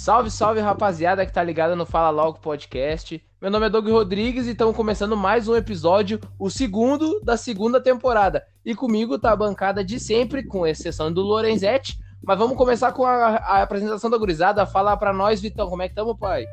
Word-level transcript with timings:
Salve, 0.00 0.30
salve 0.30 0.60
rapaziada 0.60 1.26
que 1.26 1.32
tá 1.32 1.44
ligada 1.44 1.76
no 1.76 1.84
Fala 1.84 2.08
Logo 2.08 2.40
Podcast. 2.40 3.22
Meu 3.38 3.50
nome 3.50 3.66
é 3.66 3.68
Doug 3.68 3.86
Rodrigues 3.86 4.46
e 4.46 4.52
estamos 4.52 4.74
começando 4.74 5.14
mais 5.14 5.46
um 5.46 5.54
episódio, 5.54 6.18
o 6.38 6.48
segundo 6.48 7.20
da 7.20 7.36
segunda 7.36 7.78
temporada. 7.82 8.46
E 8.64 8.74
comigo 8.74 9.18
tá 9.18 9.30
a 9.30 9.36
bancada 9.36 9.84
de 9.84 10.00
sempre, 10.00 10.42
com 10.42 10.66
exceção 10.66 11.12
do 11.12 11.20
Lorenzetti. 11.20 11.98
Mas 12.24 12.38
vamos 12.38 12.56
começar 12.56 12.92
com 12.92 13.04
a, 13.04 13.36
a 13.36 13.62
apresentação 13.62 14.08
da 14.08 14.16
gurizada. 14.16 14.64
Fala 14.64 14.96
pra 14.96 15.12
nós, 15.12 15.38
Vitão, 15.38 15.68
como 15.68 15.82
é 15.82 15.86
que 15.86 15.92
estamos, 15.92 16.18
pai? 16.18 16.46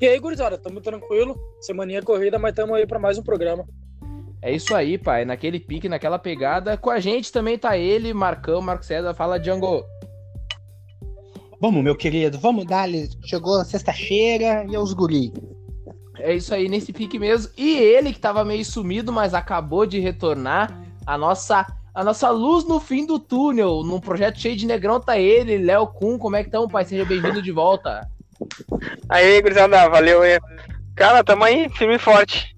E 0.00 0.06
aí, 0.06 0.16
gurizada, 0.20 0.56
tamo 0.56 0.80
tranquilo. 0.80 1.36
Semaninha 1.60 2.00
corrida, 2.00 2.38
mas 2.38 2.54
tamo 2.54 2.76
aí 2.76 2.86
pra 2.86 3.00
mais 3.00 3.18
um 3.18 3.24
programa. 3.24 3.66
É 4.40 4.52
isso 4.52 4.72
aí, 4.72 4.96
pai. 4.96 5.24
Naquele 5.24 5.58
pique, 5.58 5.88
naquela 5.88 6.16
pegada. 6.16 6.76
Com 6.76 6.90
a 6.90 7.00
gente 7.00 7.32
também 7.32 7.58
tá 7.58 7.76
ele, 7.76 8.14
Marcão, 8.14 8.60
Marco 8.60 8.84
César. 8.84 9.14
Fala, 9.14 9.36
Django. 9.36 9.84
Vamos, 11.60 11.82
meu 11.82 11.96
querido, 11.96 12.38
vamos 12.38 12.66
dar. 12.66 12.88
Chegou 13.24 13.64
sexta-feira 13.64 14.66
e 14.68 14.76
os 14.76 14.92
guri. 14.92 15.32
É 16.18 16.34
isso 16.34 16.54
aí, 16.54 16.68
nesse 16.68 16.92
pique 16.92 17.18
mesmo. 17.18 17.52
E 17.56 17.76
ele 17.76 18.12
que 18.12 18.18
tava 18.18 18.44
meio 18.44 18.64
sumido, 18.64 19.12
mas 19.12 19.34
acabou 19.34 19.86
de 19.86 19.98
retornar. 19.98 20.82
A 21.06 21.16
nossa, 21.16 21.66
a 21.94 22.04
nossa 22.04 22.28
luz 22.30 22.64
no 22.66 22.78
fim 22.78 23.06
do 23.06 23.18
túnel. 23.18 23.82
Num 23.82 24.00
projeto 24.00 24.38
cheio 24.38 24.56
de 24.56 24.66
negrão 24.66 25.00
tá 25.00 25.18
ele, 25.18 25.58
Léo 25.58 25.86
Kun. 25.86 26.18
Como 26.18 26.36
é 26.36 26.42
que 26.42 26.48
estão, 26.48 26.68
pai? 26.68 26.84
Seja 26.84 27.04
bem-vindo 27.04 27.40
de 27.40 27.52
volta. 27.52 28.08
Aí, 29.08 29.40
gurizada, 29.40 29.88
valeu 29.88 30.22
aí. 30.22 30.38
Cara, 30.94 31.24
tamo 31.24 31.44
aí, 31.44 31.68
firme 31.70 31.96
e 31.96 31.98
forte. 31.98 32.56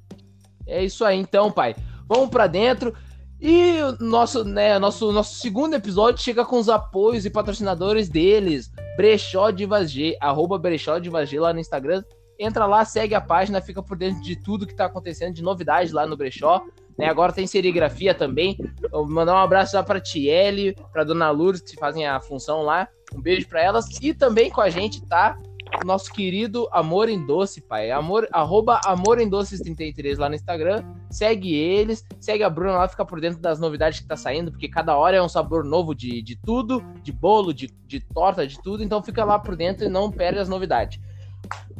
É 0.66 0.84
isso 0.84 1.04
aí, 1.04 1.18
então, 1.18 1.50
pai. 1.50 1.74
Vamos 2.08 2.30
para 2.30 2.46
dentro. 2.46 2.94
E 3.40 3.78
nosso, 4.00 4.44
né, 4.44 4.78
nosso, 4.78 5.12
nosso 5.12 5.36
segundo 5.36 5.74
episódio 5.74 6.22
chega 6.22 6.44
com 6.44 6.58
os 6.58 6.68
apoios 6.68 7.24
e 7.24 7.30
patrocinadores 7.30 8.08
deles. 8.08 8.70
Brechó 8.96 9.50
de 9.50 9.64
Vazg, 9.64 10.16
arroba 10.20 10.58
Brechó 10.58 10.98
de 10.98 11.08
Vazg 11.08 11.38
lá 11.38 11.52
no 11.52 11.60
Instagram. 11.60 12.02
Entra 12.38 12.66
lá, 12.66 12.84
segue 12.84 13.14
a 13.14 13.20
página, 13.20 13.60
fica 13.60 13.82
por 13.82 13.96
dentro 13.96 14.22
de 14.22 14.36
tudo 14.36 14.66
que 14.66 14.74
tá 14.74 14.86
acontecendo, 14.86 15.34
de 15.34 15.42
novidades 15.42 15.92
lá 15.92 16.06
no 16.06 16.16
Brechó. 16.16 16.62
Né, 16.96 17.06
agora 17.06 17.32
tem 17.32 17.46
serigrafia 17.46 18.12
também. 18.12 18.56
vou 18.90 19.08
mandar 19.08 19.34
um 19.34 19.38
abraço 19.38 19.76
lá 19.76 19.84
pra 19.84 20.00
Tiele, 20.00 20.76
pra 20.92 21.04
Dona 21.04 21.30
Lourdes, 21.30 21.62
que 21.62 21.76
fazem 21.76 22.06
a 22.06 22.20
função 22.20 22.62
lá. 22.62 22.88
Um 23.14 23.22
beijo 23.22 23.48
para 23.48 23.62
elas. 23.62 23.86
E 24.02 24.12
também 24.12 24.50
com 24.50 24.60
a 24.60 24.68
gente 24.68 25.06
tá 25.06 25.38
nosso 25.84 26.12
querido 26.12 26.68
Amor 26.72 27.08
em 27.08 27.24
Doce, 27.24 27.60
pai. 27.60 27.90
Amor, 27.90 28.28
arroba 28.32 28.80
Amor 28.84 29.20
em 29.20 29.28
Doces 29.28 29.60
33 29.60 30.18
lá 30.18 30.28
no 30.28 30.34
Instagram. 30.34 30.84
Segue 31.10 31.54
eles, 31.54 32.04
segue 32.20 32.42
a 32.42 32.50
Bruna 32.50 32.78
lá, 32.78 32.88
fica 32.88 33.04
por 33.04 33.20
dentro 33.20 33.40
das 33.40 33.58
novidades 33.58 34.00
que 34.00 34.06
tá 34.06 34.16
saindo, 34.16 34.50
porque 34.50 34.68
cada 34.68 34.96
hora 34.96 35.16
é 35.16 35.22
um 35.22 35.28
sabor 35.28 35.64
novo 35.64 35.94
de, 35.94 36.22
de 36.22 36.36
tudo, 36.36 36.82
de 37.02 37.12
bolo, 37.12 37.52
de, 37.52 37.68
de 37.86 38.00
torta, 38.00 38.46
de 38.46 38.60
tudo. 38.62 38.82
Então 38.82 39.02
fica 39.02 39.24
lá 39.24 39.38
por 39.38 39.56
dentro 39.56 39.86
e 39.86 39.88
não 39.88 40.10
perde 40.10 40.38
as 40.38 40.48
novidades. 40.48 41.00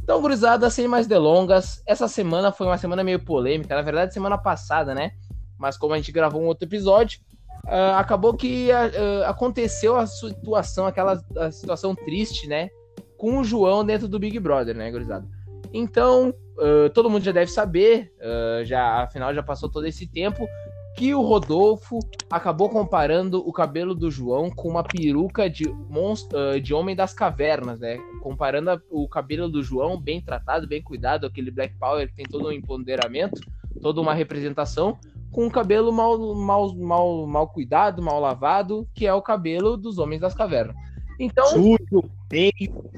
Então, 0.03 0.22
gurizada, 0.22 0.70
sem 0.70 0.89
mais 0.89 1.06
delongas, 1.06 1.83
essa 1.86 2.09
semana 2.09 2.50
foi 2.50 2.66
uma 2.66 2.78
semana 2.78 3.05
meio 3.05 3.22
polêmica, 3.22 3.75
na 3.75 3.83
verdade, 3.83 4.14
semana 4.14 4.39
passada, 4.39 4.94
né? 4.94 5.12
Mas 5.59 5.77
como 5.77 5.92
a 5.92 5.97
gente 5.98 6.11
gravou 6.11 6.41
um 6.41 6.47
outro 6.47 6.66
episódio, 6.66 7.20
uh, 7.66 7.97
acabou 7.97 8.33
que 8.33 8.70
uh, 8.70 9.25
aconteceu 9.27 9.97
a 9.97 10.06
situação, 10.06 10.86
aquela 10.86 11.22
a 11.36 11.50
situação 11.50 11.94
triste, 11.94 12.47
né? 12.47 12.70
Com 13.19 13.38
o 13.38 13.44
João 13.44 13.84
dentro 13.84 14.08
do 14.08 14.19
Big 14.19 14.38
Brother, 14.38 14.74
né, 14.74 14.91
gurizada? 14.91 15.27
Então, 15.74 16.33
uh, 16.56 16.88
todo 16.94 17.11
mundo 17.11 17.25
já 17.25 17.33
deve 17.33 17.50
saber, 17.50 18.12
uh, 18.20 18.64
já 18.64 19.02
afinal 19.02 19.34
já 19.34 19.42
passou 19.42 19.69
todo 19.69 19.86
esse 19.86 20.06
tempo, 20.06 20.48
que 20.97 21.14
o 21.14 21.20
Rodolfo 21.20 21.98
acabou 22.30 22.69
comparando 22.69 23.47
o 23.47 23.52
cabelo 23.52 23.94
do 23.94 24.10
João 24.10 24.50
com 24.50 24.69
uma 24.69 24.83
peruca 24.83 25.48
de, 25.48 25.69
uh, 25.69 26.60
de 26.60 26.72
homem 26.72 26.97
das 26.97 27.12
cavernas, 27.12 27.78
né? 27.80 27.98
Comparando 28.22 28.70
a, 28.70 28.80
o 28.91 29.08
cabelo 29.08 29.48
do 29.48 29.62
João, 29.62 30.00
bem 30.00 30.20
tratado, 30.20 30.66
bem 30.66 30.82
cuidado, 30.82 31.26
aquele 31.26 31.50
Black 31.50 31.76
Power 31.78 32.09
que 32.09 32.15
tem 32.15 32.25
todo 32.25 32.48
um 32.48 32.53
empoderamento, 32.53 33.41
toda 33.82 34.00
uma 34.00 34.15
representação, 34.15 34.98
com 35.31 35.47
um 35.47 35.50
cabelo 35.50 35.92
mal, 35.92 36.34
mal, 36.34 36.75
mal, 36.75 37.26
mal 37.26 37.48
cuidado, 37.48 38.03
mal 38.03 38.19
lavado, 38.19 38.88
que 38.94 39.06
é 39.06 39.12
o 39.12 39.22
cabelo 39.22 39.76
dos 39.76 39.98
homens 39.98 40.21
das 40.21 40.34
cavernas. 40.34 40.75
Então. 41.18 41.46
Sujo, 41.46 42.10
feio. 42.30 42.90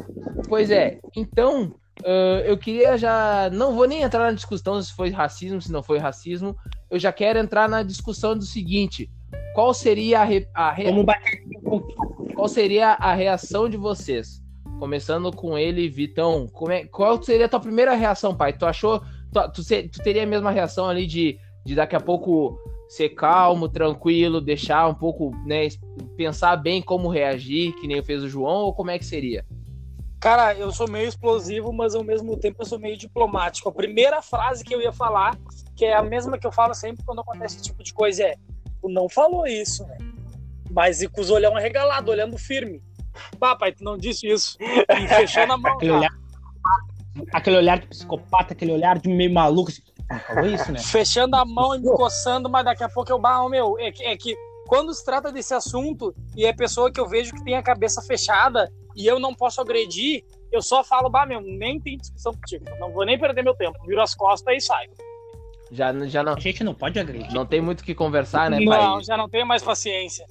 Pois 0.48 0.70
é. 0.70 0.98
Então, 1.16 1.74
uh, 2.00 2.40
eu 2.44 2.58
queria 2.58 2.98
já. 2.98 3.48
Não 3.50 3.74
vou 3.74 3.86
nem 3.86 4.02
entrar 4.02 4.26
na 4.26 4.32
discussão 4.32 4.80
se 4.82 4.92
foi 4.94 5.10
racismo, 5.10 5.60
se 5.60 5.72
não 5.72 5.82
foi 5.82 5.98
racismo. 5.98 6.56
Eu 6.90 6.98
já 6.98 7.12
quero 7.12 7.38
entrar 7.38 7.68
na 7.68 7.82
discussão 7.82 8.36
do 8.36 8.44
seguinte: 8.44 9.10
qual 9.54 9.72
seria 9.72 10.20
a, 10.20 10.24
re... 10.24 10.46
a 10.54 10.72
re... 10.72 10.84
qual 12.34 12.48
seria 12.48 12.92
a 12.92 13.14
reação 13.14 13.68
de 13.68 13.76
vocês? 13.76 14.42
Começando 14.78 15.30
com 15.32 15.58
ele, 15.58 15.88
Vitão. 15.88 16.46
É... 16.70 16.84
Qual 16.86 17.22
seria 17.22 17.46
a 17.46 17.48
tua 17.48 17.60
primeira 17.60 17.94
reação, 17.94 18.34
pai? 18.34 18.52
Tu 18.52 18.66
achou. 18.66 19.00
Tu, 19.32 19.52
tu, 19.52 19.62
tu 19.64 20.02
teria 20.02 20.24
a 20.24 20.26
mesma 20.26 20.50
reação 20.50 20.88
ali 20.88 21.06
de, 21.06 21.38
de 21.64 21.74
daqui 21.74 21.94
a 21.94 22.00
pouco 22.00 22.58
ser 22.90 23.10
calmo, 23.10 23.68
tranquilo, 23.68 24.40
deixar 24.40 24.88
um 24.88 24.94
pouco, 24.94 25.30
né, 25.46 25.68
pensar 26.16 26.56
bem 26.56 26.82
como 26.82 27.08
reagir, 27.08 27.72
que 27.76 27.86
nem 27.86 28.02
fez 28.02 28.20
o 28.24 28.28
João, 28.28 28.64
ou 28.64 28.74
como 28.74 28.90
é 28.90 28.98
que 28.98 29.04
seria? 29.04 29.46
Cara, 30.18 30.54
eu 30.54 30.72
sou 30.72 30.90
meio 30.90 31.08
explosivo, 31.08 31.72
mas 31.72 31.94
ao 31.94 32.02
mesmo 32.02 32.36
tempo 32.36 32.60
eu 32.60 32.66
sou 32.66 32.80
meio 32.80 32.98
diplomático. 32.98 33.68
A 33.68 33.72
primeira 33.72 34.20
frase 34.20 34.64
que 34.64 34.74
eu 34.74 34.82
ia 34.82 34.92
falar, 34.92 35.38
que 35.76 35.84
é 35.84 35.94
a 35.94 36.02
mesma 36.02 36.36
que 36.36 36.44
eu 36.44 36.50
falo 36.50 36.74
sempre 36.74 37.04
quando 37.04 37.20
acontece 37.20 37.56
esse 37.56 37.64
tipo 37.64 37.82
de 37.82 37.94
coisa, 37.94 38.24
é: 38.24 38.34
Tu 38.82 38.88
não 38.88 39.08
falou 39.08 39.46
isso, 39.46 39.86
né? 39.86 39.96
Mas 40.70 41.00
e 41.00 41.08
com 41.08 41.20
os 41.20 41.30
olhão 41.30 41.56
arregalado, 41.56 42.10
olhando 42.10 42.36
firme. 42.36 42.82
Papai, 43.38 43.72
tu 43.72 43.84
não 43.84 43.96
disse 43.96 44.26
isso. 44.26 44.58
E 44.60 45.08
fechou 45.08 45.46
na 45.46 45.56
mão. 45.56 45.72
Aquele 45.74 45.92
olhar, 45.92 46.10
aquele 47.32 47.56
olhar 47.56 47.78
de 47.78 47.86
psicopata, 47.86 48.52
aquele 48.52 48.72
olhar 48.72 48.98
de 48.98 49.08
meio 49.08 49.32
maluco. 49.32 49.70
Assim, 49.70 49.82
falou 50.18 50.46
isso, 50.46 50.72
né? 50.72 50.80
Fechando 50.80 51.36
a 51.36 51.44
mão 51.44 51.74
e 51.74 51.78
me 51.78 51.90
coçando, 51.90 52.48
mas 52.48 52.64
daqui 52.64 52.82
a 52.82 52.88
pouco 52.88 53.12
eu 53.12 53.18
barro, 53.18 53.48
meu. 53.48 53.78
É 53.78 53.92
que, 53.92 54.02
é 54.04 54.16
que 54.16 54.36
quando 54.66 54.92
se 54.92 55.04
trata 55.04 55.32
desse 55.32 55.54
assunto 55.54 56.14
e 56.36 56.44
é 56.44 56.52
pessoa 56.52 56.90
que 56.90 57.00
eu 57.00 57.08
vejo 57.08 57.32
que 57.32 57.44
tem 57.44 57.56
a 57.56 57.62
cabeça 57.62 58.02
fechada 58.02 58.72
e 58.96 59.06
eu 59.06 59.18
não 59.18 59.34
posso 59.34 59.60
agredir, 59.60 60.24
eu 60.52 60.62
só 60.62 60.82
falo, 60.82 61.08
bah, 61.08 61.26
meu, 61.26 61.40
nem 61.40 61.80
tem 61.80 61.96
discussão 61.96 62.32
contigo. 62.32 62.64
Não 62.78 62.92
vou 62.92 63.04
nem 63.04 63.18
perder 63.18 63.42
meu 63.42 63.54
tempo. 63.54 63.78
Viro 63.86 64.00
as 64.00 64.14
costas 64.14 64.56
e 64.56 64.60
saio. 64.60 64.90
Já, 65.70 65.92
já 66.06 66.22
não. 66.22 66.34
A 66.34 66.40
gente 66.40 66.64
não 66.64 66.74
pode 66.74 66.98
agredir. 66.98 67.32
Não 67.32 67.46
tem 67.46 67.60
muito 67.60 67.80
o 67.80 67.84
que 67.84 67.94
conversar, 67.94 68.50
né, 68.50 68.56
pai? 68.64 68.82
Não, 68.82 69.02
já 69.02 69.16
não 69.16 69.28
tenho 69.28 69.46
mais 69.46 69.62
paciência. 69.62 70.26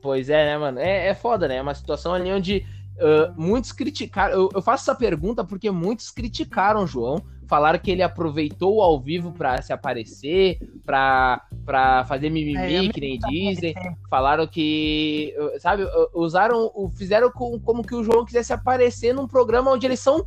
Pois 0.00 0.30
é, 0.30 0.44
né, 0.46 0.58
mano? 0.58 0.78
É, 0.78 1.08
é 1.08 1.14
foda, 1.14 1.46
né? 1.46 1.56
É 1.56 1.62
uma 1.62 1.74
situação 1.74 2.14
ali 2.14 2.32
onde 2.32 2.64
uh, 2.96 3.32
muitos 3.36 3.72
criticaram. 3.72 4.34
Eu, 4.34 4.48
eu, 4.54 4.62
faço 4.62 4.90
essa 4.90 4.98
pergunta 4.98 5.44
porque 5.44 5.70
muitos 5.70 6.10
criticaram 6.10 6.84
o 6.84 6.86
João 6.86 7.22
falaram 7.48 7.78
que 7.78 7.90
ele 7.90 8.02
aproveitou 8.02 8.82
ao 8.82 9.00
vivo 9.00 9.32
para 9.32 9.60
se 9.62 9.72
aparecer, 9.72 10.58
para 10.84 12.04
fazer 12.06 12.30
mimimi, 12.30 12.88
é, 12.88 12.92
que 12.92 13.00
nem 13.00 13.18
dizem. 13.18 13.74
Falaram 14.08 14.46
que, 14.46 15.34
sabe, 15.58 15.84
usaram, 16.14 16.70
fizeram 16.94 17.30
como 17.32 17.82
que 17.82 17.94
o 17.94 18.04
João 18.04 18.24
quisesse 18.24 18.52
aparecer 18.52 19.14
num 19.14 19.26
programa 19.26 19.72
onde 19.72 19.86
eles 19.86 19.98
são 19.98 20.24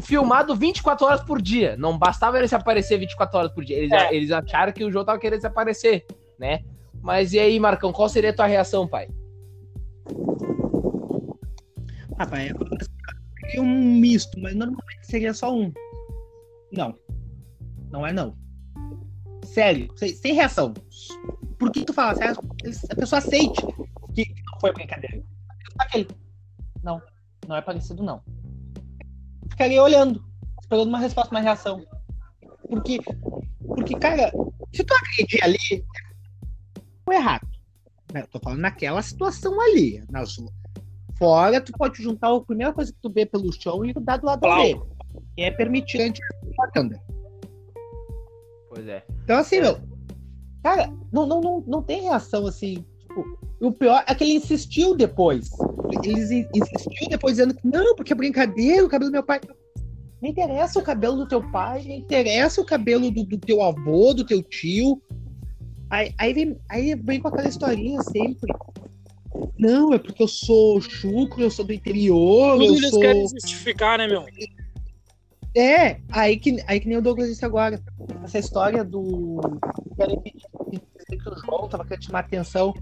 filmados 0.00 0.58
24 0.58 1.06
horas 1.06 1.22
por 1.22 1.40
dia. 1.40 1.76
Não 1.76 1.96
bastava 1.96 2.38
ele 2.38 2.48
se 2.48 2.54
aparecer 2.54 2.98
24 2.98 3.38
horas 3.38 3.52
por 3.52 3.64
dia. 3.64 3.76
Eles, 3.76 3.92
é. 3.92 4.14
eles 4.14 4.32
acharam 4.32 4.72
que 4.72 4.84
o 4.84 4.90
João 4.90 5.04
tava 5.04 5.18
querendo 5.18 5.40
se 5.40 5.46
aparecer, 5.46 6.06
né? 6.38 6.60
Mas 7.02 7.32
e 7.32 7.38
aí, 7.38 7.60
Marcão, 7.60 7.92
qual 7.92 8.08
seria 8.08 8.30
a 8.30 8.34
tua 8.34 8.46
reação, 8.46 8.88
pai? 8.88 9.08
Rapaz, 12.18 12.52
é 13.54 13.60
um 13.60 13.98
misto, 13.98 14.38
mas 14.40 14.54
normalmente 14.54 15.06
seria 15.06 15.32
só 15.32 15.54
um. 15.54 15.72
Não. 16.72 16.96
Não 17.90 18.06
é 18.06 18.12
não. 18.12 18.36
Sério, 19.44 19.90
sem, 19.96 20.14
sem 20.14 20.34
reação. 20.34 20.72
Por 21.58 21.70
que 21.72 21.84
tu 21.84 21.92
fala? 21.92 22.12
A 22.12 22.94
pessoa 22.94 23.18
aceite 23.18 23.60
que 24.14 24.34
não 24.44 24.60
foi 24.60 24.72
brincadeira. 24.72 25.22
Aquele. 25.78 26.08
Não, 26.82 27.00
não 27.46 27.56
é 27.56 27.62
parecido, 27.62 28.02
não. 28.02 28.22
Ficaria 29.50 29.82
olhando, 29.82 30.24
esperando 30.60 30.88
uma 30.88 30.98
resposta, 30.98 31.34
uma 31.34 31.40
reação. 31.40 31.84
Porque, 32.68 33.00
porque 33.66 33.98
cara, 33.98 34.30
se 34.72 34.84
tu 34.84 34.94
agredir 34.94 35.42
ali, 35.42 35.84
foi 37.04 37.16
errado. 37.16 37.48
Eu 38.14 38.26
tô 38.28 38.38
falando 38.38 38.60
naquela 38.60 39.02
situação 39.02 39.60
ali. 39.60 40.04
Na 40.08 40.24
sua. 40.24 40.50
Fora, 41.18 41.60
tu 41.60 41.72
pode 41.72 42.02
juntar 42.02 42.34
a 42.34 42.40
primeira 42.40 42.72
coisa 42.72 42.92
que 42.92 42.98
tu 43.02 43.10
vê 43.10 43.26
pelo 43.26 43.52
chão 43.52 43.84
e 43.84 43.92
dar 43.92 44.16
do 44.16 44.26
lado 44.26 44.40
dele 44.40 44.80
que 45.36 45.42
é 45.42 45.50
permitente 45.50 46.20
Wakanda. 46.56 47.00
Pois 48.68 48.86
é. 48.86 49.04
Então, 49.24 49.38
assim, 49.38 49.56
é. 49.56 49.62
meu. 49.62 49.80
Cara, 50.62 50.92
não, 51.12 51.26
não, 51.26 51.40
não, 51.40 51.64
não 51.66 51.82
tem 51.82 52.02
reação 52.02 52.46
assim. 52.46 52.84
Tipo, 52.98 53.38
o 53.60 53.72
pior 53.72 54.04
é 54.06 54.14
que 54.14 54.24
ele 54.24 54.34
insistiu 54.34 54.94
depois. 54.94 55.50
Ele 56.04 56.46
insistiu 56.54 57.08
depois 57.08 57.36
dizendo 57.36 57.54
que 57.54 57.66
não, 57.66 57.96
porque 57.96 58.12
é 58.12 58.16
brincadeira, 58.16 58.84
o 58.84 58.88
cabelo 58.88 59.10
do 59.10 59.14
meu 59.14 59.22
pai. 59.22 59.40
Não 60.22 60.28
interessa 60.28 60.78
o 60.78 60.82
cabelo 60.82 61.16
do 61.16 61.26
teu 61.26 61.42
pai, 61.50 61.82
não 61.82 61.94
interessa 61.94 62.60
o 62.60 62.64
cabelo 62.64 63.10
do, 63.10 63.24
do 63.24 63.38
teu 63.38 63.62
avô, 63.62 64.12
do 64.12 64.24
teu 64.24 64.42
tio. 64.42 65.00
Aí, 65.88 66.14
aí, 66.18 66.32
vem, 66.32 66.58
aí 66.68 66.94
vem 66.94 67.20
com 67.20 67.28
aquela 67.28 67.48
historinha 67.48 68.00
sempre. 68.02 68.52
Não, 69.58 69.92
é 69.92 69.98
porque 69.98 70.22
eu 70.22 70.28
sou 70.28 70.80
chucro, 70.80 71.42
eu 71.42 71.50
sou 71.50 71.64
do 71.64 71.72
interior, 71.72 72.52
Tudo 72.52 72.64
eu 72.64 72.74
eles 72.76 72.90
sou. 72.90 73.00
querem 73.00 73.28
justificar, 73.28 73.98
né, 73.98 74.06
meu? 74.06 74.24
É, 75.54 76.00
aí 76.10 76.36
que, 76.36 76.62
aí 76.66 76.78
que 76.78 76.88
nem 76.88 76.98
o 76.98 77.02
Douglas 77.02 77.28
disse 77.28 77.44
agora. 77.44 77.80
Essa 78.24 78.38
história 78.38 78.84
do. 78.84 79.40
Que 81.08 81.28
o 81.28 81.36
João 81.38 81.68
tava 81.68 81.84
querendo 81.84 82.04
chamar 82.04 82.20
atenção. 82.20 82.72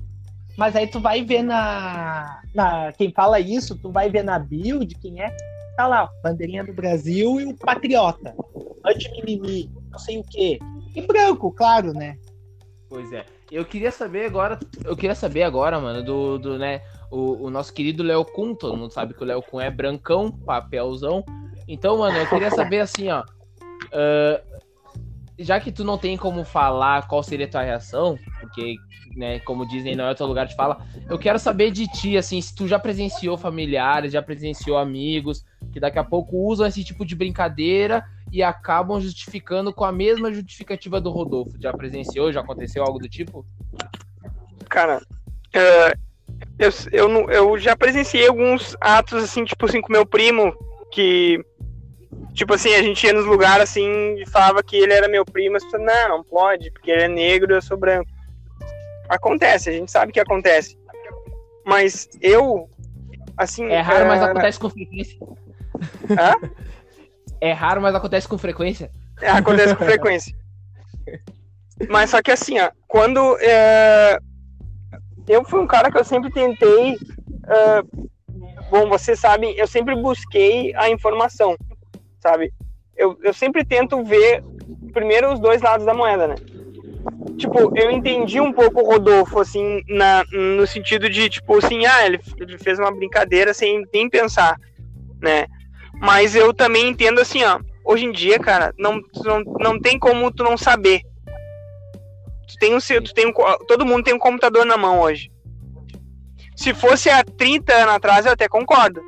Mas 0.57 0.75
aí 0.77 0.87
tu 0.87 1.01
vai 1.01 1.25
ver 1.25 1.43
na, 1.43 2.43
na. 2.55 2.93
Quem 2.93 3.13
fala 3.13 3.41
isso, 3.41 3.77
tu 3.77 3.91
vai 3.91 4.11
ver 4.11 4.23
na 4.23 4.39
de 4.39 4.95
quem 5.01 5.23
é. 5.23 5.35
Tá 5.77 5.87
lá, 5.87 6.05
ó, 6.05 6.09
bandeirinha 6.23 6.65
do 6.65 6.73
Brasil 6.73 7.41
e 7.41 7.45
o 7.45 7.57
Patriota. 7.57 8.35
Anti-mimimi, 8.85 9.71
não 9.91 9.99
sei 9.99 10.19
o 10.19 10.25
quê. 10.25 10.59
E 10.95 11.01
branco, 11.01 11.53
claro, 11.53 11.93
né? 11.93 12.19
Pois 12.89 13.13
é. 13.13 13.25
Eu 13.51 13.65
queria 13.65 13.93
saber 13.93 14.27
agora, 14.27 14.59
eu 14.85 14.97
queria 14.97 15.15
saber 15.15 15.43
agora, 15.43 15.81
mano, 15.81 16.05
do, 16.05 16.39
do 16.39 16.59
né, 16.59 16.83
o, 17.11 17.47
o 17.47 17.51
nosso 17.51 17.73
querido 17.73 18.03
Léo 18.03 18.25
Kun, 18.25 18.55
todo 18.55 18.77
mundo 18.77 18.93
sabe 18.93 19.15
que 19.15 19.23
o 19.23 19.27
Léo 19.27 19.41
Kun 19.41 19.61
é 19.61 19.71
brancão, 19.71 20.31
papelzão. 20.31 21.25
Então, 21.69 21.99
mano, 21.99 22.17
eu 22.17 22.27
queria 22.27 22.51
saber 22.51 22.81
assim, 22.81 23.11
ó. 23.11 23.23
ah, 23.93 24.41
já 25.39 25.61
que 25.61 25.71
tu 25.71 25.85
não 25.85 25.97
tem 25.97 26.17
como 26.17 26.45
falar 26.45 27.07
qual 27.07 27.23
seria 27.23 27.47
a 27.47 27.49
tua 27.49 27.63
reação, 27.63 28.19
porque, 28.41 28.77
né, 29.15 29.39
como 29.41 29.67
dizem, 29.67 29.95
não 29.95 30.07
é 30.07 30.11
o 30.11 30.15
teu 30.15 30.27
lugar 30.27 30.47
de 30.47 30.57
fala, 30.57 30.85
eu 31.09 31.19
quero 31.19 31.39
saber 31.39 31.71
de 31.71 31.87
ti, 31.87 32.17
assim, 32.17 32.41
se 32.41 32.53
tu 32.55 32.67
já 32.67 32.79
presenciou 32.79 33.37
familiares, 33.37 34.13
já 34.13 34.21
presenciou 34.21 34.77
amigos, 34.77 35.45
que 35.73 35.79
daqui 35.79 35.99
a 35.99 36.05
pouco 36.05 36.37
usam 36.37 36.67
esse 36.67 36.83
tipo 36.83 37.05
de 37.07 37.15
brincadeira 37.15 38.05
e 38.33 38.43
acabam 38.43 39.01
justificando 39.01 39.73
com 39.73 39.85
a 39.85 39.93
mesma 39.93 40.33
justificativa 40.33 41.01
do 41.01 41.11
Rodolfo. 41.11 41.57
Já 41.61 41.73
presenciou? 41.73 42.33
Já 42.33 42.41
aconteceu 42.41 42.83
algo 42.83 42.99
do 42.99 43.09
tipo? 43.09 43.47
Cara, 44.69 45.01
é, 45.55 45.95
eu, 46.59 46.71
eu, 46.91 47.31
eu 47.31 47.59
já 47.59 47.77
presenciei 47.77 48.27
alguns 48.27 48.77
atos, 48.81 49.23
assim, 49.23 49.45
tipo 49.45 49.65
assim, 49.67 49.81
com 49.81 49.93
meu 49.93 50.05
primo, 50.05 50.53
que, 50.93 51.41
tipo 52.39 52.55
assim, 52.55 52.73
a 52.73 52.83
gente 52.83 53.05
ia 53.05 53.13
nos 53.13 53.27
lugares, 53.27 53.65
assim, 53.65 54.15
e 54.15 54.25
falava 54.31 54.63
que 54.63 54.77
ele 54.77 54.93
era 54.93 55.09
meu 55.09 55.25
primo, 55.25 55.57
as 55.57 55.65
pessoas, 55.65 55.83
não, 55.83 56.09
não 56.09 56.25
pode, 56.25 56.71
porque 56.71 56.89
ele 56.89 57.03
é 57.03 57.09
negro 57.09 57.53
e 57.53 57.57
eu 57.57 57.63
sou 57.63 57.77
branco. 57.77 58.09
Acontece, 59.09 59.71
a 59.71 59.73
gente 59.73 59.91
sabe 59.91 60.13
que 60.13 60.21
acontece. 60.21 60.79
Mas 61.67 62.09
eu, 62.21 62.71
assim... 63.37 63.67
É 63.67 63.81
raro, 63.81 64.07
mas 64.07 64.23
é, 64.23 64.25
acontece 64.25 64.61
com 64.61 64.71
frequência. 64.71 65.19
Hã? 66.11 66.49
É 67.41 67.53
raro, 67.53 67.83
mas 67.83 67.95
acontece 67.95 68.29
com 68.29 68.39
frequência. 68.39 68.89
É, 69.21 69.31
acontece 69.31 69.75
com 69.75 69.85
frequência. 69.85 70.37
Mas 71.89 72.11
só 72.11 72.23
que 72.23 72.31
assim, 72.31 72.61
ó, 72.61 72.71
quando 72.87 73.37
é, 73.41 74.17
eu 75.27 75.45
fui 75.45 75.61
um 75.61 75.67
cara 75.67 75.91
que 75.91 75.99
eu 75.99 76.05
sempre 76.05 76.31
tentei, 76.31 76.95
é, 77.49 77.83
bom, 78.71 78.89
vocês 78.89 79.19
sabem, 79.19 79.57
eu 79.57 79.67
sempre 79.67 79.97
busquei 79.97 80.73
a 80.77 80.89
informação, 80.89 81.57
sabe? 82.21 82.53
Eu, 82.97 83.19
eu 83.23 83.33
sempre 83.33 83.65
tento 83.65 84.03
ver 84.03 84.43
primeiro 84.93 85.33
os 85.33 85.41
dois 85.41 85.63
lados 85.63 85.87
da 85.87 85.95
moeda, 85.95 86.29
né? 86.29 86.35
Tipo, 87.37 87.73
eu 87.77 87.91
entendi 87.91 88.41
um 88.41 88.53
pouco 88.53 88.81
o 88.81 88.85
Rodolfo, 88.85 89.39
assim, 89.39 89.83
na, 89.89 90.25
no 90.33 90.67
sentido 90.67 91.09
de, 91.09 91.29
tipo, 91.29 91.59
assim, 91.59 91.87
ah, 91.87 92.05
ele, 92.05 92.21
ele 92.39 92.59
fez 92.59 92.79
uma 92.79 92.91
brincadeira 92.91 93.55
sem 93.55 93.85
nem 93.93 94.11
pensar, 94.11 94.57
né? 95.21 95.47
Mas 96.01 96.35
eu 96.35 96.53
também 96.53 96.89
entendo 96.89 97.21
assim, 97.21 97.45
ó, 97.45 97.61
hoje 97.85 98.05
em 98.05 98.13
dia, 98.13 98.39
cara, 98.39 98.75
não, 98.79 99.01
não, 99.25 99.43
não 99.61 99.81
tem 99.81 99.99
como 99.99 100.33
tu 100.33 100.43
não 100.43 100.57
saber. 100.57 101.03
Tu 102.49 102.57
tem 102.59 102.75
um, 102.75 102.79
tu 102.79 103.15
tem 103.15 103.29
um, 103.29 103.33
todo 103.67 103.87
mundo 103.87 104.05
tem 104.05 104.15
um 104.15 104.19
computador 104.19 104.65
na 104.65 104.77
mão 104.77 105.01
hoje. 105.01 105.31
Se 106.57 106.75
fosse 106.75 107.09
há 107.09 107.23
30 107.23 107.73
anos 107.73 107.95
atrás, 107.95 108.27
eu 108.27 108.33
até 108.33 108.49
concordo, 108.49 109.01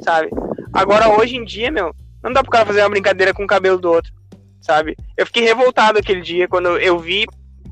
sabe? 0.00 0.30
Agora, 0.72 1.10
hoje 1.10 1.36
em 1.36 1.44
dia, 1.44 1.70
meu, 1.70 1.94
não 2.26 2.32
dá 2.32 2.42
pro 2.42 2.50
cara 2.50 2.66
fazer 2.66 2.80
uma 2.82 2.90
brincadeira 2.90 3.32
com 3.32 3.44
o 3.44 3.46
cabelo 3.46 3.78
do 3.78 3.90
outro, 3.90 4.12
sabe? 4.60 4.96
Eu 5.16 5.24
fiquei 5.26 5.44
revoltado 5.44 5.98
aquele 5.98 6.20
dia 6.20 6.48
quando 6.48 6.76
eu 6.78 6.98
vi 6.98 7.24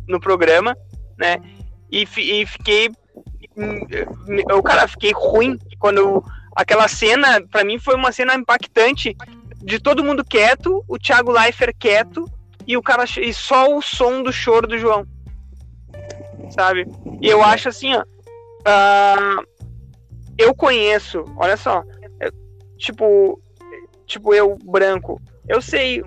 no 0.09 0.21
programa, 0.21 0.77
né? 1.19 1.37
E, 1.91 2.03
e 2.19 2.47
fiquei. 2.47 2.89
hum, 3.57 3.81
Eu, 4.49 4.63
cara, 4.63 4.87
fiquei 4.89 5.13
ruim 5.15 5.59
quando 5.79 6.23
aquela 6.57 6.89
cena, 6.89 7.43
pra 7.51 7.65
mim, 7.65 7.79
foi 7.79 7.95
uma 7.95 8.13
cena 8.13 8.35
impactante 8.35 9.17
de 9.63 9.79
todo 9.79 10.05
mundo 10.05 10.25
quieto, 10.25 10.85
o 10.89 10.99
Thiago 10.99 11.33
Leifert 11.33 11.75
quieto 11.79 12.31
e 12.67 12.77
o 12.77 12.83
cara 12.83 13.05
e 13.21 13.33
só 13.33 13.77
o 13.77 13.83
som 13.83 14.23
do 14.23 14.33
choro 14.33 14.67
do 14.67 14.79
João. 14.79 15.07
Sabe? 16.51 16.87
E 17.21 17.29
eu 17.29 17.43
acho 17.43 17.69
assim, 17.69 17.95
ó. 17.95 18.05
ah, 18.65 19.43
eu 20.39 20.55
conheço, 20.55 21.25
olha 21.37 21.57
só, 21.57 21.83
eu- 22.21 22.33
tipo, 22.77 23.41
tipo 24.07 24.35
eu 24.35 24.59
branco, 24.65 25.21
eu 25.49 25.61
sei, 25.61 26.03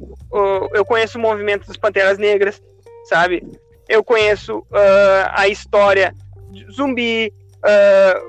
eu 0.73 0.85
conheço 0.85 1.17
o 1.17 1.21
movimento 1.21 1.67
das 1.67 1.77
Panteras 1.77 2.17
Negras, 2.17 2.61
sabe? 3.05 3.43
Eu 3.87 4.03
conheço 4.03 4.65
ah, 4.71 5.41
a 5.41 5.47
história 5.47 6.13
de 6.49 6.65
Zumbi, 6.71 7.31
ah, 7.63 8.19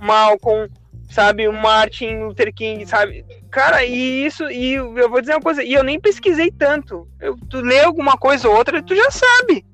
Malcolm, 0.00 0.68
sabe, 1.10 1.48
Martin 1.48 2.24
Luther 2.24 2.52
King, 2.52 2.84
sabe? 2.86 3.24
Cara, 3.50 3.84
e 3.84 4.26
isso, 4.26 4.50
e 4.50 4.74
eu 4.74 5.08
vou 5.08 5.20
dizer 5.20 5.34
uma 5.34 5.40
coisa, 5.40 5.62
e 5.62 5.72
eu 5.72 5.84
nem 5.84 6.00
pesquisei 6.00 6.50
tanto. 6.50 7.08
Eu, 7.20 7.36
tu 7.48 7.60
lê 7.60 7.80
alguma 7.80 8.16
coisa 8.16 8.48
ou 8.48 8.56
outra, 8.56 8.82
tu 8.82 8.94
já 8.94 9.10
sabe 9.10 9.64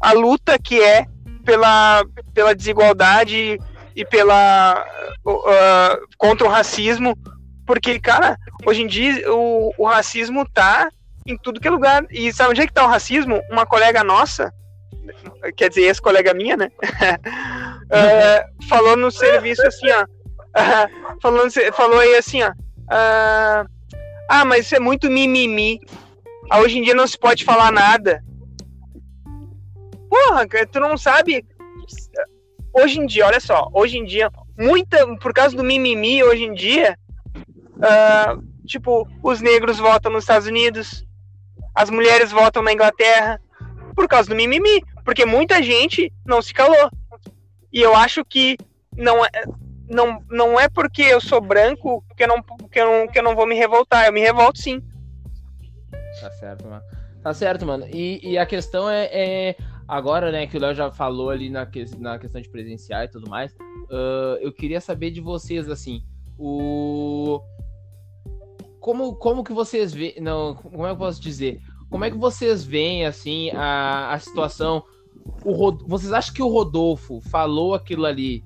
a 0.00 0.12
luta 0.12 0.58
que 0.58 0.82
é 0.82 1.06
pela, 1.44 2.04
pela 2.34 2.54
desigualdade 2.54 3.58
e 3.94 4.04
pela 4.04 4.84
uh, 5.24 5.30
uh, 5.30 6.06
contra 6.16 6.46
o 6.46 6.50
racismo, 6.50 7.16
porque, 7.70 8.00
cara, 8.00 8.36
hoje 8.66 8.82
em 8.82 8.88
dia 8.88 9.32
o, 9.32 9.72
o 9.78 9.86
racismo 9.86 10.44
tá 10.44 10.90
em 11.24 11.38
tudo 11.38 11.60
que 11.60 11.68
é 11.68 11.70
lugar. 11.70 12.04
E 12.10 12.32
sabe 12.32 12.50
onde 12.50 12.62
é 12.62 12.66
que 12.66 12.72
tá 12.72 12.84
o 12.84 12.88
racismo? 12.88 13.40
Uma 13.48 13.64
colega 13.64 14.02
nossa, 14.02 14.52
quer 15.56 15.68
dizer, 15.68 15.82
ex-colega 15.82 16.34
minha, 16.34 16.56
né? 16.56 16.72
Eh, 17.92 18.46
falou 18.68 18.96
no 18.96 19.08
serviço 19.08 19.64
assim, 19.64 19.86
ó. 19.88 20.04
falando, 21.22 21.52
falou 21.72 22.00
aí 22.00 22.16
assim, 22.16 22.42
ó. 22.42 22.52
ah, 22.90 23.64
ah, 24.28 24.44
mas 24.44 24.66
isso 24.66 24.74
é 24.74 24.80
muito 24.80 25.08
mimimi. 25.08 25.78
Ah, 26.50 26.58
hoje 26.58 26.76
em 26.76 26.82
dia 26.82 26.94
não 26.94 27.06
se 27.06 27.16
pode 27.16 27.44
falar 27.44 27.70
nada. 27.70 28.20
Porra, 30.08 30.44
tu 30.66 30.80
não 30.80 30.98
sabe. 30.98 31.46
Hoje 32.72 32.98
em 32.98 33.06
dia, 33.06 33.26
olha 33.26 33.38
só, 33.38 33.70
hoje 33.72 33.96
em 33.96 34.04
dia, 34.04 34.28
muita, 34.58 35.06
por 35.18 35.32
causa 35.32 35.56
do 35.56 35.62
mimimi, 35.62 36.24
hoje 36.24 36.42
em 36.42 36.52
dia, 36.52 36.98
ah, 37.82 38.36
tipo, 38.66 39.08
os 39.22 39.40
negros 39.40 39.78
votam 39.78 40.12
nos 40.12 40.24
Estados 40.24 40.46
Unidos, 40.48 41.04
as 41.74 41.90
mulheres 41.90 42.30
votam 42.32 42.62
na 42.62 42.72
Inglaterra, 42.72 43.40
por 43.94 44.08
causa 44.08 44.28
do 44.28 44.34
mimimi, 44.36 44.82
porque 45.04 45.24
muita 45.26 45.62
gente 45.62 46.12
não 46.24 46.40
se 46.42 46.52
calou. 46.54 46.90
E 47.72 47.80
eu 47.80 47.94
acho 47.94 48.24
que 48.24 48.56
não 48.96 49.24
é, 49.24 49.30
não, 49.88 50.22
não 50.30 50.58
é 50.58 50.68
porque 50.68 51.02
eu 51.02 51.20
sou 51.20 51.40
branco 51.40 52.04
que 52.16 52.24
eu, 52.24 52.28
não, 52.28 52.42
que, 52.42 52.80
eu 52.80 52.86
não, 52.86 53.08
que 53.08 53.18
eu 53.18 53.22
não 53.22 53.34
vou 53.36 53.46
me 53.46 53.54
revoltar. 53.54 54.06
Eu 54.06 54.12
me 54.12 54.20
revolto 54.20 54.58
sim. 54.60 54.82
Tá 56.20 56.30
certo, 56.32 56.66
mano. 56.68 56.82
Tá 57.22 57.34
certo, 57.34 57.66
mano. 57.66 57.86
E, 57.92 58.20
e 58.32 58.38
a 58.38 58.46
questão 58.46 58.88
é, 58.90 59.04
é 59.12 59.56
agora, 59.86 60.32
né, 60.32 60.46
que 60.46 60.56
o 60.56 60.60
Léo 60.60 60.74
já 60.74 60.90
falou 60.90 61.30
ali 61.30 61.50
na, 61.50 61.66
que- 61.66 61.86
na 61.98 62.18
questão 62.18 62.40
de 62.40 62.48
presenciar 62.48 63.04
e 63.04 63.08
tudo 63.08 63.28
mais. 63.28 63.54
ah, 63.90 64.38
eu 64.40 64.52
queria 64.52 64.80
saber 64.80 65.10
de 65.10 65.20
vocês, 65.20 65.68
assim, 65.68 66.02
o. 66.38 67.40
Como, 68.80 69.14
como 69.16 69.44
que 69.44 69.52
vocês 69.52 69.92
veem. 69.92 70.14
Não, 70.20 70.54
como 70.54 70.84
é 70.84 70.88
que 70.88 70.92
eu 70.94 70.96
posso 70.96 71.20
dizer? 71.20 71.60
Como 71.90 72.04
é 72.04 72.10
que 72.10 72.16
vocês 72.16 72.64
veem, 72.64 73.04
assim, 73.04 73.50
a, 73.50 74.12
a 74.12 74.18
situação? 74.18 74.82
O 75.44 75.52
Rod... 75.52 75.82
Vocês 75.86 76.12
acham 76.12 76.32
que 76.34 76.42
o 76.42 76.48
Rodolfo 76.48 77.20
falou 77.30 77.74
aquilo 77.74 78.06
ali? 78.06 78.42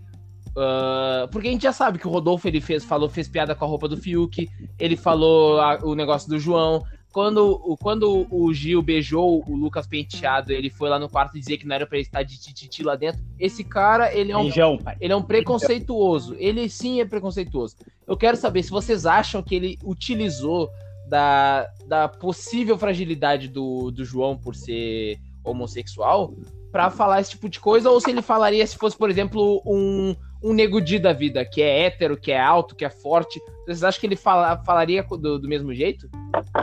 ah, 0.57 1.29
porque 1.31 1.49
a 1.49 1.51
gente 1.51 1.63
já 1.63 1.73
sabe 1.73 1.99
que 1.99 2.07
o 2.07 2.11
Rodolfo 2.11 2.47
ele 2.49 2.61
fez, 2.61 2.85
falou, 2.85 3.09
fez 3.09 3.29
piada 3.29 3.55
com 3.55 3.65
a 3.65 3.69
roupa 3.69 3.89
do 3.89 3.97
Fiuk, 3.97 4.49
ele 4.79 4.97
falou 4.97 5.61
a- 5.61 5.79
o 5.83 5.95
negócio 5.95 6.29
do 6.29 6.39
João, 6.39 6.83
quando, 7.15 7.61
o- 7.65 7.77
quando 7.77 8.27
o 8.29 8.53
Gil 8.53 8.83
beijou 8.83 9.45
o 9.49 9.55
Lucas 9.57 9.87
Penteado, 9.87 10.53
ele 10.53 10.69
foi 10.69 10.89
lá 10.91 10.99
no 10.99 11.09
quarto 11.09 11.35
dizer 11.39 11.59
que 11.59 11.65
não 11.67 11.77
era 11.77 11.87
pra 11.87 11.97
ele 11.97 12.07
estar 12.07 12.25
de 12.25 12.37
tititi 12.41 12.83
lá 12.83 12.97
dentro. 12.97 13.23
Esse 13.39 13.63
cara, 13.63 14.13
ele 14.13 14.33
é 14.33 14.37
um, 14.37 14.43
Beijão, 14.43 14.77
pai. 14.77 14.97
ele 15.01 15.13
é 15.13 15.17
um 15.17 15.23
preconceituoso. 15.23 16.35
Ele 16.39 16.69
sim 16.69 17.01
é 17.01 17.05
preconceituoso. 17.05 17.77
Eu 18.05 18.17
quero 18.17 18.37
saber 18.37 18.65
se 18.65 18.71
vocês 18.71 19.07
acham 19.07 19.45
que 19.45 19.55
ele 19.55 19.79
utilizou 19.85 20.69
da, 21.07 21.71
da 21.87 22.09
possível 22.09 22.77
fragilidade 22.77 23.47
do, 23.47 23.93
do 23.93 24.05
João 24.05 24.37
por 24.37 24.57
ser 24.57 25.17
homossexual 25.45 26.35
pra 26.73 26.91
falar 26.91 27.21
esse 27.21 27.31
tipo 27.31 27.49
de 27.49 27.61
coisa, 27.61 27.89
ou 27.89 28.01
se 28.01 28.11
ele 28.11 28.23
falaria 28.23 28.67
se 28.67 28.77
fosse, 28.77 28.97
por 28.97 29.09
exemplo, 29.09 29.63
um, 29.65 30.17
um 30.45 30.53
nego 30.53 30.79
di 30.79 30.99
da 30.99 31.15
vida, 31.15 31.43
que 31.43 31.63
é 31.63 31.87
hétero, 31.87 32.19
que 32.19 32.31
é 32.31 32.39
alto, 32.39 32.77
que 32.77 32.85
é 32.85 32.91
forte. 32.91 33.41
Vocês 33.65 33.83
acham 33.83 33.99
que 33.99 34.07
ele 34.07 34.15
fala, 34.15 34.63
falaria 34.63 35.03
do, 35.03 35.39
do 35.39 35.49
mesmo 35.49 35.75
jeito? 35.75 36.07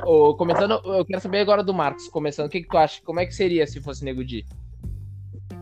Ou, 0.04 0.38
começando, 0.38 0.80
eu 0.86 1.04
quero 1.04 1.20
saber 1.20 1.40
agora 1.40 1.64
do 1.64 1.74
Marcos, 1.74 2.08
começando, 2.08 2.46
o 2.46 2.50
que, 2.50 2.62
que 2.62 2.68
tu 2.68 2.78
acha? 2.78 3.02
Como 3.04 3.20
é 3.20 3.26
que 3.26 3.34
seria 3.34 3.66
se 3.66 3.82
fosse 3.82 4.06
nego 4.06 4.24
di? 4.24 4.46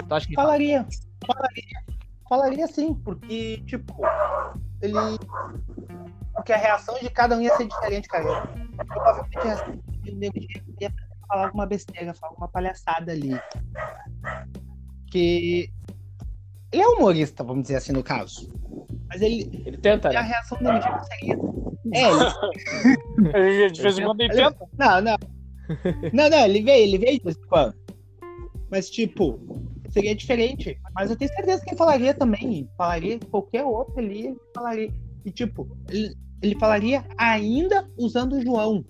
Tu 0.05 0.13
acha 0.13 0.27
que 0.27 0.35
Falaria. 0.35 0.85
Falaria. 1.25 1.83
falaria 2.27 2.67
sim, 2.67 2.93
porque, 2.93 3.63
tipo, 3.65 3.95
ele. 4.81 4.93
Porque 6.33 6.51
a 6.51 6.57
reação 6.57 6.95
de 6.99 7.09
cada 7.09 7.37
um 7.37 7.41
ia 7.41 7.55
ser 7.55 7.69
diferente, 7.69 8.09
cara. 8.09 8.49
Provavelmente 8.85 9.37
a 9.37 9.43
reação 9.43 9.75
do 10.03 10.15
nego 10.15 10.37
ia 10.81 10.93
falar 11.25 11.45
alguma 11.45 11.65
besteira, 11.65 12.13
falar 12.13 12.33
alguma 12.33 12.49
palhaçada 12.49 13.13
ali. 13.13 13.39
Que. 15.09 15.71
Ele 16.71 16.81
é 16.83 16.87
humorista, 16.87 17.43
vamos 17.43 17.63
dizer 17.63 17.75
assim, 17.77 17.91
no 17.91 18.03
caso. 18.03 18.47
Mas 19.07 19.21
ele. 19.21 19.49
Ele 19.65 19.77
tenta, 19.77 20.11
E 20.13 20.15
a 20.15 20.21
né? 20.21 20.27
reação 20.27 20.57
dele 20.59 20.79
seria. 21.07 21.37
É, 21.93 22.03
ele, 22.09 23.33
Ele 23.63 23.71
de 23.71 23.81
vez 23.81 23.97
em 23.97 24.03
quando 24.03 24.21
ele 24.21 24.33
tenta. 24.33 24.67
Não, 24.77 25.01
não. 25.01 25.17
Não, 26.13 26.29
não, 26.29 26.45
ele 26.45 26.61
veio, 26.61 26.83
ele 26.83 26.97
veio 26.97 27.17
de 27.17 27.23
vez 27.23 27.37
em 27.37 27.47
quando. 27.47 27.73
Mas, 28.71 28.89
tipo, 28.89 29.39
seria 29.89 30.15
diferente. 30.15 30.77
Mas 30.93 31.09
eu 31.09 31.15
tenho 31.15 31.31
certeza 31.33 31.63
que 31.63 31.71
ele 31.71 31.77
falaria 31.77 32.13
também. 32.13 32.69
Falaria 32.77 33.19
qualquer 33.31 33.63
outro 33.63 33.97
ali, 33.99 34.27
ele 34.27 34.37
falaria. 34.55 34.93
E, 35.25 35.31
tipo, 35.31 35.67
ele, 35.89 36.13
ele 36.41 36.55
falaria 36.59 37.03
ainda 37.17 37.89
usando 37.97 38.33
o 38.33 38.41
João. 38.41 38.83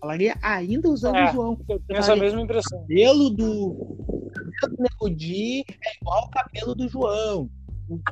Falaria 0.00 0.36
ainda 0.42 0.88
usando 0.90 1.16
É. 1.16 1.30
o 1.30 1.32
João. 1.32 1.58
Eu 1.68 1.80
tenho 1.88 1.98
essa 1.98 2.14
mesma 2.14 2.40
impressão. 2.42 2.80
cabelo 2.80 3.30
do. 3.30 4.15
O 4.56 4.60
cabelo 4.60 4.76
do 4.76 4.82
Nego 4.82 5.16
Di 5.16 5.60
é 5.60 5.96
igual 6.00 6.24
ao 6.24 6.30
cabelo 6.30 6.74
do 6.74 6.88
João. 6.88 7.50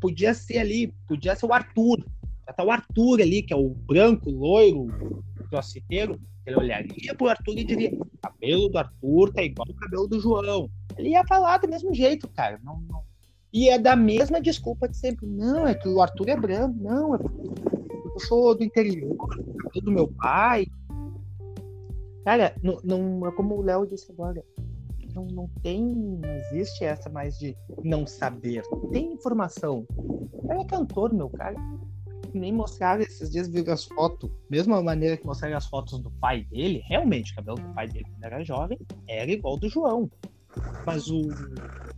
Podia 0.00 0.34
ser 0.34 0.58
ali, 0.58 0.94
podia 1.08 1.34
ser 1.34 1.46
o 1.46 1.52
Arthur. 1.52 2.04
Já 2.46 2.52
tá 2.52 2.64
o 2.64 2.70
Arthur 2.70 3.20
ali, 3.20 3.42
que 3.42 3.52
é 3.52 3.56
o 3.56 3.70
branco, 3.70 4.30
loiro, 4.30 4.86
crossfiteiro. 5.48 6.20
Ele 6.46 6.56
olharia 6.56 7.14
pro 7.14 7.28
Arthur 7.28 7.58
e 7.58 7.64
diria: 7.64 7.92
o 7.94 8.18
cabelo 8.22 8.68
do 8.68 8.78
Arthur 8.78 9.32
tá 9.32 9.42
igual 9.42 9.66
ao 9.68 9.74
cabelo 9.74 10.06
do 10.06 10.20
João. 10.20 10.70
Ele 10.96 11.10
ia 11.10 11.24
falar 11.26 11.58
do 11.58 11.68
mesmo 11.68 11.94
jeito, 11.94 12.28
cara. 12.28 12.60
Não, 12.62 12.80
não... 12.88 13.02
Ia 13.52 13.78
dar 13.78 13.92
a 13.92 13.96
mesma 13.96 14.40
desculpa 14.40 14.88
de 14.88 14.96
sempre. 14.96 15.26
Não, 15.26 15.66
é 15.66 15.74
que 15.74 15.88
o 15.88 16.02
Arthur 16.02 16.28
é 16.28 16.36
branco. 16.36 16.76
Não, 16.80 17.14
é 17.14 17.18
eu 18.14 18.20
sou 18.20 18.54
do 18.54 18.62
interior, 18.62 19.16
o 19.74 19.80
do 19.80 19.90
meu 19.90 20.06
pai. 20.06 20.66
Cara, 22.24 22.54
não, 22.62 22.80
não 22.84 23.26
é 23.26 23.32
como 23.32 23.56
o 23.56 23.62
Léo 23.62 23.86
disse 23.86 24.10
agora. 24.12 24.42
Não, 25.14 25.26
não 25.26 25.48
tem, 25.62 25.84
não 25.84 26.28
existe 26.30 26.84
essa 26.84 27.08
mais 27.08 27.38
de 27.38 27.56
não 27.82 28.06
saber. 28.06 28.62
Tem 28.90 29.12
informação. 29.12 29.86
Ele 30.50 30.60
é 30.60 30.64
cantor, 30.64 31.12
meu 31.12 31.30
cara. 31.30 31.56
Nem 32.34 32.52
mostraram 32.52 33.02
esses 33.02 33.30
dias, 33.30 33.48
viram 33.48 33.72
as 33.72 33.84
fotos. 33.84 34.28
Mesma 34.50 34.82
maneira 34.82 35.16
que 35.16 35.24
mostraram 35.24 35.56
as 35.56 35.66
fotos 35.66 36.00
do 36.00 36.10
pai 36.10 36.44
dele, 36.44 36.82
realmente, 36.86 37.32
o 37.32 37.36
cabelo 37.36 37.58
do 37.58 37.74
pai 37.74 37.86
dele 37.86 38.06
quando 38.10 38.24
era 38.24 38.42
jovem 38.42 38.78
era 39.08 39.30
igual 39.30 39.56
do 39.56 39.68
João. 39.68 40.10
Mas 40.84 41.08
o. 41.08 41.28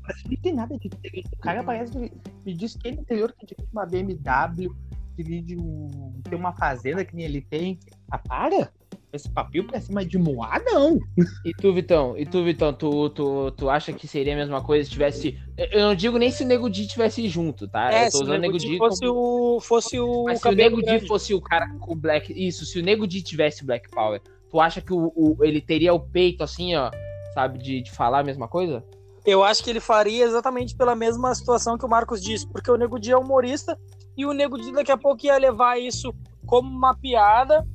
Mas 0.03 0.23
não 0.25 0.37
tem 0.43 0.55
nada 0.55 0.79
de. 0.79 0.89
O 0.89 1.39
cara 1.39 1.65
parece. 1.65 2.13
Me 2.45 2.55
diz 2.55 2.77
que 2.77 2.89
ele 2.89 2.99
é 2.99 3.01
interior 3.01 3.33
que 3.33 3.57
uma 3.73 3.87
BMW, 3.87 4.75
dirige 5.17 5.57
um. 5.57 6.21
tem 6.23 6.39
uma 6.39 6.55
fazenda 6.55 7.05
que 7.05 7.15
nem 7.15 7.25
ele 7.25 7.41
tem. 7.41 7.79
Ah, 8.11 8.19
para! 8.19 8.73
Esse 9.13 9.31
papel 9.31 9.65
pra 9.65 9.81
cima 9.81 10.05
de 10.05 10.19
Moá, 10.19 10.61
não! 10.65 10.99
E 11.45 11.53
tu, 11.55 11.73
Vitão? 11.73 12.17
E 12.19 12.27
tu, 12.27 12.45
Vitão, 12.45 12.73
tu, 12.73 13.09
tu, 13.11 13.51
tu 13.53 13.71
acha 13.71 13.93
que 13.93 14.07
seria 14.07 14.35
a 14.35 14.37
mesma 14.37 14.61
coisa 14.63 14.85
se 14.85 14.91
tivesse. 14.91 15.39
Eu- 15.57 15.81
não 15.89 15.95
digo 15.95 16.19
nem 16.19 16.31
se 16.31 16.43
o 16.43 16.47
Nego 16.47 16.69
Di 16.69 16.87
tivesse 16.87 17.27
junto, 17.29 17.67
tá? 17.69 17.91
É, 17.93 18.07
eu 18.07 18.11
tô 18.11 18.11
se 18.11 18.17
o 18.19 18.23
usando 18.25 18.41
Nego 18.41 18.53
Nego 18.55 18.59
Di 18.59 18.77
fosse 18.79 19.07
como- 19.07 19.57
o, 19.57 19.61
fosse 19.61 20.01
o 20.01 20.25
Mas 20.25 20.41
se 20.41 20.49
o 20.49 20.53
Nego 20.53 20.83
Di 20.83 21.01
fosse 21.07 21.33
o 21.35 21.41
cara 21.41 21.69
com 21.79 21.93
o 21.93 21.97
Black. 21.97 22.33
Isso, 22.37 22.67
se 22.67 22.79
o 22.79 22.83
Nego 22.83 23.07
Di 23.07 23.23
tivesse 23.23 23.65
Black 23.65 23.89
Power, 23.91 24.21
tu 24.51 24.61
acha 24.61 24.83
que 24.83 24.93
o, 24.93 25.13
o- 25.17 25.37
ele 25.43 25.61
teria 25.61 25.95
o 25.95 26.01
peito 26.01 26.43
assim, 26.45 26.75
ó, 26.75 26.91
sabe, 27.33 27.59
de, 27.59 27.81
de 27.83 27.91
falar 27.93 28.19
a 28.21 28.25
mesma 28.25 28.49
coisa? 28.49 28.85
Eu 29.25 29.43
acho 29.43 29.63
que 29.65 29.71
ele 29.71 29.81
faria 29.81 30.25
exatamente 30.25 30.77
pela 30.77 30.95
mesma 30.95 31.35
situação 31.35 31.79
que 31.79 31.87
o 31.87 31.89
Marcos 31.89 32.21
disse, 32.23 32.47
porque 32.47 32.71
o 32.71 32.77
Nego 32.77 32.99
Di 32.99 33.13
é 33.13 33.17
humorista 33.17 33.79
e 34.17 34.27
o 34.27 34.33
Nego 34.33 34.59
Di 34.59 34.73
daqui 34.73 34.91
a 34.93 34.97
pouco 34.99 35.25
ia 35.25 35.39
levar 35.39 35.79
isso 35.81 36.13
como 36.45 36.69
uma 36.69 36.95
piada 36.95 37.67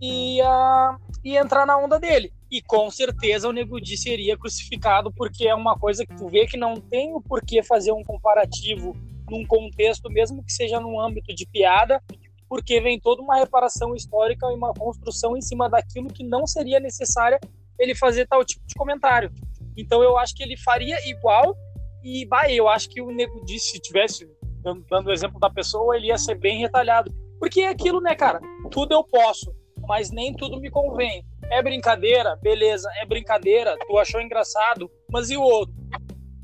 ia, 0.00 0.96
ia 1.24 1.40
entrar 1.40 1.66
na 1.66 1.76
onda 1.76 1.98
dele. 1.98 2.32
E 2.50 2.60
com 2.60 2.90
certeza 2.90 3.48
o 3.48 3.52
Nego 3.52 3.80
Di 3.80 3.96
seria 3.96 4.36
crucificado 4.36 5.12
porque 5.12 5.46
é 5.46 5.54
uma 5.54 5.78
coisa 5.78 6.04
que 6.04 6.16
tu 6.16 6.28
vê 6.28 6.46
que 6.46 6.56
não 6.56 6.74
tem 6.74 7.14
o 7.14 7.20
porquê 7.20 7.62
fazer 7.62 7.92
um 7.92 8.02
comparativo 8.02 8.96
num 9.28 9.46
contexto, 9.46 10.10
mesmo 10.10 10.42
que 10.42 10.52
seja 10.52 10.80
num 10.80 11.00
âmbito 11.00 11.32
de 11.32 11.46
piada, 11.46 12.02
porque 12.48 12.80
vem 12.80 12.98
toda 12.98 13.22
uma 13.22 13.36
reparação 13.36 13.94
histórica 13.94 14.46
e 14.50 14.54
uma 14.54 14.74
construção 14.74 15.36
em 15.36 15.40
cima 15.40 15.70
daquilo 15.70 16.08
que 16.08 16.24
não 16.24 16.46
seria 16.46 16.80
necessária 16.80 17.38
ele 17.78 17.94
fazer 17.94 18.26
tal 18.26 18.44
tipo 18.44 18.66
de 18.66 18.74
comentário. 18.74 19.30
Então 19.76 20.02
eu 20.02 20.18
acho 20.18 20.34
que 20.34 20.42
ele 20.42 20.56
faria 20.56 20.96
igual 21.08 21.56
e 22.02 22.26
bah, 22.26 22.50
eu 22.50 22.68
acho 22.68 22.88
que 22.88 23.00
o 23.00 23.10
Nego 23.10 23.44
Di, 23.44 23.60
se 23.60 23.78
tivesse 23.78 24.28
dando, 24.62 25.06
o 25.06 25.12
exemplo 25.12 25.38
da 25.38 25.48
pessoa, 25.48 25.96
ele 25.96 26.08
ia 26.08 26.18
ser 26.18 26.34
bem 26.34 26.58
retalhado. 26.58 27.12
Porque 27.38 27.60
é 27.60 27.68
aquilo, 27.68 28.00
né, 28.00 28.14
cara? 28.14 28.40
Tudo 28.70 28.92
eu 28.92 29.04
posso, 29.04 29.54
mas 29.86 30.10
nem 30.10 30.34
tudo 30.34 30.60
me 30.60 30.70
convém. 30.70 31.24
É 31.50 31.62
brincadeira, 31.62 32.36
beleza, 32.36 32.88
é 33.00 33.06
brincadeira, 33.06 33.76
tu 33.86 33.98
achou 33.98 34.20
engraçado, 34.20 34.90
mas 35.10 35.30
e 35.30 35.36
o 35.36 35.42
outro? 35.42 35.74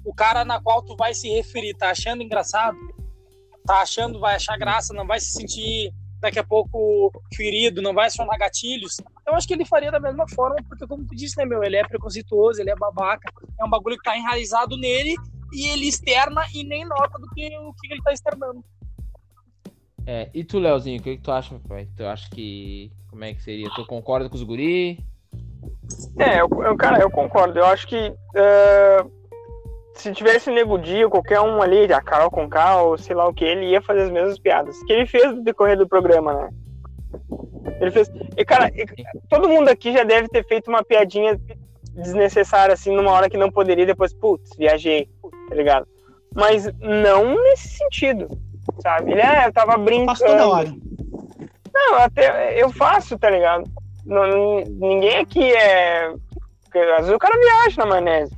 O 0.05 0.15
cara 0.15 0.45
na 0.45 0.61
qual 0.61 0.83
tu 0.83 0.97
vai 0.97 1.15
se 1.15 1.29
referir, 1.29 1.75
tá 1.75 1.91
achando 1.91 2.23
engraçado? 2.23 2.77
Tá 3.65 3.81
achando, 3.81 4.21
vai 4.21 4.37
achar 4.37 4.57
graça, 4.57 4.95
não 4.95 5.07
vai 5.07 5.19
se 5.21 5.33
sentir 5.33 5.93
daqui 6.21 6.39
a 6.39 6.45
pouco 6.45 7.13
ferido, 7.35 7.83
não 7.83 7.95
vai 7.95 8.07
acionar 8.07 8.39
gatilhos. 8.39 8.97
Eu 9.27 9.35
acho 9.35 9.47
que 9.47 9.55
ele 9.55 9.65
faria 9.65 9.91
da 9.91 10.01
mesma 10.01 10.27
forma, 10.29 10.57
porque 10.69 10.87
como 10.87 11.05
tu 11.05 11.15
disse, 11.15 11.37
né, 11.37 11.45
meu, 11.45 11.63
ele 11.63 11.77
é 11.77 11.87
preconceituoso, 11.87 12.61
ele 12.61 12.71
é 12.71 12.77
babaca, 12.77 13.31
é 13.61 13.65
um 13.65 13.71
bagulho 13.71 13.97
que 13.97 14.05
tá 14.05 14.17
enraizado 14.17 14.77
nele 14.77 15.15
e 15.53 15.69
ele 15.69 15.87
externa 15.89 16.45
e 16.55 16.65
nem 16.65 16.85
nota 16.85 17.19
do 17.19 17.29
que 17.31 17.47
o 17.59 17.73
que 17.75 17.93
ele 17.93 18.03
tá 18.03 18.13
externando. 18.13 18.65
É, 20.07 20.29
e 20.33 20.45
tu, 20.45 20.59
Leozinho, 20.59 21.01
o 21.01 21.03
que, 21.03 21.17
que 21.17 21.23
tu 21.23 21.33
acha, 21.33 21.59
pai? 21.69 21.89
Tu 21.97 22.05
acha 22.05 22.31
que. 22.31 22.93
Como 23.11 23.25
é 23.25 23.35
que 23.35 23.43
seria? 23.43 23.69
Tu 23.71 23.85
concorda 23.85 24.29
com 24.29 24.37
os 24.37 24.43
guri? 24.43 24.99
É, 26.19 26.41
eu, 26.41 26.49
eu- 26.63 26.77
cara, 26.77 27.01
eu 27.01 27.11
concordo. 27.11 27.59
Eu 27.59 27.67
acho 27.67 27.87
que 27.89 28.13
eh, 28.35 29.05
se 29.95 30.13
tivesse 30.13 30.51
Nego 30.51 30.79
Di 30.79 31.05
ou 31.05 31.11
qualquer 31.11 31.41
um 31.41 31.61
ali, 31.61 31.93
a 31.93 32.01
Carol 32.01 32.31
Conká 32.31 32.83
ou 32.83 32.97
sei 32.97 33.17
lá 33.17 33.27
o 33.27 33.35
que, 33.35 33.45
ele 33.45 33.67
ia 33.71 33.81
fazer 33.83 34.03
as 34.03 34.11
mesmas 34.11 34.39
piadas 34.39 34.81
que 34.85 34.93
ele 34.93 35.07
fez 35.07 35.35
no 35.35 35.43
decorrer 35.43 35.77
do 35.77 35.89
programa, 35.89 36.35
né? 36.35 36.51
Ele 37.81 37.91
fez. 37.91 38.09
E, 38.37 38.45
cara, 38.45 38.71
e- 38.75 38.87
todo 39.29 39.49
mundo 39.49 39.69
aqui 39.69 39.93
já 39.93 40.05
deve 40.05 40.29
ter 40.29 40.47
feito 40.47 40.69
uma 40.69 40.85
piadinha 40.85 41.41
desnecessária, 41.95 42.75
assim, 42.75 42.95
numa 42.95 43.11
hora 43.11 43.29
que 43.29 43.37
não 43.39 43.51
poderia, 43.51 43.87
depois, 43.87 44.13
putz, 44.13 44.51
viajei, 44.57 45.09
tá 45.49 45.55
ligado? 45.55 45.87
Mas 46.35 46.71
não 46.81 47.43
nesse 47.43 47.69
sentido, 47.69 48.29
sabe? 48.83 49.13
Ele, 49.13 49.23
ah, 49.23 49.47
eu 49.47 49.53
tava 49.53 49.77
brincando. 49.77 50.07
Faço 50.19 50.25
toda 50.27 50.49
hora. 50.49 50.73
Não, 51.75 51.95
até 51.99 52.61
eu 52.63 52.71
faço, 52.71 53.19
tá 53.19 53.29
ligado? 53.31 53.65
Não- 54.05 54.61
ninguém 54.61 55.19
aqui 55.19 55.53
é. 55.53 56.07
Às 56.09 57.01
vezes 57.07 57.13
o 57.15 57.19
cara 57.19 57.39
viaja 57.39 57.77
na 57.85 57.87
maionese. 57.87 58.33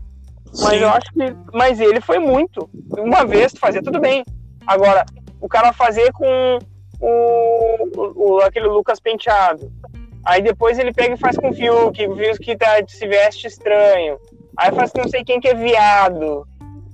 Mas 0.61 0.70
Sim. 0.70 0.76
eu 0.78 0.88
acho 0.90 1.12
que. 1.12 1.37
Mas 1.52 1.80
ele 1.80 2.00
foi 2.00 2.18
muito. 2.18 2.68
Uma 2.97 3.25
vez 3.25 3.52
tu 3.52 3.61
fazia 3.61 3.82
tudo 3.82 4.00
bem. 4.00 4.25
Agora, 4.66 5.04
o 5.40 5.49
cara 5.49 5.73
fazer 5.73 6.12
com 6.12 6.58
o, 7.00 8.37
o- 8.37 8.40
aquele 8.40 8.66
Lucas 8.66 9.00
Penteado. 9.00 9.70
Aí 10.25 10.42
depois 10.42 10.78
ele 10.78 10.92
pega 10.92 11.14
e 11.14 11.18
faz 11.18 11.37
com 11.37 11.49
o 11.50 11.54
Fiuk, 11.54 12.06
o 12.06 12.16
Fiuk 12.16 12.56
tá, 12.56 12.76
se 12.87 13.06
veste 13.06 13.47
estranho. 13.47 14.18
Aí 14.56 14.73
faz 14.73 14.90
com 14.92 15.00
não 15.02 15.08
sei 15.08 15.25
quem 15.25 15.40
que 15.40 15.49
é 15.49 15.54
viado. 15.54 16.47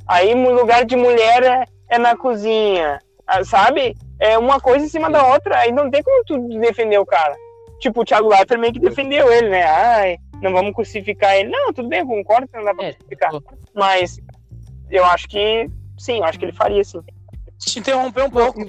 Aí 0.06 0.34
lugar 0.34 0.84
de 0.84 0.94
mulher 0.96 1.42
é, 1.42 1.64
é 1.90 1.98
na 1.98 2.16
cozinha. 2.16 2.98
Ah, 3.26 3.44
Sabe? 3.44 3.96
É 4.20 4.38
uma 4.38 4.60
coisa 4.60 4.84
em 4.84 4.88
cima 4.88 5.10
da 5.10 5.26
outra. 5.26 5.58
Aí 5.58 5.72
não 5.72 5.90
tem 5.90 6.02
como 6.02 6.24
tu 6.24 6.38
defender 6.60 6.98
o 6.98 7.06
cara. 7.06 7.34
Tipo, 7.80 8.00
o 8.00 8.04
Thiago 8.04 8.28
Leifert 8.28 8.60
meio 8.60 8.72
que 8.72 8.78
defendeu 8.80 9.30
ele, 9.32 9.50
né? 9.50 9.64
Ai, 9.64 10.16
não 10.40 10.52
vamos 10.52 10.74
crucificar 10.74 11.34
ele. 11.36 11.50
Não, 11.50 11.72
tudo 11.72 11.88
bem, 11.88 12.00
eu 12.00 12.06
concordo 12.06 12.46
que 12.48 12.56
não 12.56 12.64
dá 12.64 12.74
pra 12.74 12.86
É, 12.86 12.92
crucificar. 12.92 13.32
Mas 13.74 14.18
eu 14.90 15.04
acho 15.04 15.28
que 15.28 15.68
sim, 15.98 16.18
eu 16.18 16.24
acho 16.24 16.38
que 16.38 16.44
ele 16.44 16.52
faria 16.52 16.82
sim. 16.84 17.00
te 17.58 17.78
interromper 17.78 18.24
um 18.24 18.30
pouco. 18.30 18.60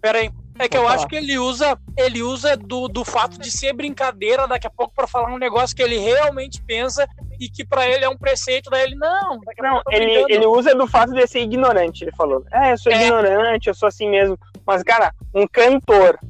Pera 0.00 0.18
aí. 0.18 0.30
É 0.58 0.68
que 0.68 0.76
eu 0.76 0.86
acho 0.86 1.08
que 1.08 1.16
ele 1.16 1.38
usa, 1.38 1.78
ele 1.96 2.22
usa 2.22 2.56
do, 2.56 2.86
do 2.86 3.04
fato 3.04 3.38
de 3.38 3.50
ser 3.50 3.72
brincadeira 3.72 4.46
daqui 4.46 4.66
a 4.66 4.70
pouco 4.70 4.94
pra 4.94 5.06
falar 5.06 5.32
um 5.32 5.38
negócio 5.38 5.74
que 5.74 5.82
ele 5.82 5.98
realmente 5.98 6.62
pensa 6.62 7.08
e 7.42 7.50
que 7.50 7.64
pra 7.64 7.88
ele 7.88 8.04
é 8.04 8.08
um 8.08 8.16
preceito, 8.16 8.70
daí 8.70 8.84
ele 8.84 8.94
não, 8.94 9.40
Não, 9.58 9.82
ele, 9.90 10.24
ele 10.32 10.46
usa 10.46 10.74
do 10.76 10.86
fato 10.86 11.12
de 11.12 11.26
ser 11.26 11.40
ignorante, 11.40 12.04
ele 12.04 12.12
falou. 12.12 12.44
É, 12.52 12.72
eu 12.72 12.78
sou 12.78 12.92
É. 12.92 13.02
ignorante, 13.02 13.68
eu 13.68 13.74
sou 13.74 13.88
assim 13.88 14.08
mesmo. 14.08 14.38
Mas, 14.64 14.84
cara, 14.84 15.12
um 15.34 15.44
cantor, 15.46 16.20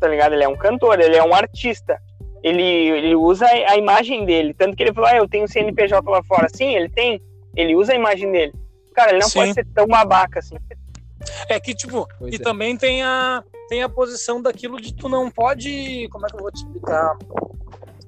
tá 0.00 0.08
ligado? 0.08 0.32
Ele 0.32 0.44
é 0.44 0.48
um 0.48 0.56
cantor, 0.56 0.98
ele 0.98 1.14
é 1.14 1.22
um 1.22 1.34
artista. 1.34 2.00
Ele, 2.42 2.62
ele 2.62 3.14
usa 3.14 3.44
a 3.46 3.76
imagem 3.76 4.24
dele. 4.24 4.54
Tanto 4.54 4.74
que 4.74 4.82
ele 4.82 4.94
falou, 4.94 5.10
ah, 5.10 5.16
eu 5.16 5.28
tenho 5.28 5.46
CNPJ 5.46 6.08
lá 6.08 6.22
fora. 6.22 6.48
Sim, 6.48 6.74
ele 6.74 6.88
tem. 6.88 7.20
Ele 7.54 7.76
usa 7.76 7.92
a 7.92 7.96
imagem 7.96 8.32
dele. 8.32 8.54
Cara, 8.94 9.10
ele 9.10 9.18
não 9.20 9.28
Sim. 9.28 9.40
pode 9.40 9.52
ser 9.52 9.66
tão 9.74 9.86
babaca 9.86 10.38
assim. 10.38 10.56
É 11.50 11.60
que, 11.60 11.74
tipo, 11.74 12.08
Pois 12.18 12.32
e 12.32 12.36
é. 12.36 12.38
também 12.38 12.76
tem 12.78 13.02
a, 13.02 13.42
tem 13.68 13.82
a 13.82 13.88
posição 13.88 14.40
daquilo 14.40 14.80
de 14.80 14.94
tu 14.94 15.08
não 15.08 15.30
pode. 15.30 16.08
Como 16.08 16.24
é 16.24 16.30
que 16.30 16.36
eu 16.36 16.40
vou 16.40 16.50
te 16.50 16.64
explicar? 16.64 17.14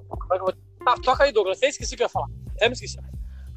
Como 0.09 0.33
é 0.33 0.37
que 0.37 0.41
eu 0.41 0.45
vou... 0.45 0.70
Ah, 0.85 0.95
toca 1.01 1.23
aí, 1.23 1.31
Douglas. 1.31 1.57
Até 1.57 1.67
esqueci 1.67 1.93
o 1.93 1.97
que 1.97 2.03
eu 2.03 2.05
ia 2.05 2.09
falar. 2.09 2.27
Até 2.55 2.67
me 2.67 2.73
esqueci. 2.73 2.97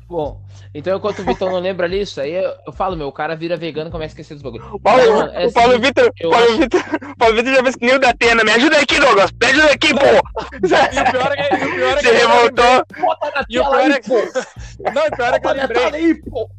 Bom, 0.06 0.42
então 0.74 0.96
enquanto 0.98 1.20
o 1.20 1.24
Vitor 1.24 1.50
não 1.50 1.58
lembra 1.58 1.88
disso, 1.88 2.20
aí 2.20 2.32
eu, 2.34 2.54
eu 2.66 2.72
falo, 2.72 2.94
meu, 2.94 3.08
o 3.08 3.12
cara 3.12 3.34
vira 3.34 3.56
vegano 3.56 3.88
e 3.88 3.90
começa 3.90 4.12
a 4.12 4.14
esquecer 4.14 4.34
dos 4.34 4.42
bagulhos. 4.42 4.66
O 4.70 4.78
Paulo, 4.78 5.00
Mas, 5.00 5.10
mano, 5.10 5.32
é 5.32 5.46
o 5.46 5.52
Paulo 5.52 5.72
assim, 5.72 5.80
Vitor, 5.80 6.12
eu 6.20 6.30
Paulo 6.30 6.58
Vitor, 6.58 6.80
Paulo 7.18 7.34
Vitor 7.36 7.54
já 7.54 7.62
fez 7.62 7.76
que 7.76 7.86
nem 7.86 7.94
o 7.94 7.98
da 7.98 8.10
Atena. 8.10 8.44
Me 8.44 8.50
ajuda 8.52 8.78
aqui, 8.78 9.00
Douglas. 9.00 9.30
Me 9.32 9.46
ajuda 9.46 9.72
aqui, 9.72 9.94
pô. 9.94 10.00
E 10.04 11.00
o 11.00 11.10
pior 11.10 11.32
é 11.32 11.36
que, 11.36 11.64
o 11.64 11.74
pior 11.74 11.90
é 11.90 11.96
que 11.96 12.06
Se 12.06 12.12
revoltou. 12.12 12.84
Bota 13.00 13.30
na 13.34 13.44
E 13.48 13.58
o 13.58 13.64
pior 13.64 13.80
aí, 13.80 13.92
é 13.92 14.00
que. 14.00 14.08
pô! 14.08 14.90
Não, 14.94 15.06
o 15.06 15.16
pior 15.16 15.34
é 15.34 15.40
que 15.40 15.46
eu 15.46 15.52
lembrei. 15.52 15.84
aí, 15.84 16.14
pô! 16.22 16.50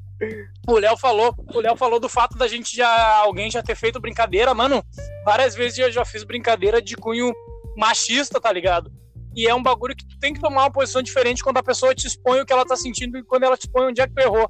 O 0.67 0.79
Léo 0.79 0.97
falou, 0.97 1.35
o 1.53 1.59
Léo 1.59 1.75
falou 1.75 1.99
do 1.99 2.09
fato 2.09 2.37
da 2.37 2.47
gente 2.47 2.75
já 2.75 3.17
alguém 3.17 3.51
já 3.51 3.61
ter 3.61 3.75
feito 3.75 3.99
brincadeira, 3.99 4.55
mano. 4.55 4.83
Várias 5.23 5.53
vezes 5.53 5.77
eu 5.77 5.91
já 5.91 6.03
fiz 6.03 6.23
brincadeira 6.23 6.81
de 6.81 6.95
cunho 6.95 7.31
machista, 7.77 8.41
tá 8.41 8.51
ligado? 8.51 8.91
E 9.35 9.47
é 9.47 9.53
um 9.53 9.61
bagulho 9.61 9.95
que 9.95 10.05
tu 10.07 10.17
tem 10.19 10.33
que 10.33 10.39
tomar 10.39 10.63
uma 10.63 10.71
posição 10.71 11.01
diferente 11.01 11.43
quando 11.43 11.57
a 11.57 11.63
pessoa 11.63 11.93
te 11.93 12.07
expõe 12.07 12.39
o 12.39 12.45
que 12.45 12.53
ela 12.53 12.65
tá 12.65 12.75
sentindo 12.75 13.17
e 13.17 13.23
quando 13.23 13.43
ela 13.43 13.57
te 13.57 13.65
expõe 13.65 13.87
onde 13.87 14.01
é 14.01 14.07
que 14.07 14.13
tu 14.13 14.21
errou. 14.21 14.47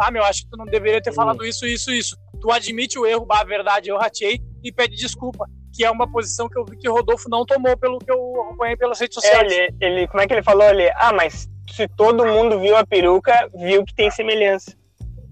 Ah, 0.00 0.10
meu, 0.12 0.22
acho 0.24 0.42
que 0.44 0.50
tu 0.50 0.56
não 0.56 0.64
deveria 0.64 1.02
ter 1.02 1.12
falado 1.12 1.44
isso, 1.44 1.66
isso, 1.66 1.90
isso. 1.90 2.16
Tu 2.40 2.50
admite 2.52 2.96
o 2.98 3.04
erro, 3.04 3.26
bah, 3.26 3.40
a 3.40 3.44
verdade, 3.44 3.88
eu 3.88 3.98
ratei 3.98 4.38
e 4.62 4.70
pede 4.72 4.94
desculpa. 4.96 5.44
Que 5.74 5.84
é 5.84 5.90
uma 5.90 6.10
posição 6.10 6.48
que 6.48 6.58
eu 6.58 6.64
vi 6.64 6.76
que 6.78 6.88
o 6.88 6.92
Rodolfo 6.92 7.28
não 7.28 7.44
tomou 7.44 7.76
pelo 7.76 7.98
que 7.98 8.10
eu 8.10 8.42
acompanhei 8.42 8.76
pelas 8.76 8.98
redes 9.00 9.16
É, 9.18 9.20
sociais. 9.20 9.52
ele, 9.52 9.74
ele, 9.80 10.08
como 10.08 10.20
é 10.22 10.26
que 10.26 10.34
ele 10.34 10.42
falou 10.42 10.62
ali? 10.66 10.88
Ah, 10.94 11.12
mas 11.12 11.48
se 11.70 11.86
todo 11.88 12.24
mundo 12.24 12.60
viu 12.60 12.76
a 12.76 12.86
peruca, 12.86 13.50
viu 13.54 13.84
que 13.84 13.94
tem 13.94 14.10
semelhança. 14.10 14.76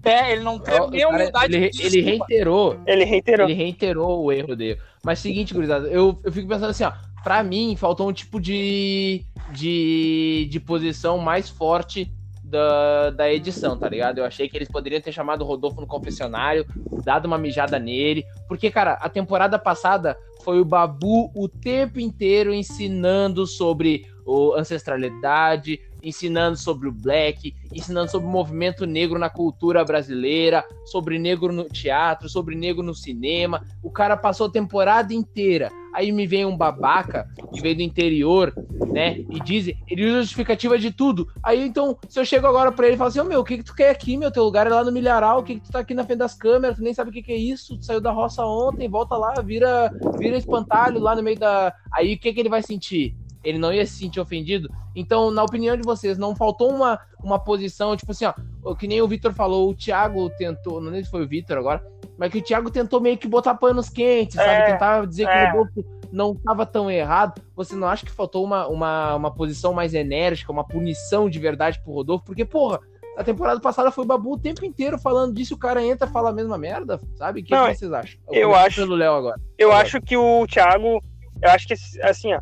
É, 0.03 0.31
ele 0.31 0.41
não 0.43 0.57
teve 0.59 0.87
nem 0.87 1.05
humildade 1.05 1.53
ele, 1.55 1.69
de 1.69 1.85
ele 1.85 2.01
reiterou, 2.01 2.79
Ele 2.85 3.03
reiterou. 3.03 3.45
ele 3.49 3.53
reiterou 3.57 4.23
o 4.23 4.31
erro 4.31 4.55
dele. 4.55 4.79
Mas 5.03 5.19
seguinte, 5.19 5.53
gurizada, 5.53 5.87
eu, 5.87 6.19
eu 6.23 6.31
fico 6.31 6.47
pensando 6.47 6.69
assim, 6.69 6.83
ó, 6.85 6.93
pra 7.27 7.43
mim 7.43 7.75
faltou 7.75 8.07
um 8.07 8.13
tipo 8.13 8.39
de, 8.39 9.21
de, 9.51 10.47
de 10.49 10.59
posição 10.61 11.17
mais 11.17 11.49
forte 11.49 12.09
da, 12.41 13.09
da 13.09 13.33
edição, 13.33 13.77
tá 13.77 13.89
ligado? 13.89 14.19
Eu 14.19 14.23
achei 14.23 14.47
que 14.47 14.55
eles 14.55 14.69
poderiam 14.69 15.01
ter 15.01 15.11
chamado 15.11 15.41
o 15.41 15.45
Rodolfo 15.45 15.81
no 15.81 15.85
confessionário, 15.85 16.65
dado 17.03 17.25
uma 17.25 17.37
mijada 17.37 17.77
nele, 17.77 18.23
porque, 18.47 18.71
cara, 18.71 18.93
a 18.93 19.09
temporada 19.09 19.59
passada 19.59 20.17
foi 20.41 20.61
o 20.61 20.63
Babu 20.63 21.29
o 21.35 21.49
tempo 21.49 21.99
inteiro 21.99 22.53
ensinando 22.53 23.45
sobre 23.45 24.05
o 24.25 24.53
ancestralidade, 24.53 25.81
ensinando 26.01 26.55
sobre 26.55 26.87
o 26.87 26.91
black, 26.93 27.53
ensinando 27.73 28.09
sobre 28.09 28.27
o 28.27 28.31
movimento 28.31 28.85
negro 28.85 29.19
na 29.19 29.29
cultura 29.29 29.83
brasileira, 29.83 30.63
sobre 30.85 31.19
negro 31.19 31.51
no 31.51 31.65
teatro, 31.65 32.29
sobre 32.29 32.55
negro 32.55 32.81
no 32.81 32.95
cinema. 32.95 33.65
O 33.83 33.91
cara 33.91 34.15
passou 34.15 34.47
a 34.47 34.51
temporada 34.51 35.13
inteira. 35.13 35.69
Aí 35.97 36.11
me 36.11 36.27
vem 36.27 36.45
um 36.45 36.55
babaca 36.55 37.25
que 37.51 37.59
veio 37.59 37.75
do 37.75 37.81
interior, 37.81 38.53
né? 38.93 39.17
E 39.31 39.39
diz, 39.39 39.73
ele 39.89 40.05
usa 40.05 40.21
justificativa 40.21 40.77
de 40.77 40.91
tudo. 40.91 41.27
Aí 41.43 41.65
então, 41.65 41.97
se 42.07 42.19
eu 42.19 42.23
chego 42.23 42.45
agora 42.45 42.71
pra 42.71 42.85
ele 42.85 42.93
e 42.93 42.97
falo 42.99 43.07
assim: 43.07 43.19
Ô 43.19 43.23
meu, 43.23 43.39
o 43.39 43.43
que, 43.43 43.57
que 43.57 43.63
tu 43.63 43.73
quer 43.73 43.89
aqui, 43.89 44.15
meu? 44.15 44.29
Teu 44.29 44.43
lugar 44.43 44.67
é 44.67 44.69
lá 44.69 44.83
no 44.83 44.91
milharal, 44.91 45.39
o 45.39 45.43
que, 45.43 45.55
que 45.55 45.61
tu 45.61 45.71
tá 45.71 45.79
aqui 45.79 45.95
na 45.95 46.05
frente 46.05 46.19
das 46.19 46.35
câmeras? 46.35 46.77
Tu 46.77 46.83
nem 46.83 46.93
sabe 46.93 47.09
o 47.09 47.13
que, 47.13 47.23
que 47.23 47.31
é 47.31 47.35
isso? 47.35 47.79
Tu 47.79 47.83
saiu 47.83 47.99
da 47.99 48.11
roça 48.11 48.45
ontem, 48.45 48.87
volta 48.87 49.17
lá, 49.17 49.41
vira, 49.41 49.91
vira 50.19 50.37
espantalho 50.37 50.99
lá 50.99 51.15
no 51.15 51.23
meio 51.23 51.39
da. 51.39 51.73
Aí 51.91 52.13
o 52.13 52.19
que, 52.19 52.31
que 52.31 52.39
ele 52.39 52.49
vai 52.49 52.61
sentir? 52.61 53.15
Ele 53.47 53.57
não 53.57 53.71
ia 53.73 53.85
se 53.85 53.93
sentir 53.93 54.19
ofendido? 54.19 54.69
Então, 54.95 55.31
na 55.31 55.43
opinião 55.43 55.77
de 55.77 55.83
vocês, 55.83 56.17
não 56.17 56.35
faltou 56.35 56.69
uma, 56.69 56.99
uma 57.23 57.39
posição, 57.39 57.95
tipo 57.95 58.11
assim, 58.11 58.25
ó, 58.25 58.75
que 58.75 58.87
nem 58.87 59.01
o 59.01 59.07
Vitor 59.07 59.31
falou, 59.33 59.69
o 59.69 59.75
Thiago 59.75 60.29
tentou, 60.31 60.81
não 60.81 60.91
sei 60.91 61.03
se 61.03 61.09
foi 61.09 61.23
o 61.23 61.27
Vitor 61.27 61.57
agora, 61.57 61.81
mas 62.17 62.31
que 62.31 62.39
o 62.39 62.41
Thiago 62.41 62.69
tentou 62.69 62.99
meio 62.99 63.17
que 63.17 63.27
botar 63.27 63.55
panos 63.55 63.89
quentes, 63.89 64.35
sabe? 64.35 64.49
É, 64.49 64.71
Tentar 64.73 65.05
dizer 65.07 65.27
é. 65.27 65.51
que 65.51 65.57
o 65.57 65.59
Rodolfo 65.61 65.85
não 66.11 66.31
estava 66.33 66.65
tão 66.65 66.89
errado. 66.91 67.41
Você 67.55 67.75
não 67.75 67.87
acha 67.87 68.05
que 68.05 68.11
faltou 68.11 68.43
uma, 68.43 68.67
uma, 68.67 69.15
uma 69.15 69.31
posição 69.33 69.71
mais 69.73 69.93
enérgica, 69.93 70.51
uma 70.51 70.63
punição 70.67 71.29
de 71.29 71.39
verdade 71.39 71.79
pro 71.83 71.93
Rodolfo? 71.93 72.25
Porque, 72.25 72.43
porra, 72.43 72.79
a 73.17 73.23
temporada 73.23 73.59
passada 73.61 73.91
foi 73.91 74.03
o 74.03 74.07
Babu 74.07 74.33
o 74.33 74.37
tempo 74.39 74.65
inteiro 74.65 74.97
falando 74.99 75.33
disso, 75.33 75.55
o 75.55 75.57
cara 75.57 75.83
entra 75.83 76.07
e 76.07 76.11
fala 76.11 76.29
a 76.31 76.33
mesma 76.33 76.57
merda, 76.57 76.99
sabe? 77.15 77.41
O 77.41 77.43
que, 77.43 77.51
Não, 77.51 77.67
que 77.67 77.75
vocês 77.75 77.91
acham? 77.93 78.19
eu 78.31 78.49
começo 78.49 78.65
acho- 78.67 78.81
pelo 78.81 78.95
Léo 78.95 79.13
agora. 79.13 79.39
Eu 79.57 79.69
Agora. 79.71 79.83
acho 79.85 80.01
que 80.01 80.17
o 80.17 80.45
Thiago, 80.47 81.01
eu 81.41 81.49
acho 81.49 81.67
que 81.67 81.73
assim, 82.03 82.33
ó, 82.33 82.39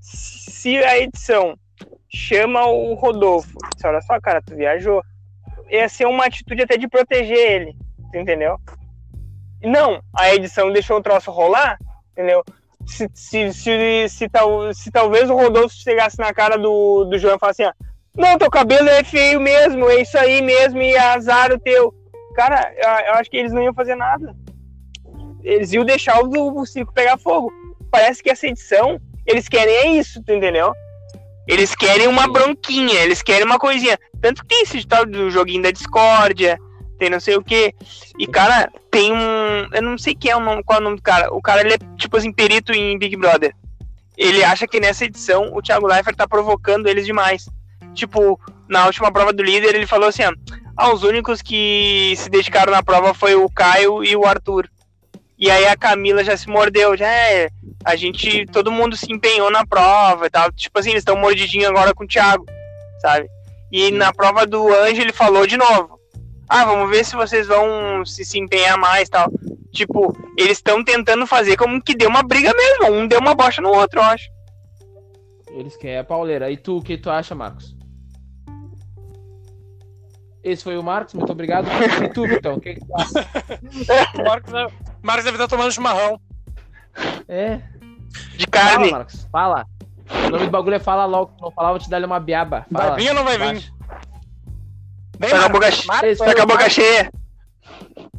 se 0.00 0.78
a 0.78 0.98
edição 0.98 1.58
chama 2.08 2.66
o 2.66 2.94
Rodolfo, 2.94 3.56
olha 3.84 4.00
só, 4.00 4.20
cara, 4.20 4.42
tu 4.42 4.56
viajou, 4.56 5.02
ia 5.70 5.88
ser 5.88 6.06
uma 6.06 6.26
atitude 6.26 6.62
até 6.62 6.76
de 6.76 6.88
proteger 6.88 7.36
ele, 7.36 7.76
entendeu? 8.14 8.58
Não, 9.62 10.00
a 10.16 10.34
edição 10.34 10.72
deixou 10.72 10.98
o 10.98 11.02
troço 11.02 11.30
rolar, 11.30 11.78
entendeu? 12.12 12.42
Se, 12.86 13.08
se, 13.12 13.52
se, 13.52 14.08
se, 14.08 14.28
tal, 14.28 14.72
se 14.72 14.90
talvez 14.90 15.28
o 15.28 15.36
Rodolfo 15.36 15.74
chegasse 15.74 16.18
na 16.18 16.32
cara 16.32 16.56
do, 16.56 17.04
do 17.04 17.18
João 17.18 17.36
e 17.36 17.38
falasse 17.38 17.62
assim, 17.62 17.72
ó, 17.72 17.84
não, 18.16 18.38
teu 18.38 18.50
cabelo 18.50 18.88
é 18.88 19.04
feio 19.04 19.40
mesmo, 19.40 19.88
é 19.90 20.00
isso 20.00 20.16
aí 20.16 20.40
mesmo, 20.40 20.80
e 20.80 20.96
azar 20.96 21.52
o 21.52 21.60
teu. 21.60 21.94
Cara, 22.34 22.72
eu, 22.76 23.06
eu 23.08 23.14
acho 23.14 23.30
que 23.30 23.36
eles 23.36 23.52
não 23.52 23.62
iam 23.62 23.74
fazer 23.74 23.94
nada 23.94 24.34
eles 25.42 25.72
iam 25.72 25.84
deixar 25.84 26.22
o, 26.22 26.60
o 26.60 26.66
circo 26.66 26.92
pegar 26.92 27.16
fogo. 27.16 27.50
Parece 27.90 28.22
que 28.22 28.30
essa 28.30 28.46
edição, 28.46 29.00
eles 29.28 29.48
querem 29.48 29.74
é 29.74 29.86
isso, 29.98 30.22
tu 30.24 30.32
entendeu? 30.32 30.72
Eles 31.46 31.74
querem 31.74 32.08
uma 32.08 32.26
bronquinha, 32.26 33.00
eles 33.00 33.22
querem 33.22 33.44
uma 33.44 33.58
coisinha. 33.58 33.98
Tanto 34.20 34.42
que 34.42 34.48
tem 34.48 34.62
esse 34.62 34.86
tal 34.86 35.04
do 35.04 35.30
joguinho 35.30 35.62
da 35.62 35.70
discórdia, 35.70 36.58
tem 36.98 37.10
não 37.10 37.20
sei 37.20 37.36
o 37.36 37.44
que. 37.44 37.74
E, 38.18 38.26
cara, 38.26 38.70
tem 38.90 39.12
um. 39.12 39.68
Eu 39.72 39.82
não 39.82 39.98
sei 39.98 40.14
quem 40.14 40.30
é 40.30 40.36
o 40.36 40.40
nome, 40.40 40.64
qual 40.64 40.78
é 40.78 40.80
o 40.80 40.84
nome 40.84 40.96
do 40.96 41.02
cara. 41.02 41.32
O 41.32 41.40
cara, 41.42 41.60
ele 41.60 41.74
é, 41.74 41.78
tipo 41.96 42.16
assim, 42.16 42.32
perito 42.32 42.72
em 42.72 42.98
Big 42.98 43.16
Brother. 43.16 43.54
Ele 44.16 44.42
acha 44.42 44.66
que 44.66 44.80
nessa 44.80 45.04
edição 45.04 45.54
o 45.54 45.62
Thiago 45.62 45.86
Leifert 45.86 46.16
tá 46.16 46.26
provocando 46.26 46.88
eles 46.88 47.06
demais. 47.06 47.48
Tipo, 47.94 48.40
na 48.68 48.86
última 48.86 49.12
prova 49.12 49.32
do 49.32 49.42
líder, 49.42 49.74
ele 49.74 49.86
falou 49.86 50.08
assim: 50.08 50.24
ó, 50.24 50.32
ah, 50.76 50.92
os 50.92 51.02
únicos 51.02 51.42
que 51.42 52.14
se 52.16 52.30
dedicaram 52.30 52.72
na 52.72 52.82
prova 52.82 53.14
foi 53.14 53.34
o 53.34 53.48
Caio 53.48 54.02
e 54.02 54.16
o 54.16 54.26
Arthur. 54.26 54.68
E 55.38 55.50
aí 55.50 55.66
a 55.66 55.76
Camila 55.76 56.24
já 56.24 56.36
se 56.36 56.48
mordeu, 56.48 56.96
já 56.96 57.08
é. 57.08 57.48
A 57.84 57.94
gente, 57.94 58.44
todo 58.46 58.72
mundo 58.72 58.96
se 58.96 59.10
empenhou 59.12 59.50
na 59.50 59.64
prova 59.64 60.26
e 60.26 60.30
tal. 60.30 60.50
Tipo 60.50 60.78
assim, 60.78 60.90
eles 60.90 61.02
estão 61.02 61.16
mordidinhos 61.16 61.68
agora 61.68 61.94
com 61.94 62.02
o 62.02 62.08
Thiago, 62.08 62.44
sabe? 63.00 63.28
E 63.70 63.92
na 63.92 64.12
prova 64.12 64.44
do 64.44 64.66
Anjo 64.74 65.00
ele 65.00 65.12
falou 65.12 65.46
de 65.46 65.56
novo. 65.56 65.98
Ah, 66.48 66.64
vamos 66.64 66.90
ver 66.90 67.04
se 67.04 67.14
vocês 67.14 67.46
vão 67.46 68.04
se, 68.04 68.24
se 68.24 68.38
empenhar 68.38 68.76
mais 68.78 69.06
e 69.06 69.10
tal. 69.12 69.30
Tipo, 69.70 70.12
eles 70.36 70.58
estão 70.58 70.82
tentando 70.82 71.26
fazer 71.26 71.56
como 71.56 71.80
que 71.80 71.94
deu 71.94 72.08
uma 72.08 72.22
briga 72.22 72.52
mesmo. 72.54 72.94
Um 72.94 73.06
deu 73.06 73.20
uma 73.20 73.34
bocha 73.34 73.62
no 73.62 73.68
outro, 73.68 74.00
eu 74.00 74.04
acho. 74.04 74.28
Eles 75.50 75.76
querem 75.76 75.98
a 75.98 76.04
pauleira. 76.04 76.50
E 76.50 76.56
tu, 76.56 76.78
o 76.78 76.82
que 76.82 76.98
tu 76.98 77.10
acha, 77.10 77.34
Marcos? 77.34 77.76
Esse 80.42 80.64
foi 80.64 80.78
o 80.78 80.82
Marcos, 80.82 81.14
muito 81.14 81.30
obrigado. 81.30 81.68
E 82.02 82.08
tu, 82.08 82.26
Vitão, 82.26 82.54
o 82.54 82.60
que, 82.60 82.74
que 82.74 82.80
tu 82.80 82.96
acha? 82.96 83.28
O 84.18 84.24
Marcos, 84.24 84.52
o 84.52 84.87
Marcos 85.02 85.24
deve 85.24 85.36
estar 85.36 85.48
tomando 85.48 85.72
chimarrão. 85.72 86.20
É, 87.28 87.56
De 88.36 88.46
fala, 88.52 88.68
carne. 88.70 88.90
Marcos, 88.90 89.28
fala. 89.30 89.66
O 90.26 90.30
nome 90.30 90.46
do 90.46 90.50
bagulho 90.50 90.74
é 90.76 90.78
fala 90.80 91.04
logo, 91.04 91.32
se 91.36 91.42
não 91.42 91.50
falar, 91.50 91.68
eu 91.68 91.72
vou 91.74 91.80
te 91.80 91.90
dar 91.90 92.02
uma 92.04 92.18
biaba. 92.18 92.66
Fala, 92.72 92.90
Vai 92.90 93.00
vir 93.00 93.08
ou 93.10 93.14
não 93.14 93.24
vai 93.24 93.38
vir? 93.38 93.72
Vem, 95.18 95.30
a 95.32 95.34
Marcos. 95.36 95.52
boca 95.52 95.70
che- 95.70 95.86
Marcos, 95.86 96.08
Esse 96.10 96.34
com 96.34 96.42
a 96.42 96.46
boca 96.46 96.70
cheia. 96.70 97.12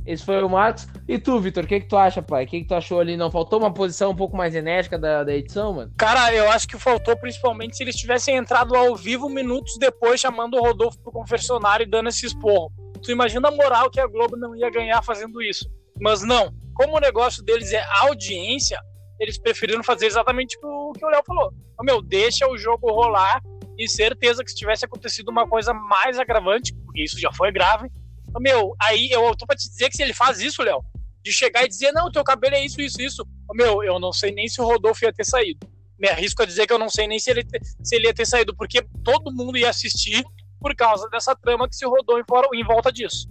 Esse 0.05 0.25
foi 0.25 0.41
o 0.43 0.49
Marcos. 0.49 0.87
E 1.07 1.17
tu, 1.19 1.39
Vitor, 1.39 1.63
o 1.63 1.67
que, 1.67 1.79
que 1.81 1.87
tu 1.87 1.95
acha, 1.97 2.21
pai? 2.21 2.43
O 2.45 2.47
que, 2.47 2.61
que 2.61 2.67
tu 2.67 2.75
achou 2.75 2.99
ali? 2.99 3.15
Não 3.15 3.29
faltou 3.31 3.59
uma 3.59 3.71
posição 3.73 4.11
um 4.11 4.15
pouco 4.15 4.35
mais 4.35 4.55
enérgica 4.55 4.97
da, 4.97 5.23
da 5.23 5.33
edição, 5.33 5.73
mano? 5.73 5.91
Cara, 5.97 6.33
eu 6.33 6.49
acho 6.51 6.67
que 6.67 6.77
faltou 6.77 7.15
principalmente 7.17 7.77
se 7.77 7.83
eles 7.83 7.95
tivessem 7.95 8.35
entrado 8.35 8.75
ao 8.75 8.95
vivo 8.95 9.29
minutos 9.29 9.77
depois, 9.79 10.19
chamando 10.19 10.55
o 10.57 10.61
Rodolfo 10.61 10.99
pro 10.99 11.11
confessionário 11.11 11.83
e 11.85 11.89
dando 11.89 12.09
esse 12.09 12.25
esporro. 12.25 12.71
Tu 13.03 13.11
imagina 13.11 13.47
a 13.47 13.51
moral 13.51 13.89
que 13.89 13.99
a 13.99 14.07
Globo 14.07 14.35
não 14.35 14.55
ia 14.55 14.69
ganhar 14.69 15.01
fazendo 15.03 15.41
isso. 15.41 15.69
Mas 16.01 16.21
não, 16.23 16.51
como 16.79 16.95
o 16.95 16.99
negócio 17.01 17.43
deles 17.43 17.73
é 17.73 17.83
audiência, 18.03 18.79
eles 19.19 19.37
preferiram 19.37 19.83
fazer 19.83 20.05
exatamente 20.05 20.57
o 20.63 20.93
que 20.93 21.03
o 21.03 21.09
Léo 21.09 21.21
falou. 21.27 21.51
Ô, 21.77 21.83
Meu, 21.83 22.01
deixa 22.01 22.47
o 22.47 22.57
jogo 22.57 22.89
rolar 22.89 23.41
e 23.77 23.85
certeza 23.85 24.45
que 24.45 24.49
se 24.49 24.55
tivesse 24.55 24.85
acontecido 24.85 25.27
uma 25.27 25.45
coisa 25.45 25.73
mais 25.73 26.17
agravante, 26.17 26.73
porque 26.85 27.03
isso 27.03 27.19
já 27.19 27.33
foi 27.33 27.51
grave, 27.51 27.89
ô, 28.33 28.39
meu, 28.39 28.73
aí 28.81 29.09
eu 29.11 29.35
tô 29.35 29.45
pra 29.45 29.57
te 29.57 29.67
dizer 29.67 29.89
que 29.89 29.97
se 29.97 30.03
ele 30.03 30.13
faz 30.13 30.39
isso, 30.39 30.63
Léo, 30.63 30.81
de 31.21 31.33
chegar 31.33 31.65
e 31.65 31.67
dizer, 31.67 31.91
não, 31.91 32.09
teu 32.09 32.23
cabelo 32.23 32.55
é 32.55 32.63
isso, 32.63 32.79
isso, 32.79 33.01
isso, 33.01 33.23
ô, 33.49 33.53
meu, 33.53 33.83
eu 33.83 33.99
não 33.99 34.13
sei 34.13 34.31
nem 34.31 34.47
se 34.47 34.61
o 34.61 34.65
Rodolfo 34.65 35.03
ia 35.03 35.11
ter 35.11 35.25
saído. 35.25 35.67
Me 35.99 36.07
arrisco 36.07 36.41
a 36.41 36.45
dizer 36.45 36.65
que 36.65 36.71
eu 36.71 36.79
não 36.79 36.89
sei 36.89 37.07
nem 37.07 37.19
se 37.19 37.29
ele, 37.29 37.45
se 37.83 37.93
ele 37.93 38.07
ia 38.07 38.13
ter 38.13 38.25
saído, 38.25 38.55
porque 38.55 38.87
todo 39.03 39.33
mundo 39.33 39.57
ia 39.57 39.69
assistir 39.69 40.23
por 40.61 40.73
causa 40.77 41.09
dessa 41.09 41.35
trama 41.35 41.67
que 41.67 41.75
se 41.75 41.85
rodou 41.85 42.17
em, 42.17 42.23
fora, 42.23 42.47
em 42.53 42.63
volta 42.63 42.89
disso. 42.89 43.27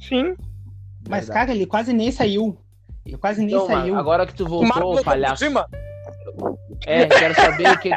Sim. 0.00 0.34
Mas, 1.08 1.26
Verdade. 1.26 1.32
cara, 1.32 1.50
ele 1.52 1.66
quase 1.66 1.92
nem 1.92 2.10
saiu. 2.10 2.58
Ele 3.06 3.16
quase 3.16 3.40
nem 3.44 3.54
Então, 3.54 3.66
saiu. 3.66 3.78
mano, 3.94 3.98
agora 3.98 4.26
que 4.26 4.34
tu 4.34 4.44
Marcos 4.44 4.68
voltou, 4.68 4.94
por 4.96 5.04
palhaço. 5.04 5.44
cima. 5.44 5.66
É, 6.86 7.06
quero 7.06 7.34
saber 7.34 7.70
o 7.70 7.78
que. 7.78 7.90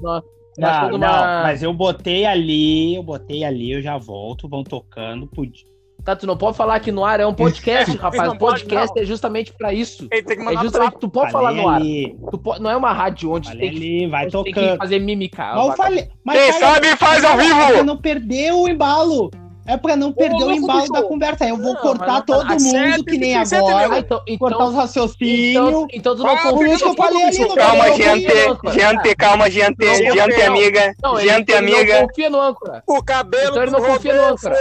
Não, 0.00 0.22
não, 0.58 0.96
uma- 0.96 1.42
mas 1.42 1.62
eu 1.62 1.72
botei 1.72 2.24
ali, 2.26 2.94
eu 2.96 3.02
botei 3.02 3.44
ali, 3.44 3.72
eu 3.72 3.82
já 3.82 3.96
volto, 3.98 4.48
vão 4.48 4.62
tocando. 4.62 5.26
Pude. 5.26 5.64
Tá, 6.04 6.16
tu 6.16 6.26
não 6.26 6.34
pode 6.36 6.56
falar 6.56 6.76
aqui 6.76 6.90
no 6.90 7.04
ar, 7.04 7.20
é 7.20 7.26
um 7.26 7.34
podcast, 7.34 7.94
rapaz. 7.98 8.28
Pode, 8.38 8.38
podcast 8.38 8.94
não. 8.96 9.02
é 9.02 9.04
justamente 9.04 9.52
pra 9.52 9.72
isso. 9.74 10.08
Que 10.08 10.16
É 10.16 10.22
justamente, 10.62 10.70
zap. 10.92 10.98
tu 10.98 11.10
pode 11.10 11.30
falar 11.30 11.48
Falei 11.50 11.62
no 11.62 11.68
ar. 11.68 11.76
ali, 11.76 12.16
Tu 12.30 12.38
pode- 12.38 12.62
não 12.62 12.70
é 12.70 12.76
uma 12.76 12.90
rádio 12.92 13.30
onde 13.32 13.48
tu 13.48 13.52
falei 13.52 13.70
tem 13.70 13.78
que, 13.78 13.86
ali, 13.86 14.06
vai 14.06 14.22
onde 14.24 14.32
tu 14.32 14.42
tem 14.44 14.52
que 14.54 14.60
tocando. 14.60 14.78
fazer 14.78 14.98
mímica. 14.98 15.52
Mas 15.54 15.66
eu 15.66 15.72
falei, 15.76 16.08
mas, 16.24 16.38
Quem 16.40 16.60
cara, 16.60 16.74
sabe 16.74 16.96
faz 16.96 17.24
ao 17.24 17.36
Você 17.36 17.42
vivo. 17.72 17.84
não 17.84 17.96
perdeu 17.98 18.60
o 18.62 18.68
embalo. 18.68 19.30
É 19.72 19.76
pra 19.76 19.94
não 19.94 20.12
perder 20.12 20.42
o 20.44 20.50
embalo 20.50 20.88
da 20.88 21.02
conversa. 21.04 21.46
Eu 21.46 21.56
vou 21.56 21.74
Não, 21.74 21.80
cortar 21.80 22.06
mas 22.06 22.14
não 22.16 22.22
tá- 22.22 22.34
todo 22.38 22.48
mundo 22.48 22.70
certo, 22.70 23.04
que 23.04 23.18
nem 23.18 23.36
agora. 23.36 23.86
entendeu? 23.86 23.98
então, 23.98 24.38
Cortar 24.38 24.64
os 24.64 24.70
então, 24.70 24.80
raciocínios. 24.80 25.50
então, 25.68 25.86
então 25.92 26.16
tu 26.16 26.22
não 26.24 26.30
Ah, 26.30 26.52
Por 26.52 26.66
isso 26.66 26.78
que 26.78 26.90
eu 26.90 26.94
falei 26.94 27.22
ali 27.24 27.38
no 27.38 27.54
Calma, 27.54 27.84
gente, 27.92 28.72
gente, 28.72 29.14
calma, 29.16 29.50
gente, 29.50 29.86
Não, 29.86 29.94
gente, 29.94 30.16
não. 30.38 30.46
amiga, 30.46 30.94
Não, 31.02 31.20
ele, 31.20 31.28
gente, 31.30 31.48
ele 31.52 31.58
amiga. 31.58 32.00
não 32.00 32.08
confia 32.08 32.30
no 32.30 32.40
âncora. 32.40 32.82
O 32.84 33.02
cabelo 33.02 33.50
Então 33.50 33.62
ele 33.62 33.70
não 33.70 33.80
confia 33.82 34.14
no 34.14 34.34
âncora. 34.34 34.56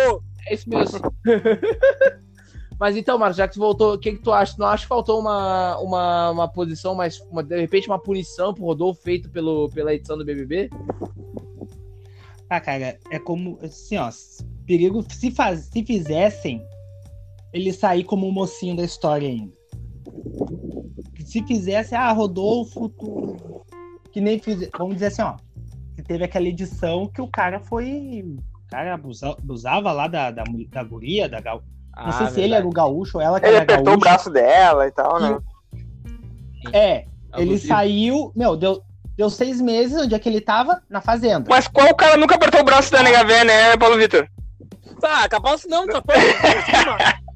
É 0.48 0.54
isso 0.54 0.70
mesmo. 0.70 1.00
Mas 2.80 2.96
então, 2.96 3.18
Marcos, 3.18 3.36
já 3.38 3.48
que 3.48 3.56
tu 3.56 3.60
voltou, 3.60 3.96
o 3.96 3.98
que, 3.98 4.12
que 4.14 4.22
tu 4.22 4.32
acha? 4.32 4.56
Não 4.58 4.68
acha 4.68 4.84
que 4.84 4.88
faltou 4.90 5.20
uma, 5.20 5.78
uma, 5.80 6.30
uma 6.32 6.48
posição 6.48 6.96
mais. 6.96 7.20
Uma, 7.30 7.44
de 7.44 7.60
repente, 7.60 7.88
uma 7.88 8.00
punição 8.00 8.54
pro 8.54 8.64
Rodolfo 8.64 9.02
feito 9.02 9.30
pelo, 9.30 9.70
pela 9.70 9.94
edição 9.94 10.18
do 10.18 10.24
BBB? 10.24 10.70
Ah, 12.50 12.60
cara, 12.62 12.98
é 13.12 13.20
como. 13.20 13.60
Assim, 13.62 13.98
ó. 13.98 14.10
Perigo. 14.70 15.04
Se, 15.10 15.32
faz, 15.32 15.62
se 15.62 15.84
fizessem, 15.84 16.64
ele 17.52 17.74
sair 17.74 18.04
como 18.04 18.28
o 18.28 18.32
mocinho 18.32 18.76
da 18.76 18.84
história 18.84 19.28
ainda. 19.28 19.52
Se 21.26 21.44
fizesse, 21.44 21.96
ah, 21.96 22.12
Rodolfo, 22.12 22.88
tu. 22.90 23.66
Que 24.12 24.22
nem 24.22 24.38
fiz. 24.38 24.70
Vamos 24.78 24.94
dizer 24.94 25.08
assim, 25.08 25.24
ó. 25.24 25.36
Que 25.96 26.04
teve 26.04 26.24
aquela 26.24 26.48
edição 26.48 27.08
que 27.08 27.20
o 27.20 27.28
cara 27.28 27.60
foi. 27.60 28.24
O 28.68 28.70
cara 28.70 28.94
abusa- 28.94 29.36
abusava 29.40 29.92
lá 29.92 30.08
da, 30.08 30.30
da, 30.30 30.44
da 30.70 30.84
guria, 30.84 31.28
da 31.28 31.42
gal... 31.42 31.64
Não 31.98 32.12
sei 32.12 32.28
se 32.28 32.42
ele 32.42 32.54
era 32.54 32.66
o 32.66 32.70
gaúcho 32.70 33.18
ou 33.18 33.24
ela 33.24 33.40
que 33.40 33.48
Ele 33.48 33.56
era 33.56 33.64
apertou 33.64 33.96
o 33.96 33.98
gaúcha. 33.98 34.00
braço 34.00 34.30
dela 34.30 34.88
e 34.88 34.92
tal, 34.92 35.20
né? 35.20 35.40
É, 36.72 37.06
ele 37.36 37.50
Abusivo. 37.52 37.68
saiu. 37.68 38.32
Meu, 38.36 38.56
deu, 38.56 38.82
deu 39.18 39.30
seis 39.32 39.60
meses. 39.60 40.00
Onde 40.04 40.14
é 40.14 40.20
que 40.20 40.30
ele 40.30 40.40
tava? 40.40 40.82
Na 40.88 41.02
fazenda. 41.02 41.46
Mas 41.50 41.68
qual 41.68 41.94
cara 41.96 42.16
nunca 42.16 42.36
apertou 42.36 42.62
o 42.62 42.64
braço 42.64 42.92
da 42.92 43.02
nega 43.02 43.24
véia, 43.26 43.44
né, 43.44 43.76
Paulo 43.78 43.98
Vitor? 43.98 44.28
Tá, 45.00 45.28
capaz 45.30 45.66
não, 45.66 45.86
capaz. 45.88 46.20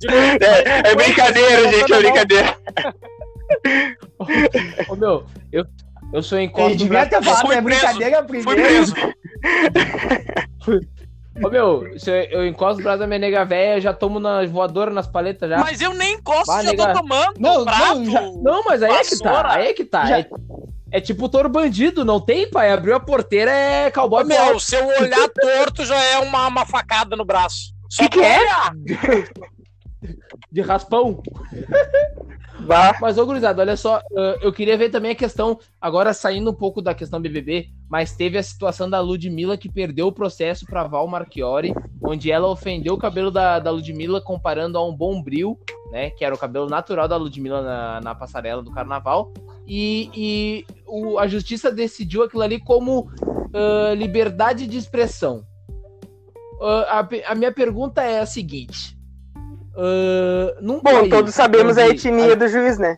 É, 0.10 0.89
é 0.91 0.95
brincadeira, 0.95 1.71
gente, 1.71 1.93
é 1.93 1.97
brincadeira. 1.97 2.58
Ô, 4.89 4.95
meu, 4.95 5.26
eu, 5.52 5.65
eu 6.13 6.23
sou 6.23 6.39
encosto 6.39 6.78
devia 6.78 7.06
ter 7.06 7.21
falado, 7.23 7.52
é 7.54 7.62
brincadeira 7.62 8.23
primeiro. 8.23 8.62
preso. 8.62 8.93
Ô, 11.43 11.49
meu, 11.49 11.99
se 11.99 12.12
eu, 12.12 12.23
eu 12.41 12.47
encosto 12.47 12.80
o 12.80 12.84
braço 12.84 12.99
da 12.99 13.08
minha 13.08 13.19
nega 13.19 13.43
véia, 13.43 13.78
eu 13.78 13.82
já 13.82 13.93
tomo 13.93 14.19
na 14.19 14.45
voadora 14.45 14.91
nas 14.91 15.08
paletas 15.08 15.49
já. 15.49 15.58
Mas 15.58 15.82
eu 15.82 15.93
nem 15.93 16.15
encosto, 16.15 16.45
Vai, 16.47 16.63
já 16.63 16.76
tô 16.76 16.86
nega. 16.86 16.93
tomando. 16.99 17.34
Não, 17.39 17.63
prato. 17.63 17.95
não, 17.99 18.06
já- 18.12 18.21
Não, 18.21 18.63
mas 18.65 18.84
aí 18.84 18.91
é 18.93 19.04
que 19.04 19.17
tá. 19.19 19.52
Aí 19.54 19.67
é 19.67 19.73
que 19.73 19.86
tá. 19.86 20.06
Já- 20.06 20.19
É, 20.19 20.28
é 20.94 21.02
tipo 21.02 21.28
touro 21.28 21.50
bandido, 21.50 22.06
não 22.06 22.22
tem, 22.22 22.48
pai? 22.48 22.72
Abriu 22.72 22.96
a 22.96 23.00
porteira, 23.00 23.50
é 23.50 23.90
cowboy 23.90 24.24
Meu, 24.24 24.52
pro 24.52 24.60
se 24.60 24.76
eu 24.76 24.86
olhar 24.86 25.28
torto 25.28 25.84
já 25.84 26.00
é 26.00 26.20
uma, 26.20 26.48
uma 26.48 26.68
facada 26.68 27.16
no 27.16 27.26
braço. 27.26 27.74
Só 27.90 28.04
Que 28.04 28.10
que 28.10 28.22
é? 28.22 28.40
de 30.52 30.62
raspão. 30.62 31.24
Bah, 32.60 32.96
Mas, 33.02 33.18
ô, 33.18 33.26
gurizada, 33.26 33.62
olha 33.62 33.76
só, 33.76 34.02
eu 34.42 34.54
queria 34.54 34.78
ver 34.78 34.90
também 34.90 35.12
a 35.12 35.16
questão, 35.16 35.60
agora 35.82 36.14
saindo 36.14 36.52
um 36.52 36.54
pouco 36.54 36.82
da 36.82 36.94
questão 36.94 37.20
BBB, 37.20 37.70
mas 37.90 38.16
teve 38.16 38.38
a 38.38 38.44
situação 38.44 38.90
da 38.90 39.02
Ludmilla 39.02 39.58
que 39.58 39.70
perdeu 39.70 40.08
o 40.08 40.12
processo 40.12 40.66
pra 40.66 40.86
Val 40.86 41.08
Marchiori, 41.08 41.74
onde 42.02 42.32
ela 42.32 42.48
ofendeu 42.48 42.94
o 42.94 42.98
cabelo 42.98 43.32
da, 43.32 43.60
da 43.60 43.72
Ludmilla 43.72 44.22
comparando 44.22 44.78
a 44.78 44.88
um 44.88 44.96
bombril, 44.96 45.60
né, 45.92 46.12
que 46.12 46.24
era 46.24 46.34
o 46.34 46.38
cabelo 46.38 46.70
natural 46.70 47.08
da 47.08 47.18
Ludmilla 47.18 47.62
na, 47.62 48.02
na 48.02 48.16
passarela 48.16 48.62
do 48.64 48.72
carnaval, 48.72 49.34
e, 49.68 50.10
e 50.14 50.66
o- 50.94 51.18
a 51.18 51.28
justiça 51.28 51.72
decidiu 51.72 52.22
aquilo 52.24 52.44
ali 52.44 52.60
como 52.60 53.02
uh, 53.02 53.94
liberdade 53.96 54.68
de 54.68 54.78
expressão. 54.78 55.44
Uh, 56.60 56.86
a, 56.88 57.10
a 57.28 57.36
minha 57.36 57.52
pergunta 57.52 58.02
é 58.04 58.20
a 58.20 58.26
seguinte... 58.26 58.96
uh, 59.76 60.62
bom, 60.62 60.80
país 60.80 61.10
todos 61.10 61.34
sabemos 61.34 61.78
a 61.78 61.88
etnia 61.88 62.36
do 62.36 62.48
juiz, 62.48 62.78
né? 62.78 62.98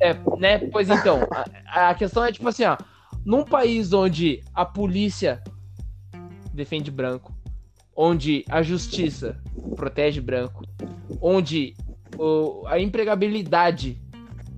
É, 0.00 0.14
né? 0.38 0.58
Pois 0.72 0.88
então, 0.90 1.20
a, 1.66 1.90
a 1.90 1.94
questão 1.94 2.24
é 2.24 2.32
tipo 2.32 2.48
assim, 2.48 2.64
ó. 2.64 2.76
Num 3.24 3.44
país 3.44 3.92
onde 3.92 4.42
a 4.54 4.64
polícia 4.64 5.40
defende 6.52 6.90
branco, 6.90 7.32
onde 7.94 8.44
a 8.48 8.62
justiça 8.62 9.36
protege 9.76 10.20
branco, 10.20 10.64
onde 11.20 11.74
o- 12.18 12.66
a 12.66 12.80
empregabilidade 12.80 14.00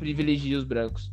privilegia 0.03 0.59
os 0.59 0.65
brancos. 0.65 1.13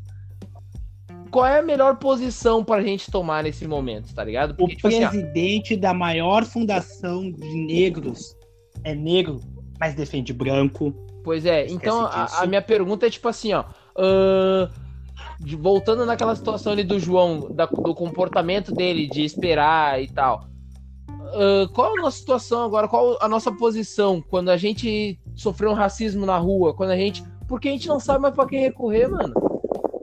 Qual 1.30 1.46
é 1.46 1.60
a 1.60 1.64
melhor 1.64 1.98
posição 1.98 2.64
pra 2.64 2.82
gente 2.82 3.12
tomar 3.12 3.44
nesse 3.44 3.68
momento, 3.68 4.14
tá 4.16 4.24
ligado? 4.24 4.52
O 4.52 4.56
Porque, 4.56 4.76
tipo 4.76 4.88
assim, 4.88 5.04
ó, 5.04 5.10
presidente 5.10 5.76
da 5.78 5.94
maior 5.94 6.44
fundação 6.44 7.32
de 7.32 7.54
negros 7.56 8.36
é 8.84 8.96
negro, 8.96 9.40
mas 9.80 9.94
defende 9.94 10.34
branco. 10.34 10.92
Pois 11.24 11.46
é, 11.46 11.66
Esquece 11.66 11.76
então 11.76 12.02
a, 12.04 12.42
a 12.42 12.48
minha 12.48 12.64
pergunta 12.64 13.06
é 13.06 13.10
tipo 13.12 13.28
assim, 13.28 13.54
ó. 13.54 13.64
de- 15.40 15.56
voltando 15.56 16.04
naquela 16.06 16.36
situação 16.36 16.72
ali 16.74 16.84
do 16.84 16.98
João, 17.00 17.52
da- 17.54 17.66
do 17.68 17.94
comportamento 17.94 18.74
dele, 18.74 19.08
de 19.08 19.24
esperar 19.24 20.02
e 20.02 20.08
tal. 20.08 20.48
ahn, 21.34 21.68
qual 21.76 21.94
a 21.96 22.02
nossa 22.02 22.18
situação 22.18 22.64
agora? 22.64 22.88
Qual 22.88 23.20
a 23.22 23.28
nossa 23.30 23.52
posição 23.52 24.20
quando 24.20 24.50
a 24.50 24.58
gente 24.58 25.20
sofreu 25.36 25.70
um 25.70 25.76
racismo 25.76 26.26
na 26.26 26.38
rua? 26.40 26.74
Quando 26.74 26.90
a 26.90 26.98
gente. 26.98 27.24
Porque 27.50 27.68
a 27.68 27.72
gente 27.72 27.88
não 27.88 28.00
sabe 28.00 28.22
mais 28.22 28.34
pra 28.36 28.46
quem 28.46 28.62
recorrer, 28.62 29.10
mano. 29.10 29.34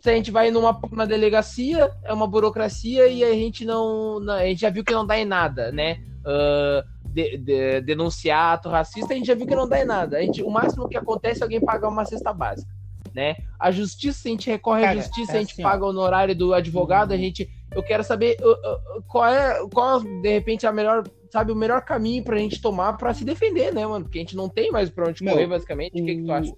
Se 0.03 0.11
a 0.11 0.13
gente 0.15 0.31
vai 0.31 0.51
numa, 0.51 0.79
numa 0.91 1.07
delegacia, 1.07 1.91
é 2.05 2.13
uma 2.13 2.27
burocracia 2.27 3.07
e 3.07 3.25
a 3.25 3.33
gente 3.33 3.65
não. 3.65 4.21
não- 4.21 4.35
A 4.35 4.45
gente 4.45 4.61
já 4.61 4.69
viu 4.69 4.85
que 4.85 4.93
não 4.93 5.07
dá 5.07 5.17
em 5.19 5.25
nada, 5.25 5.73
né? 5.73 5.99
Ahn, 6.25 6.83
de- 7.09 7.39
de- 7.39 7.81
denunciar 7.81 8.55
ato 8.55 8.69
racista, 8.69 9.15
a 9.15 9.17
gente 9.17 9.27
já 9.27 9.35
viu 9.35 9.47
que 9.47 9.55
não 9.55 9.67
dá 9.69 9.81
em 9.81 9.87
nada. 9.87 10.19
A 10.19 10.21
gente, 10.21 10.43
o 10.43 10.51
máximo 10.51 10.89
que 10.89 10.97
acontece 10.99 11.41
é 11.41 11.45
alguém 11.45 11.61
pagar 11.61 11.89
uma 11.89 12.05
cesta 12.05 12.33
básica, 12.33 12.71
né? 13.15 13.37
A 13.59 13.71
justiça, 13.71 14.29
a 14.29 14.31
gente 14.31 14.51
recorre 14.51 14.83
à 14.85 14.89
Cara, 14.89 15.01
justiça, 15.01 15.33
é 15.33 15.37
a 15.37 15.41
gente 15.41 15.53
assim, 15.53 15.63
paga 15.63 15.85
o 15.85 15.89
honorário 15.89 16.35
do 16.37 16.53
advogado, 16.53 17.13
a 17.13 17.17
gente... 17.17 17.49
Eu 17.75 17.83
quero 17.83 18.05
saber 18.05 18.37
uh, 18.41 18.51
uh, 18.99 19.03
qual 19.09 19.27
é, 19.27 19.59
qual, 19.73 20.01
de 20.01 20.29
repente, 20.29 20.67
a 20.67 20.73
melhor, 20.73 21.05
sabe, 21.31 21.53
o 21.53 21.57
melhor 21.57 21.83
caminho 21.83 22.23
pra 22.23 22.37
gente 22.37 22.61
tomar 22.61 22.97
pra 22.97 23.13
se 23.15 23.25
defender, 23.25 23.73
né, 23.73 23.87
mano? 23.87 24.05
Porque 24.05 24.19
a 24.19 24.23
gente 24.23 24.37
não 24.37 24.49
tem 24.49 24.71
mais 24.71 24.89
pra 24.91 25.09
onde 25.09 25.23
Meu, 25.25 25.35
correr, 25.35 25.47
basicamente. 25.47 26.01
O 26.01 26.05
que, 26.05 26.17
que 26.17 26.23
tu 26.23 26.33
acha? 26.33 26.53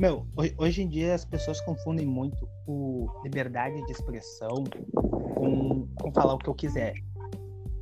Meu, 0.00 0.26
ho- 0.34 0.64
hoje 0.64 0.80
em 0.80 0.88
dia 0.88 1.14
as 1.14 1.26
pessoas 1.26 1.60
confundem 1.60 2.06
muito 2.06 2.48
o 2.66 3.06
liberdade 3.22 3.84
de 3.84 3.92
expressão 3.92 4.64
com, 4.94 5.86
com 6.00 6.10
falar 6.14 6.32
o 6.32 6.38
que 6.38 6.48
eu 6.48 6.54
quiser. 6.54 6.94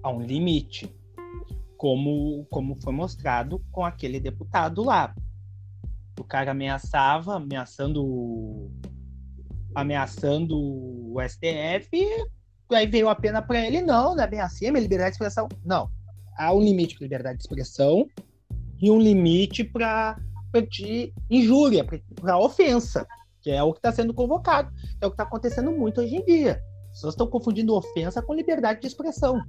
Há 0.03 0.11
um 0.11 0.21
limite. 0.21 0.93
Como, 1.77 2.45
como 2.51 2.77
foi 2.83 2.93
mostrado 2.93 3.65
com 3.71 3.85
aquele 3.85 4.19
deputado 4.19 4.83
lá. 4.83 5.15
O 6.19 6.25
cara 6.25 6.51
ameaçava, 6.51 7.37
ameaçando 7.37 8.69
ameaçando 9.73 10.59
o 10.59 11.19
STF, 11.23 11.89
aí 12.73 12.87
veio 12.89 13.09
a 13.09 13.15
pena 13.15 13.41
para 13.41 13.65
ele, 13.65 13.81
não, 13.81 14.17
não 14.17 14.25
é 14.25 14.27
bem 14.27 14.41
assim, 14.41 14.67
é 14.67 14.71
minha 14.73 14.83
liberdade 14.83 15.11
de 15.11 15.15
expressão. 15.15 15.47
Não. 15.65 15.89
Há 16.37 16.53
um 16.53 16.61
limite 16.61 16.97
para 16.97 17.05
liberdade 17.05 17.39
de 17.39 17.45
expressão 17.45 18.09
e 18.83 18.91
um 18.91 18.99
limite 18.99 19.63
para 19.63 20.19
de 20.71 21.13
injúria, 21.31 21.85
para 22.15 22.39
ofensa, 22.39 23.07
que 23.43 23.51
é 23.51 23.63
o 23.63 23.73
que 23.73 23.79
está 23.79 23.93
sendo 23.93 24.15
convocado, 24.15 24.73
é 25.01 25.07
o 25.07 25.11
que 25.11 25.15
está 25.15 25.25
acontecendo 25.25 25.71
muito 25.71 26.01
hoje 26.01 26.17
em 26.17 26.25
dia. 26.25 26.61
As 26.91 26.97
pessoas 26.97 27.15
estão 27.15 27.27
confundindo 27.27 27.75
ofensa 27.75 28.23
com 28.23 28.35
liberdade 28.35 28.81
de 28.81 28.87
expressão. 28.87 29.41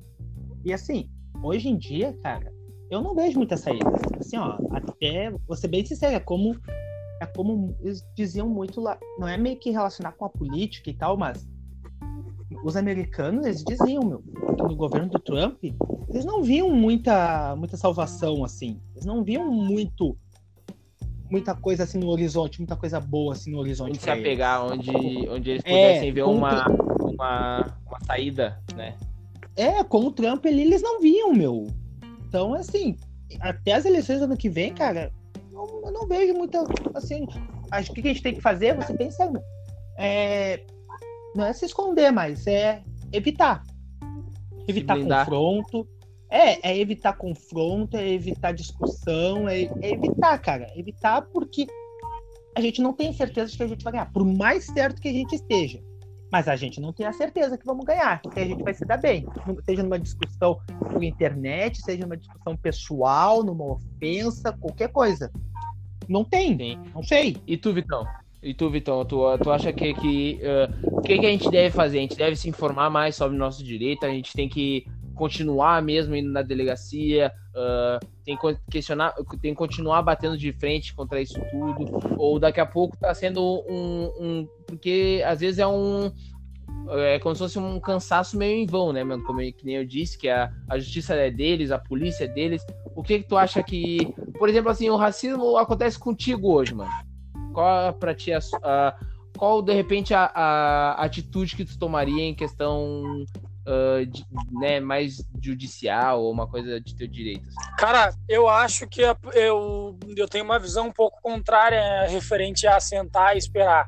E 0.64 0.74
assim, 0.74 1.10
hoje 1.42 1.70
em 1.70 1.78
dia, 1.78 2.16
cara, 2.22 2.52
eu 2.92 3.02
não 3.02 3.16
vejo 3.16 3.38
muita 3.38 3.58
saída. 3.58 3.90
Assim, 4.20 4.38
ó, 4.38 4.58
até, 4.72 5.32
vou 5.48 5.56
ser 5.56 5.68
bem 5.68 5.86
sincero, 5.86 6.16
é 6.16 6.20
como, 6.20 6.60
é 7.22 7.26
como 7.26 7.76
eles 7.82 8.04
diziam 8.16 8.48
muito 8.48 8.82
lá, 8.82 8.98
não 9.18 9.28
é 9.28 9.38
meio 9.38 9.58
que 9.58 9.72
relacionar 9.72 10.12
com 10.14 10.26
a 10.26 10.30
política 10.30 10.90
e 10.90 10.94
tal, 10.94 11.18
mas 11.18 11.48
os 12.64 12.76
americanos, 12.76 13.46
eles 13.46 13.64
diziam, 13.64 14.04
meu, 14.04 14.22
que 14.22 14.64
no 14.64 14.76
governo 14.76 15.10
do 15.10 15.20
Trump, 15.20 15.64
eles 16.10 16.26
não 16.26 16.42
viam 16.42 16.70
muita, 16.70 17.56
muita 17.56 17.78
salvação, 17.78 18.44
assim. 18.44 18.82
Eles 18.96 19.06
não 19.06 19.24
viam 19.24 19.50
muito 19.52 20.18
muita 21.30 21.56
coisa 21.56 21.84
assim 21.84 22.00
no 22.00 22.10
horizonte, 22.10 22.60
muita 22.60 22.76
coisa 22.76 23.00
boa 23.00 23.34
assim 23.34 23.52
no 23.52 23.60
horizonte. 23.60 23.92
Onde 23.92 24.00
se 24.00 24.06
pra 24.06 24.16
eles. 24.16 24.26
apegar, 24.26 24.66
onde, 24.66 24.92
onde 25.30 25.52
eles 25.52 25.64
É, 25.66 25.70
pudessem 25.70 26.12
ver 26.12 26.24
com 26.24 26.36
uma, 26.36 26.68
uma, 27.02 27.78
uma 27.88 28.00
saída, 28.06 28.62
né? 28.76 28.96
É, 29.56 29.84
com 29.84 30.06
o 30.06 30.12
Trump 30.12 30.46
ali, 30.46 30.62
eles 30.62 30.82
não 30.82 31.00
viam, 31.00 31.34
meu. 31.34 31.68
Então, 32.28 32.54
assim, 32.54 32.96
até 33.42 33.74
as 33.74 33.86
eleições 33.86 34.20
do 34.20 34.26
ano 34.26 34.38
que 34.38 34.50
vem, 34.50 34.74
cara, 34.74 35.12
eu, 35.52 35.82
eu 35.86 35.92
não 35.92 36.08
vejo 36.08 36.34
muita. 36.34 36.64
Assim, 36.94 37.28
acho 37.72 37.92
que 37.92 38.00
o 38.00 38.04
que 38.04 38.10
a 38.10 38.14
gente 38.14 38.24
tem 38.24 38.36
que 38.36 38.42
fazer, 38.42 38.76
você 38.76 38.94
pensa, 38.94 39.32
é, 39.98 40.64
não 41.36 41.46
é 41.46 41.54
se 41.54 41.66
esconder, 41.66 42.12
mas 42.12 42.48
é 42.48 42.82
evitar. 43.12 43.64
Evitar 44.68 44.98
confronto. 44.98 45.88
É, 46.30 46.72
é 46.72 46.78
evitar 46.78 47.14
confronto, 47.14 47.98
é 47.98 48.08
evitar 48.08 48.52
discussão, 48.52 49.50
é, 49.50 49.64
é 49.82 49.92
evitar, 49.92 50.38
cara. 50.38 50.72
Evitar 50.76 51.24
porque 51.24 51.66
a 52.56 52.62
gente 52.62 52.82
não 52.82 52.94
tem 52.94 53.12
certeza 53.14 53.52
de 53.52 53.58
que 53.58 53.64
a 53.64 53.68
gente 53.68 53.84
vai 53.84 53.94
ganhar. 53.94 54.12
Por 54.12 54.26
mais 54.26 54.66
certo 54.66 55.02
que 55.02 55.08
a 55.08 55.14
gente 55.14 55.36
esteja. 55.36 55.80
Mas 56.32 56.48
a 56.48 56.56
gente 56.56 56.80
não 56.80 56.94
tem 56.94 57.08
a 57.08 57.14
certeza 57.14 57.58
que 57.58 57.66
vamos 57.66 57.84
ganhar, 57.84 58.22
que 58.22 58.40
a 58.40 58.46
gente 58.46 58.62
vai 58.62 58.74
se 58.74 58.86
dar 58.86 58.98
bem. 58.98 59.26
Seja 59.66 59.82
numa 59.82 59.98
discussão 59.98 60.60
por 60.92 61.04
internet, 61.04 61.82
seja 61.82 62.04
numa 62.04 62.18
discussão 62.18 62.56
pessoal, 62.56 63.44
numa 63.44 63.66
ofensa, 63.66 64.54
qualquer 64.54 64.90
coisa. 64.90 65.32
Não 66.08 66.24
tem, 66.24 66.56
Sim. 66.56 66.80
não 66.94 67.02
sei. 67.02 67.38
E 67.48 67.58
tu, 67.58 67.74
Vitão? 67.74 68.06
E 68.44 68.54
tu, 68.54 68.70
Vitão, 68.70 69.04
tu, 69.06 69.38
tu 69.40 69.52
acha 69.52 69.74
que, 69.74 69.94
que 69.96 70.40
uh, 70.44 70.98
o 70.98 71.02
que, 71.02 71.18
que 71.18 71.26
a 71.26 71.30
gente 71.30 71.50
deve 71.50 71.72
fazer? 71.72 71.98
A 71.98 72.02
gente 72.02 72.16
deve 72.16 72.36
se 72.36 72.48
informar 72.48 72.90
mais 72.90 73.16
sobre 73.16 73.36
o 73.36 73.40
nosso 73.40 73.64
direito, 73.64 74.06
a 74.06 74.10
gente 74.10 74.32
tem 74.34 74.48
que 74.48 74.86
continuar 75.20 75.82
mesmo 75.82 76.16
indo 76.16 76.32
na 76.32 76.42
delegacia, 76.42 77.30
uh, 77.50 78.06
tem 78.24 78.38
que 78.38 78.58
questionar, 78.72 79.14
tem 79.42 79.52
que 79.52 79.58
continuar 79.58 80.02
batendo 80.02 80.38
de 80.38 80.54
frente 80.54 80.96
contra 80.96 81.22
isso 81.22 81.38
tudo, 81.52 82.00
ou 82.18 82.40
daqui 82.40 82.62
a 82.62 82.66
pouco 82.66 82.96
tá 82.98 83.14
sendo 83.14 83.42
um, 83.68 84.12
um 84.18 84.48
porque 84.66 85.22
às 85.26 85.42
vezes 85.42 85.60
é 85.60 85.68
um 85.68 86.10
é 86.92 87.20
como 87.20 87.36
se 87.36 87.40
fosse 87.40 87.60
um 87.60 87.80
cansaço 87.82 88.38
meio 88.38 88.56
em 88.56 88.66
vão, 88.66 88.94
né, 88.94 89.04
mano? 89.04 89.24
Como 89.26 89.40
que 89.40 89.66
nem 89.66 89.76
eu 89.76 89.86
disse, 89.86 90.18
que 90.18 90.30
a, 90.30 90.52
a 90.70 90.80
justiça 90.80 91.14
é 91.14 91.30
deles, 91.30 91.70
a 91.70 91.78
polícia 91.78 92.24
é 92.24 92.28
deles. 92.28 92.66
O 92.96 93.04
que 93.04 93.20
que 93.20 93.28
tu 93.28 93.38
acha 93.38 93.62
que, 93.62 94.12
por 94.40 94.48
exemplo, 94.48 94.72
assim, 94.72 94.90
o 94.90 94.96
racismo 94.96 95.58
acontece 95.58 96.00
contigo 96.00 96.52
hoje, 96.52 96.74
mano? 96.74 96.90
Qual 97.54 97.94
pra 97.94 98.16
ti 98.16 98.32
a, 98.32 98.40
a 98.64 98.96
qual 99.38 99.62
de 99.62 99.74
repente 99.74 100.14
a, 100.14 100.26
a, 100.26 101.04
atitude 101.04 101.56
que 101.56 101.66
tu 101.66 101.78
tomaria 101.78 102.24
em 102.24 102.34
questão 102.34 103.24
uh, 103.70 104.06
de, 104.06 104.26
né, 104.52 104.80
mais 104.80 105.24
judicial 105.42 106.24
ou 106.24 106.32
uma 106.32 106.48
coisa 106.48 106.82
de 106.82 106.96
teu 106.96 107.08
direito? 107.08 107.48
Assim? 107.48 107.76
Cara, 107.78 108.14
eu 108.28 108.50
acho 108.50 108.88
que 108.88 109.02
eu, 109.02 109.16
eu 110.16 110.28
tenho 110.28 110.44
uma 110.44 110.60
visão 110.60 110.88
um 110.88 110.92
pouco 110.92 111.22
contrária 111.22 112.08
referente 112.08 112.66
a 112.66 112.80
sentar 112.80 113.36
e 113.36 113.38
esperar. 113.38 113.88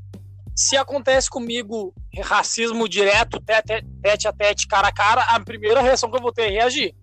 Se 0.55 0.77
acontece 0.77 1.29
comigo 1.29 1.93
racismo 2.23 2.87
direto, 2.87 3.39
tete, 3.39 3.83
tete 4.01 4.27
a 4.27 4.33
tete, 4.33 4.67
cara 4.67 4.89
a 4.89 4.93
cara, 4.93 5.21
a 5.21 5.39
primeira 5.39 5.81
reação 5.81 6.11
que 6.11 6.17
eu 6.17 6.21
vou 6.21 6.31
ter 6.31 6.43
é 6.43 6.49
reagir. 6.49 6.93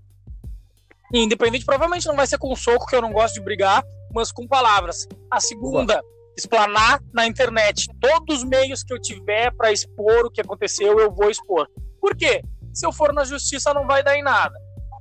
Independente, 1.13 1.65
provavelmente 1.65 2.07
não 2.07 2.15
vai 2.15 2.27
ser 2.27 2.39
com 2.39 2.55
soco, 2.55 2.87
que 2.87 2.95
eu 2.95 3.01
não 3.01 3.13
gosto 3.13 3.35
de 3.35 3.41
brigar, 3.41 3.83
mas 4.15 4.31
com 4.31 4.47
palavras. 4.47 5.09
A 5.31 5.41
segunda, 5.41 6.03
explanar 6.37 7.01
na 7.13 7.27
internet. 7.27 7.89
Todos 7.99 8.39
os 8.39 8.45
meios 8.45 8.85
que 8.85 8.93
eu 8.93 9.01
tiver 9.01 9.51
para 9.57 9.73
expor 9.73 10.27
o 10.27 10.31
que 10.31 10.43
aconteceu, 10.43 11.01
eu 11.01 11.11
vou 11.11 11.31
expor. 11.31 11.67
Por 11.99 12.15
quê? 12.15 12.43
Se 12.73 12.87
eu 12.87 12.93
for 12.93 13.13
na 13.13 13.25
justiça, 13.25 13.75
não 13.75 13.87
vai 13.87 14.03
dar 14.03 14.17
em 14.17 14.23
nada. 14.23 14.55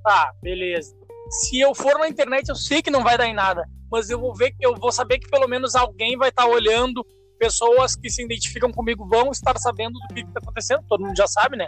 Tá, 0.04 0.32
beleza. 0.42 0.96
Se 1.30 1.60
eu 1.60 1.76
for 1.76 2.00
na 2.00 2.08
internet, 2.08 2.48
eu 2.48 2.56
sei 2.56 2.82
que 2.82 2.90
não 2.90 3.04
vai 3.04 3.18
dar 3.18 3.28
em 3.28 3.34
nada, 3.34 3.68
mas 3.92 4.10
eu 4.10 4.20
vou 4.20 4.34
ver 4.34 4.52
que 4.52 4.66
eu 4.66 4.76
vou 4.76 4.92
saber 4.92 5.20
que 5.20 5.30
pelo 5.30 5.48
menos 5.48 5.76
alguém 5.76 6.18
vai 6.18 6.30
estar 6.30 6.44
tá 6.44 6.50
olhando, 6.50 7.06
pessoas 7.38 7.96
que 7.96 8.10
se 8.10 8.24
identificam 8.24 8.72
comigo 8.72 9.08
vão 9.08 9.32
estar 9.32 9.58
sabendo 9.60 10.00
do 10.00 10.14
que 10.14 10.22
está 10.22 10.40
acontecendo, 10.42 10.84
todo 10.88 11.06
mundo 11.06 11.18
já 11.18 11.28
sabe, 11.28 11.58
né? 11.58 11.68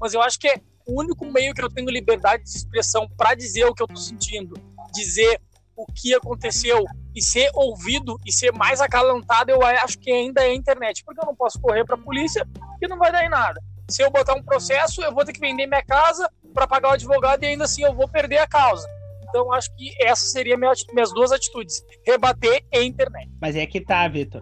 Mas 0.00 0.12
eu 0.12 0.20
acho 0.20 0.38
que 0.38 0.48
é 0.48 0.60
o 0.86 1.00
único 1.00 1.24
meio 1.30 1.54
que 1.54 1.62
eu 1.62 1.70
tenho 1.70 1.88
liberdade 1.88 2.42
de 2.42 2.50
expressão 2.50 3.08
para 3.16 3.34
dizer 3.34 3.64
o 3.64 3.74
que 3.74 3.82
eu 3.82 3.86
estou 3.86 4.02
sentindo, 4.02 4.54
dizer 4.92 5.40
o 5.76 5.86
que 5.86 6.14
aconteceu 6.14 6.84
e 7.14 7.22
ser 7.22 7.50
ouvido 7.54 8.18
e 8.26 8.32
ser 8.32 8.52
mais 8.52 8.80
acalantado, 8.80 9.50
eu 9.50 9.62
acho 9.62 9.98
que 9.98 10.10
ainda 10.10 10.42
é 10.42 10.50
a 10.50 10.54
internet, 10.54 11.04
porque 11.04 11.20
eu 11.20 11.26
não 11.26 11.34
posso 11.34 11.60
correr 11.60 11.84
para 11.84 11.94
a 11.94 11.98
polícia 11.98 12.46
que 12.78 12.88
não 12.88 12.98
vai 12.98 13.12
dar 13.12 13.24
em 13.24 13.28
nada 13.28 13.60
se 13.88 14.02
eu 14.02 14.10
botar 14.10 14.34
um 14.34 14.42
processo, 14.42 15.02
eu 15.02 15.14
vou 15.14 15.24
ter 15.24 15.32
que 15.32 15.40
vender 15.40 15.66
minha 15.66 15.84
casa 15.84 16.28
para 16.52 16.66
pagar 16.66 16.90
o 16.90 16.92
advogado 16.92 17.42
e 17.42 17.46
ainda 17.46 17.64
assim 17.64 17.82
eu 17.82 17.94
vou 17.94 18.08
perder 18.08 18.38
a 18.38 18.46
causa. 18.46 18.88
Então, 19.28 19.52
acho 19.52 19.74
que 19.76 19.90
essas 20.00 20.30
seriam 20.30 20.58
minhas, 20.58 20.84
minhas 20.92 21.12
duas 21.12 21.32
atitudes: 21.32 21.82
rebater 22.06 22.64
e 22.72 22.82
internet. 22.82 23.30
Mas 23.40 23.56
é 23.56 23.66
que 23.66 23.80
tá, 23.80 24.06
Vitor. 24.08 24.40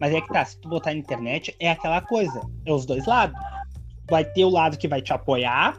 Mas 0.00 0.12
é 0.12 0.20
que 0.20 0.28
tá, 0.28 0.44
se 0.44 0.60
tu 0.60 0.68
botar 0.68 0.92
na 0.92 0.98
internet, 0.98 1.54
é 1.60 1.70
aquela 1.70 2.00
coisa. 2.00 2.40
É 2.66 2.72
os 2.72 2.84
dois 2.84 3.06
lados. 3.06 3.38
Vai 4.10 4.24
ter 4.24 4.44
o 4.44 4.50
lado 4.50 4.76
que 4.76 4.88
vai 4.88 5.00
te 5.00 5.12
apoiar, 5.12 5.78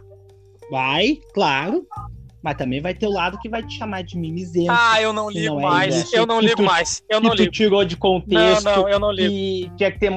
vai, 0.71 1.19
claro. 1.33 1.85
Mas 2.41 2.57
também 2.57 2.81
vai 2.81 2.93
ter 2.93 3.07
o 3.07 3.11
lado 3.11 3.37
que 3.39 3.47
vai 3.47 3.63
te 3.63 3.77
chamar 3.77 4.03
de 4.03 4.17
mimizento. 4.17 4.71
Ah, 4.71 5.01
eu 5.01 5.13
não 5.13 5.29
ligo 5.29 5.59
é 5.59 5.63
mais. 5.63 6.11
eu 6.11 6.25
não 6.25 6.41
ligo 6.41 6.57
tu, 6.57 6.63
mais. 6.63 7.01
Eu 7.09 7.21
não 7.21 7.33
ligo. 7.33 7.49
Tu 7.49 7.51
tirou 7.51 7.85
de 7.85 7.95
contexto. 7.95 8.65
Não, 8.65 8.75
não, 8.75 8.89
eu 8.89 8.99
não 8.99 9.11
ligo. 9.11 9.29
Que 9.29 9.71
tinha 9.77 9.91
que 9.91 9.99
ter 9.99 10.09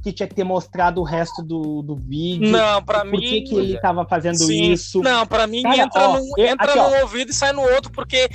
que 0.00 0.12
tinha 0.12 0.26
que 0.26 0.34
ter 0.34 0.44
mostrado 0.44 1.00
o 1.00 1.04
resto 1.04 1.42
do, 1.42 1.82
do 1.82 1.96
vídeo. 1.96 2.50
Não, 2.50 2.82
para 2.82 3.04
mim. 3.04 3.10
Por 3.10 3.20
que, 3.20 3.40
que 3.42 3.54
ele 3.54 3.80
tava 3.80 4.06
fazendo 4.06 4.38
Sim. 4.38 4.72
isso? 4.72 5.00
Não, 5.00 5.26
para 5.26 5.46
mim 5.46 5.62
Cara, 5.62 5.76
entra, 5.76 6.08
ó, 6.08 6.18
num, 6.18 6.30
entra 6.38 6.72
aqui, 6.72 6.78
num 6.78 7.00
ouvido 7.00 7.30
e 7.30 7.34
sai 7.34 7.52
no 7.52 7.62
outro, 7.62 7.90
porque 7.90 8.28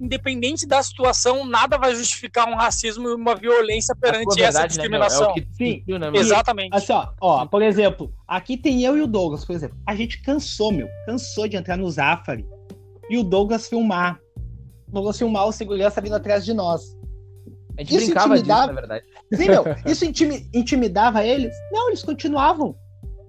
independente 0.00 0.66
da 0.66 0.82
situação, 0.82 1.44
nada 1.44 1.76
vai 1.78 1.94
justificar 1.94 2.48
um 2.48 2.54
racismo 2.54 3.08
e 3.08 3.14
uma 3.14 3.34
violência 3.34 3.94
perante 3.94 4.40
essa 4.42 4.60
né, 4.60 4.66
discriminação. 4.66 5.34
Né, 5.34 5.42
é 5.42 5.54
Sim, 5.54 5.84
né, 5.86 6.10
exatamente. 6.14 6.74
Assim, 6.74 6.92
ó, 6.92 7.08
ó, 7.20 7.46
por 7.46 7.62
exemplo, 7.62 8.12
aqui 8.26 8.56
tem 8.56 8.82
eu 8.82 8.96
e 8.96 9.02
o 9.02 9.06
Douglas, 9.06 9.44
por 9.44 9.54
exemplo. 9.54 9.76
A 9.86 9.94
gente 9.94 10.22
cansou, 10.22 10.72
meu, 10.72 10.88
cansou 11.06 11.46
de 11.48 11.56
entrar 11.56 11.76
no 11.76 11.90
Zafari 11.90 12.46
e 13.08 13.18
o 13.18 13.22
Douglas 13.24 13.68
filmar. 13.68 14.18
O 14.88 14.92
Douglas 14.92 15.18
filmar 15.18 15.46
o 15.46 15.52
segurança 15.52 16.00
vindo 16.00 16.14
atrás 16.14 16.44
de 16.44 16.54
nós. 16.54 16.96
A 17.76 17.82
gente 17.82 17.96
isso 17.96 18.06
brincava 18.06 18.34
disso, 18.36 18.48
na 18.48 18.72
verdade. 18.72 19.04
Sim, 19.32 19.48
meu, 19.48 19.64
isso 19.86 20.04
intimidava 20.52 21.24
eles? 21.24 21.54
Não, 21.72 21.88
eles 21.88 22.02
continuavam. 22.02 22.76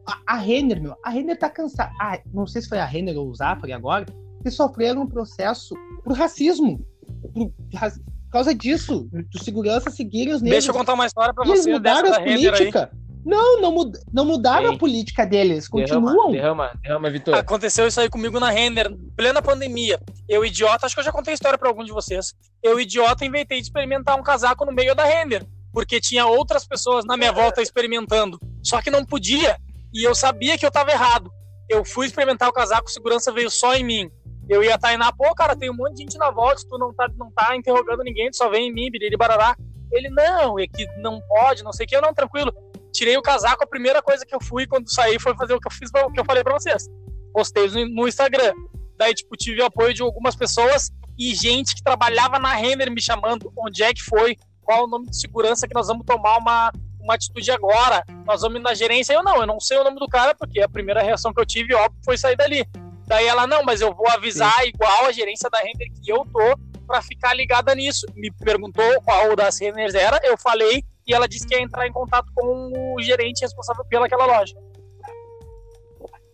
A, 0.07 0.35
a 0.35 0.37
Renner, 0.37 0.81
meu, 0.81 0.95
a 1.03 1.09
Renner 1.09 1.37
tá 1.37 1.49
cansada. 1.49 1.91
Ah, 1.99 2.19
não 2.33 2.45
sei 2.45 2.61
se 2.61 2.69
foi 2.69 2.77
a 2.77 2.85
Renner 2.85 3.17
ou 3.17 3.29
o 3.29 3.35
Zafari 3.35 3.73
agora, 3.73 4.05
que 4.43 4.51
sofreram 4.51 5.01
um 5.01 5.07
processo 5.07 5.73
por 6.03 6.13
racismo. 6.13 6.85
Por, 7.33 7.51
por 7.51 8.31
causa 8.31 8.53
disso, 8.53 9.09
de 9.29 9.43
segurança 9.43 9.89
seguirem 9.89 10.33
os 10.33 10.41
negros. 10.41 10.63
Deixa 10.63 10.69
eu 10.69 10.75
contar 10.75 10.93
uma 10.93 11.05
história 11.07 11.33
pra 11.33 11.43
você. 11.43 11.53
Eles 11.53 11.65
mudaram 11.65 12.13
a 12.13 12.19
política. 12.19 12.91
Não, 13.25 13.59
não, 13.59 13.71
mud 13.71 13.97
não 14.13 14.23
mudaram 14.23 14.69
Ei. 14.69 14.75
a 14.75 14.77
política 14.77 15.25
deles, 15.25 15.67
continuam. 15.67 16.31
Derrama, 16.31 16.71
derrama, 16.79 17.09
Vitor. 17.09 17.33
Aconteceu 17.33 17.87
isso 17.87 17.99
aí 17.99 18.07
comigo 18.07 18.39
na 18.39 18.51
Render, 18.51 18.95
plena 19.17 19.41
pandemia. 19.41 19.99
Eu, 20.29 20.45
idiota, 20.45 20.85
acho 20.85 20.93
que 20.93 21.01
eu 21.01 21.05
já 21.05 21.11
contei 21.11 21.33
a 21.33 21.33
história 21.33 21.57
para 21.57 21.67
algum 21.67 21.83
de 21.83 21.91
vocês. 21.91 22.35
Eu, 22.61 22.79
idiota, 22.79 23.25
inventei 23.25 23.57
de 23.57 23.63
experimentar 23.63 24.15
um 24.15 24.21
casaco 24.21 24.63
no 24.63 24.71
meio 24.71 24.93
da 24.93 25.05
Render, 25.05 25.43
porque 25.73 25.99
tinha 25.99 26.27
outras 26.27 26.67
pessoas 26.67 27.03
na 27.03 27.17
minha 27.17 27.31
volta 27.31 27.63
experimentando. 27.63 28.39
Só 28.63 28.79
que 28.79 28.91
não 28.91 29.03
podia, 29.03 29.57
e 29.91 30.03
eu 30.07 30.13
sabia 30.13 30.55
que 30.55 30.65
eu 30.65 30.71
tava 30.71 30.91
errado. 30.91 31.31
Eu 31.67 31.83
fui 31.83 32.05
experimentar 32.05 32.47
o 32.47 32.53
casaco, 32.53 32.91
segurança 32.91 33.31
veio 33.31 33.49
só 33.49 33.73
em 33.73 33.83
mim. 33.83 34.07
Eu 34.47 34.63
ia 34.63 34.77
tainar, 34.77 35.11
pô, 35.17 35.33
cara, 35.33 35.55
tem 35.55 35.71
um 35.71 35.75
monte 35.75 35.95
de 35.95 36.03
gente 36.03 36.17
na 36.19 36.29
volta, 36.29 36.61
tu 36.69 36.77
não 36.77 36.93
tá, 36.93 37.09
não 37.17 37.31
tá 37.31 37.55
interrogando 37.55 38.03
ninguém, 38.03 38.29
tu 38.29 38.37
só 38.37 38.47
vem 38.49 38.69
em 38.69 38.71
mim, 38.71 38.91
biriri 38.91 39.17
barará. 39.17 39.57
Ele, 39.91 40.09
não, 40.09 40.59
é 40.59 40.67
que 40.67 40.85
não 40.97 41.19
pode, 41.27 41.63
não 41.63 41.73
sei 41.73 41.87
o 41.87 41.89
que, 41.89 41.95
eu 41.95 42.01
não, 42.01 42.13
tranquilo 42.13 42.53
tirei 42.95 43.17
o 43.17 43.21
casaco, 43.21 43.63
a 43.63 43.67
primeira 43.67 44.01
coisa 44.01 44.25
que 44.25 44.33
eu 44.33 44.41
fui 44.41 44.65
quando 44.65 44.91
saí 44.91 45.19
foi 45.19 45.35
fazer 45.35 45.53
o 45.53 45.59
que 45.59 45.67
eu 45.67 45.71
fiz, 45.71 45.89
o 45.93 46.11
que 46.11 46.19
eu 46.19 46.25
falei 46.25 46.43
para 46.43 46.53
vocês. 46.53 46.87
Postei 47.33 47.67
no 47.93 48.07
Instagram. 48.07 48.53
Daí, 48.97 49.13
tipo, 49.13 49.35
tive 49.35 49.61
o 49.61 49.65
apoio 49.65 49.93
de 49.93 50.01
algumas 50.01 50.35
pessoas 50.35 50.89
e 51.17 51.35
gente 51.35 51.75
que 51.75 51.83
trabalhava 51.83 52.39
na 52.39 52.53
Renner 52.53 52.89
me 52.89 53.01
chamando, 53.01 53.51
onde 53.57 53.83
é 53.83 53.93
que 53.93 54.01
foi, 54.01 54.37
qual 54.61 54.85
o 54.85 54.87
nome 54.87 55.09
de 55.09 55.19
segurança 55.19 55.67
que 55.67 55.75
nós 55.75 55.87
vamos 55.87 56.05
tomar 56.05 56.37
uma, 56.37 56.71
uma 57.01 57.15
atitude 57.15 57.51
agora, 57.51 58.03
nós 58.25 58.41
vamos 58.41 58.61
na 58.61 58.73
gerência. 58.73 59.13
Eu 59.13 59.23
não, 59.23 59.37
eu 59.37 59.47
não 59.47 59.59
sei 59.59 59.77
o 59.77 59.83
nome 59.83 59.99
do 59.99 60.07
cara, 60.07 60.33
porque 60.33 60.61
a 60.61 60.69
primeira 60.69 61.01
reação 61.01 61.33
que 61.33 61.41
eu 61.41 61.45
tive, 61.45 61.73
óbvio, 61.73 61.99
foi 62.03 62.17
sair 62.17 62.37
dali. 62.37 62.65
Daí 63.07 63.27
ela, 63.27 63.45
não, 63.45 63.63
mas 63.63 63.81
eu 63.81 63.93
vou 63.93 64.09
avisar 64.09 64.61
Sim. 64.61 64.69
igual 64.69 65.05
a 65.05 65.11
gerência 65.11 65.49
da 65.49 65.59
Renner 65.59 65.91
que 66.01 66.11
eu 66.11 66.25
tô 66.25 66.57
para 66.87 67.01
ficar 67.01 67.33
ligada 67.33 67.75
nisso. 67.75 68.05
Me 68.15 68.31
perguntou 68.31 69.01
qual 69.03 69.35
das 69.35 69.59
Renners 69.59 69.93
era, 69.93 70.19
eu 70.23 70.37
falei 70.37 70.83
e 71.07 71.13
ela 71.13 71.27
disse 71.27 71.47
que 71.47 71.55
ia 71.55 71.61
entrar 71.61 71.87
em 71.87 71.91
contato 71.91 72.31
com 72.33 72.95
o 72.95 73.01
gerente 73.01 73.41
responsável 73.41 73.85
pelaquela 73.85 74.25
loja. 74.25 74.55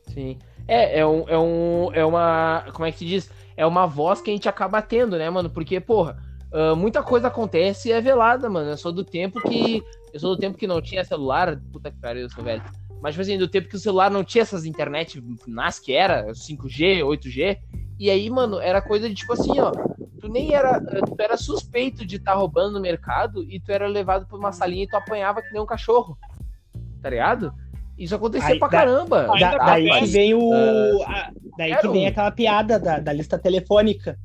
Sim. 0.08 0.38
É, 0.68 1.00
é, 1.00 1.06
um, 1.06 1.28
é, 1.28 1.38
um, 1.38 1.94
é 1.94 2.06
uma. 2.06 2.66
Como 2.74 2.86
é 2.86 2.92
que 2.92 3.00
se 3.00 3.06
diz? 3.06 3.30
É 3.58 3.66
uma 3.66 3.86
voz 3.86 4.22
que 4.22 4.30
a 4.30 4.34
gente 4.34 4.48
acaba 4.48 4.82
tendo, 4.82 5.18
né, 5.18 5.30
mano? 5.30 5.50
Porque, 5.50 5.80
porra, 5.80 6.18
uh, 6.54 6.76
muita 6.76 7.04
coisa 7.04 7.28
acontece 7.28 7.90
e 7.90 7.92
é 7.92 8.00
velada, 8.00 8.50
mano. 8.50 8.70
Eu 8.70 8.78
sou 8.78 8.92
do 8.92 9.04
tempo 9.04 9.42
que. 9.42 9.84
Eu 10.14 10.20
sou 10.20 10.36
do 10.36 10.40
tempo 10.40 10.58
que 10.58 10.68
não 10.68 10.82
tinha 10.82 11.04
celular. 11.04 11.60
Puta 11.72 11.92
que 11.92 12.00
pariu, 12.00 12.24
eu 12.24 12.30
sou 12.30 12.44
velho. 12.44 12.64
Mas, 13.02 13.14
tipo 13.14 13.22
assim, 13.24 13.38
do 13.38 13.48
tempo 13.48 13.68
que 13.68 13.76
o 13.76 13.80
celular 13.80 14.12
não 14.12 14.24
tinha 14.24 14.44
essas 14.44 14.64
internet 14.64 15.22
NAS 15.48 15.80
que 15.80 15.92
era, 15.92 16.28
5G, 16.28 17.04
8G. 17.04 17.58
E 18.00 18.10
aí, 18.10 18.30
mano, 18.30 18.60
era 18.60 18.82
coisa 18.82 19.10
de 19.10 19.16
tipo 19.16 19.34
assim, 19.34 19.60
ó 19.60 19.72
tu 20.22 20.30
nem 20.30 20.54
era. 20.54 20.80
Tu 20.80 21.16
era 21.20 21.36
suspeito 21.36 22.06
de 22.06 22.18
estar 22.18 22.34
tá 22.34 22.38
roubando 22.38 22.74
no 22.74 22.80
mercado 22.80 23.44
e 23.50 23.60
tu 23.60 23.72
era 23.72 23.88
levado 23.88 24.28
pra 24.28 24.38
uma 24.38 24.52
salinha 24.52 24.84
e 24.84 24.88
tu 24.88 24.96
apanhava 24.96 25.42
que 25.42 25.52
nem 25.52 25.62
um 25.62 25.66
cachorro. 25.66 26.18
Tá 27.02 27.10
ligado? 27.10 27.54
Isso 27.98 28.16
acontecia 28.16 28.50
aí, 28.50 28.60
pra 28.60 28.68
da, 28.68 28.78
caramba. 28.78 29.28
Da, 29.40 29.58
daí 29.58 29.90
que 30.00 30.06
vem 30.06 30.34
o. 30.34 30.50
Uh, 30.50 31.04
a, 31.04 31.32
daí 31.58 31.76
que 31.76 31.88
vem 31.88 32.08
aquela 32.08 32.32
piada 32.32 32.80
da, 32.80 33.00
da 33.00 33.12
lista 33.12 33.38
telefônica. 33.38 34.18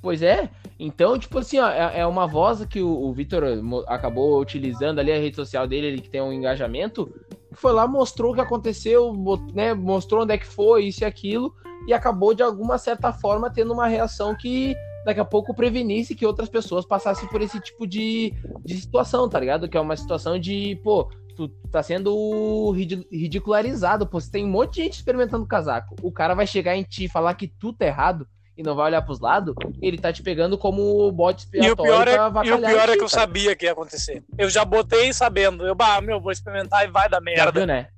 Pois 0.00 0.22
é. 0.22 0.48
Então, 0.78 1.16
tipo 1.16 1.38
assim, 1.38 1.60
ó, 1.60 1.68
é, 1.68 2.00
é 2.00 2.06
uma 2.06 2.26
voz 2.26 2.64
que 2.64 2.80
o, 2.80 2.88
o 2.88 3.12
Vitor 3.12 3.44
acabou 3.86 4.40
utilizando 4.40 4.98
ali 4.98 5.12
a 5.12 5.18
rede 5.18 5.36
social 5.36 5.66
dele, 5.66 5.86
ele 5.86 6.00
que 6.00 6.10
tem 6.10 6.20
um 6.20 6.32
engajamento, 6.32 7.08
foi 7.52 7.72
lá, 7.72 7.86
mostrou 7.86 8.32
o 8.32 8.34
que 8.34 8.40
aconteceu, 8.40 9.14
né, 9.54 9.74
mostrou 9.74 10.22
onde 10.24 10.34
é 10.34 10.38
que 10.38 10.46
foi, 10.46 10.86
isso 10.86 11.04
e 11.04 11.06
aquilo, 11.06 11.54
e 11.86 11.92
acabou 11.92 12.34
de 12.34 12.42
alguma 12.42 12.78
certa 12.78 13.12
forma 13.12 13.48
tendo 13.48 13.72
uma 13.72 13.86
reação 13.86 14.34
que 14.34 14.74
daqui 15.04 15.20
a 15.20 15.24
pouco 15.24 15.54
prevenisse 15.54 16.14
que 16.14 16.26
outras 16.26 16.48
pessoas 16.48 16.84
passassem 16.86 17.28
por 17.28 17.40
esse 17.40 17.58
tipo 17.60 17.86
de, 17.86 18.32
de 18.64 18.80
situação, 18.80 19.28
tá 19.28 19.38
ligado? 19.40 19.68
Que 19.68 19.76
é 19.76 19.80
uma 19.80 19.96
situação 19.96 20.38
de, 20.38 20.78
pô, 20.84 21.10
tu 21.36 21.48
tá 21.70 21.82
sendo 21.82 22.70
ridi- 22.72 23.06
ridicularizado, 23.10 24.06
pô. 24.06 24.20
Você 24.20 24.30
tem 24.30 24.44
um 24.44 24.50
monte 24.50 24.74
de 24.76 24.82
gente 24.84 24.94
experimentando 24.94 25.46
casaco. 25.46 25.96
O 26.02 26.12
cara 26.12 26.34
vai 26.34 26.46
chegar 26.46 26.76
em 26.76 26.82
ti 26.82 27.04
e 27.04 27.08
falar 27.08 27.34
que 27.34 27.48
tu 27.48 27.72
tá 27.72 27.86
errado 27.86 28.26
e 28.56 28.62
não 28.62 28.74
vai 28.74 28.86
olhar 28.86 29.00
pros 29.00 29.18
lados, 29.18 29.54
ele 29.80 29.96
tá 29.96 30.12
te 30.12 30.22
pegando 30.22 30.58
como 30.58 31.10
bote 31.10 31.46
E 31.54 31.60
o 31.60 31.72
expiatório 31.72 32.04
pior, 32.04 32.44
é, 32.44 32.46
e 32.46 32.52
o 32.52 32.58
pior 32.60 32.88
é 32.90 32.96
que 32.96 33.02
eu 33.02 33.08
cara. 33.08 33.08
sabia 33.08 33.56
que 33.56 33.64
ia 33.64 33.72
acontecer. 33.72 34.22
Eu 34.36 34.50
já 34.50 34.62
botei 34.62 35.10
sabendo. 35.14 35.66
Eu, 35.66 35.74
bah, 35.74 36.00
meu, 36.02 36.20
vou 36.20 36.30
experimentar 36.30 36.84
e 36.84 36.90
vai 36.90 37.08
dar 37.08 37.16
Já 37.16 37.22
merda. 37.24 37.50
viu, 37.52 37.66
né? 37.66 37.88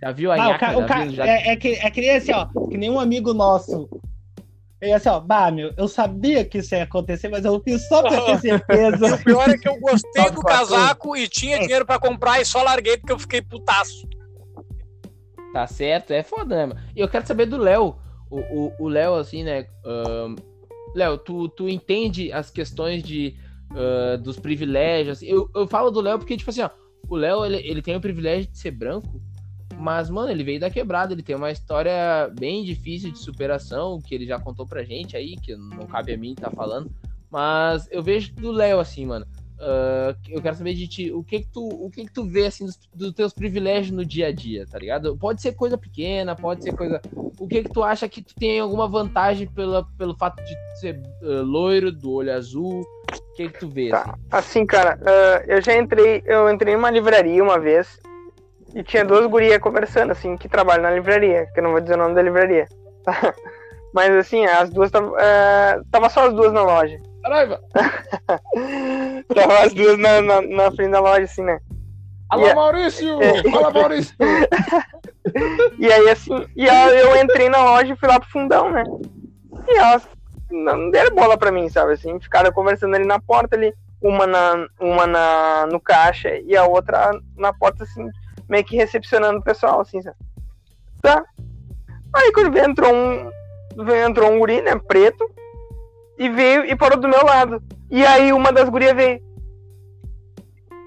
Já 0.00 0.12
viu 0.12 0.30
a 0.30 0.36
Ah, 0.36 0.38
o 0.38 0.50
Já 0.50 0.56
o 0.78 0.86
ca- 0.86 1.04
viu? 1.04 1.12
Já- 1.12 1.26
é, 1.26 1.48
é 1.48 1.56
que, 1.56 1.68
é 1.74 1.90
que 1.90 2.00
nem 2.00 2.10
assim, 2.10 2.32
ó, 2.32 2.46
que 2.70 2.78
nem 2.78 2.88
um 2.88 3.00
amigo 3.00 3.34
nosso. 3.34 3.88
Ele 4.80 4.92
assim, 4.92 5.08
ó, 5.08 5.18
bah, 5.18 5.50
meu, 5.50 5.72
eu 5.76 5.88
sabia 5.88 6.44
que 6.44 6.58
isso 6.58 6.74
ia 6.74 6.84
acontecer, 6.84 7.28
mas 7.28 7.44
eu 7.44 7.60
fiz 7.60 7.86
só 7.88 8.00
pra 8.02 8.20
ter 8.22 8.36
E 8.38 8.40
certeza. 8.40 9.14
o 9.14 9.18
pior 9.24 9.50
é 9.50 9.58
que 9.58 9.68
eu 9.68 9.78
gostei 9.80 10.30
do 10.30 10.40
casaco 10.40 11.16
e 11.16 11.26
tinha 11.28 11.58
dinheiro 11.58 11.84
pra 11.84 11.98
comprar 11.98 12.40
e 12.40 12.44
só 12.44 12.62
larguei 12.62 12.96
porque 12.96 13.12
eu 13.12 13.18
fiquei 13.18 13.42
putaço. 13.42 14.06
Tá 15.52 15.66
certo, 15.66 16.12
é 16.12 16.22
foda, 16.22 16.66
né? 16.66 16.74
E 16.94 17.00
eu 17.00 17.08
quero 17.08 17.26
saber 17.26 17.46
do 17.46 17.56
Léo. 17.56 17.96
O- 18.30 18.88
Léo, 18.88 19.14
assim, 19.14 19.42
né? 19.42 19.66
ahn, 19.84 20.36
Léo, 20.94 21.16
tu, 21.18 21.48
tu 21.48 21.68
entende 21.68 22.30
as 22.32 22.50
questões 22.50 23.02
de, 23.02 23.34
ah, 23.74 24.16
dos 24.16 24.38
privilégios? 24.38 25.22
Eu, 25.22 25.50
eu 25.56 25.66
falo 25.66 25.90
do 25.90 26.00
Léo 26.00 26.18
porque, 26.18 26.36
tipo 26.36 26.50
assim, 26.50 26.62
ó, 26.62 26.70
o 27.08 27.16
Léo, 27.16 27.44
ele, 27.44 27.56
ele 27.56 27.82
tem 27.82 27.96
o 27.96 28.00
privilégio 28.00 28.50
de 28.50 28.58
ser 28.58 28.70
branco, 28.70 29.20
mas, 29.78 30.10
mano, 30.10 30.30
ele 30.30 30.42
veio 30.42 30.58
da 30.58 30.68
quebrada, 30.68 31.12
ele 31.12 31.22
tem 31.22 31.36
uma 31.36 31.52
história 31.52 32.28
bem 32.38 32.64
difícil 32.64 33.12
de 33.12 33.18
superação, 33.18 34.00
que 34.00 34.12
ele 34.14 34.26
já 34.26 34.38
contou 34.38 34.66
pra 34.66 34.82
gente 34.82 35.16
aí, 35.16 35.36
que 35.36 35.54
não 35.54 35.86
cabe 35.86 36.12
a 36.12 36.18
mim 36.18 36.32
estar 36.32 36.50
falando. 36.50 36.90
Mas 37.30 37.86
eu 37.90 38.02
vejo 38.02 38.34
do 38.34 38.50
Léo, 38.50 38.80
assim, 38.80 39.06
mano. 39.06 39.24
ah, 39.60 40.16
eu 40.28 40.42
quero 40.42 40.56
saber 40.56 40.74
de 40.74 40.88
ti, 40.88 41.12
o 41.12 41.22
que 41.22 41.40
que 41.40 41.48
tu, 41.48 41.64
o 41.64 41.90
que 41.90 42.04
que 42.06 42.12
tu 42.12 42.24
vê, 42.24 42.46
assim, 42.46 42.66
dos, 42.66 42.78
dos 42.92 43.12
teus 43.12 43.32
privilégios 43.32 43.94
no 43.94 44.04
dia 44.04 44.28
a 44.28 44.32
dia, 44.32 44.66
tá 44.66 44.78
ligado? 44.78 45.16
Pode 45.16 45.40
ser 45.40 45.52
coisa 45.52 45.78
pequena, 45.78 46.34
pode 46.34 46.64
ser 46.64 46.74
coisa... 46.74 47.00
O 47.38 47.46
que 47.46 47.62
que 47.62 47.70
tu 47.70 47.84
acha 47.84 48.08
que 48.08 48.20
tu 48.20 48.34
tem 48.34 48.58
alguma 48.58 48.88
vantagem 48.88 49.46
pela, 49.46 49.84
pelo 49.96 50.16
fato 50.16 50.42
de 50.42 50.80
ser 50.80 51.00
ah, 51.22 51.42
loiro, 51.42 51.92
do 51.92 52.10
olho 52.10 52.34
azul? 52.34 52.80
O 52.80 53.34
que 53.36 53.48
que 53.48 53.60
tu 53.60 53.68
vê, 53.68 53.92
assim? 53.92 54.10
Tá. 54.10 54.18
Assim, 54.32 54.66
cara, 54.66 54.98
ah, 55.04 55.44
eu 55.46 55.62
já 55.62 55.76
entrei, 55.76 56.20
eu 56.26 56.50
entrei 56.50 56.74
em 56.74 56.76
uma 56.76 56.90
livraria 56.90 57.42
uma 57.42 57.60
vez 57.60 58.00
e 58.78 58.82
tinha 58.84 59.04
duas 59.04 59.26
gurias 59.26 59.58
conversando, 59.58 60.12
assim, 60.12 60.36
que 60.36 60.48
trabalham 60.48 60.84
na 60.84 60.92
livraria, 60.92 61.46
que 61.52 61.58
eu 61.58 61.64
não 61.64 61.72
vou 61.72 61.80
dizer 61.80 61.94
o 61.94 61.98
nome 61.98 62.14
da 62.14 62.22
livraria. 62.22 62.66
tá? 63.04 63.34
Mas 63.92 64.14
assim, 64.14 64.44
as 64.44 64.70
duas 64.70 64.90
tavam, 64.90 65.14
ah, 65.18 65.80
tava 65.90 66.08
só 66.08 66.26
as 66.28 66.32
duas 66.32 66.52
na 66.52 66.62
loja. 66.62 67.00
Caralho, 67.22 67.58
Tava 69.34 69.58
as 69.64 69.74
duas 69.74 69.98
na, 69.98 70.20
na, 70.20 70.40
na 70.42 70.70
frente 70.70 70.92
da 70.92 71.00
loja, 71.00 71.24
assim, 71.24 71.42
né? 71.42 71.58
Alô, 72.30 72.42
Yeah. 72.42 72.60
Maurício! 72.60 73.18
Fala, 73.50 73.70
Maurício! 73.70 74.16
E 75.78 75.92
aí, 75.92 76.08
assim, 76.08 76.46
e 76.56 76.64
eu 76.66 77.14
entrei 77.22 77.50
na 77.50 77.62
loja 77.62 77.92
e 77.92 77.96
fui 77.96 78.08
lá 78.08 78.18
pro 78.18 78.30
fundão, 78.30 78.70
né? 78.70 78.82
E 79.66 79.76
elas 79.76 80.08
não 80.50 80.90
deram 80.90 81.14
bola 81.14 81.36
pra 81.36 81.52
mim, 81.52 81.68
sabe? 81.68 81.92
Assim, 81.92 82.18
ficaram 82.18 82.50
conversando 82.50 82.94
ali 82.94 83.04
na 83.04 83.20
porta 83.20 83.54
ali, 83.54 83.74
uma, 84.00 84.26
na, 84.26 84.66
uma 84.80 85.06
na, 85.06 85.66
no 85.66 85.78
caixa 85.78 86.30
e 86.46 86.56
a 86.56 86.64
outra 86.64 87.10
na 87.36 87.52
porta, 87.52 87.84
assim, 87.84 88.08
meio 88.48 88.64
que 88.64 88.76
recepcionando 88.76 89.38
o 89.38 89.44
pessoal, 89.44 89.80
assim, 89.80 90.00
sabe? 90.02 90.16
Tá. 91.02 91.24
Aí 92.14 92.32
quando 92.32 92.52
veio, 92.52 92.66
entrou 92.66 92.92
um. 92.92 93.30
Veio, 93.84 94.08
entrou 94.08 94.32
um 94.32 94.38
guri, 94.38 94.60
né, 94.60 94.74
preto, 94.88 95.30
e 96.18 96.28
veio 96.28 96.64
e 96.64 96.74
parou 96.74 96.98
do 96.98 97.08
meu 97.08 97.24
lado. 97.24 97.62
E 97.90 98.04
aí 98.04 98.32
uma 98.32 98.52
das 98.52 98.68
gurias 98.68 98.94
veio. 98.94 99.22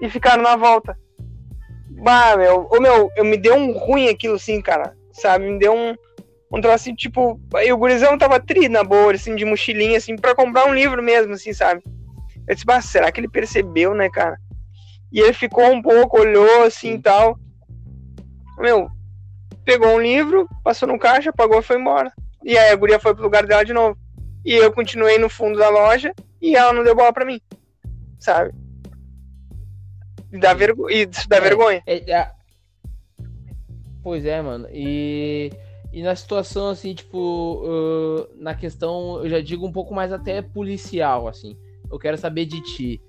E 0.00 0.10
ficaram 0.10 0.42
na 0.42 0.56
volta. 0.56 0.96
Bah, 1.88 2.36
meu, 2.36 2.68
ô, 2.70 2.80
meu, 2.80 3.10
eu 3.16 3.24
me 3.24 3.36
deu 3.36 3.54
um 3.54 3.72
ruim 3.72 4.08
aquilo 4.08 4.34
assim, 4.34 4.60
cara. 4.60 4.96
Sabe? 5.12 5.50
Me 5.50 5.58
deu 5.58 5.72
um. 5.72 5.94
Um 6.54 6.60
troço 6.60 6.74
assim, 6.74 6.94
tipo. 6.94 7.40
Aí 7.54 7.72
o 7.72 7.78
gurizão 7.78 8.18
tava 8.18 8.38
tri 8.38 8.68
na 8.68 8.84
boa, 8.84 9.12
assim, 9.12 9.34
de 9.34 9.44
mochilinha, 9.44 9.96
assim, 9.96 10.16
pra 10.16 10.34
comprar 10.34 10.66
um 10.66 10.74
livro 10.74 11.02
mesmo, 11.02 11.32
assim, 11.32 11.54
sabe? 11.54 11.82
Eu 12.46 12.54
disse, 12.54 12.66
bah, 12.66 12.82
será 12.82 13.10
que 13.10 13.20
ele 13.20 13.28
percebeu, 13.28 13.94
né, 13.94 14.10
cara? 14.10 14.36
E 15.12 15.20
ele 15.20 15.32
ficou 15.32 15.70
um 15.70 15.80
pouco, 15.80 16.20
olhou 16.20 16.64
assim 16.64 16.94
e 16.94 16.98
tal. 16.98 17.38
Meu, 18.62 18.88
pegou 19.64 19.88
um 19.88 20.00
livro, 20.00 20.48
passou 20.62 20.86
no 20.88 20.98
caixa, 20.98 21.32
pagou 21.32 21.58
e 21.58 21.62
foi 21.62 21.78
embora. 21.80 22.12
E 22.44 22.56
aí 22.56 22.70
a 22.70 22.76
guria 22.76 23.00
foi 23.00 23.12
pro 23.12 23.24
lugar 23.24 23.44
dela 23.44 23.64
de 23.64 23.72
novo. 23.72 23.98
E 24.44 24.54
eu 24.54 24.72
continuei 24.72 25.18
no 25.18 25.28
fundo 25.28 25.58
da 25.58 25.68
loja 25.68 26.14
e 26.40 26.54
ela 26.56 26.72
não 26.72 26.84
deu 26.84 26.94
bola 26.94 27.12
pra 27.12 27.24
mim. 27.24 27.40
Sabe? 28.20 28.52
E 30.32 30.38
dá, 30.38 30.54
vergo... 30.54 30.88
e 30.88 31.02
isso 31.10 31.28
dá 31.28 31.36
É. 31.36 31.40
vergonha. 31.40 31.82
É, 31.86 32.10
é- 32.10 32.30
Pois 34.02 34.24
é, 34.24 34.40
mano. 34.42 34.66
E, 34.72 35.50
e 35.92 36.02
na 36.02 36.14
situação, 36.16 36.68
assim, 36.70 36.94
tipo, 36.94 37.62
ah, 37.66 38.28
na 38.36 38.54
questão, 38.54 39.22
eu 39.22 39.28
já 39.28 39.40
digo 39.40 39.66
um 39.66 39.72
pouco 39.72 39.94
mais 39.94 40.12
até 40.12 40.40
policial, 40.42 41.28
assim. 41.28 41.56
Eu 41.90 41.98
quero 41.98 42.16
saber 42.16 42.46
de 42.46 42.60
ti. 42.62 43.00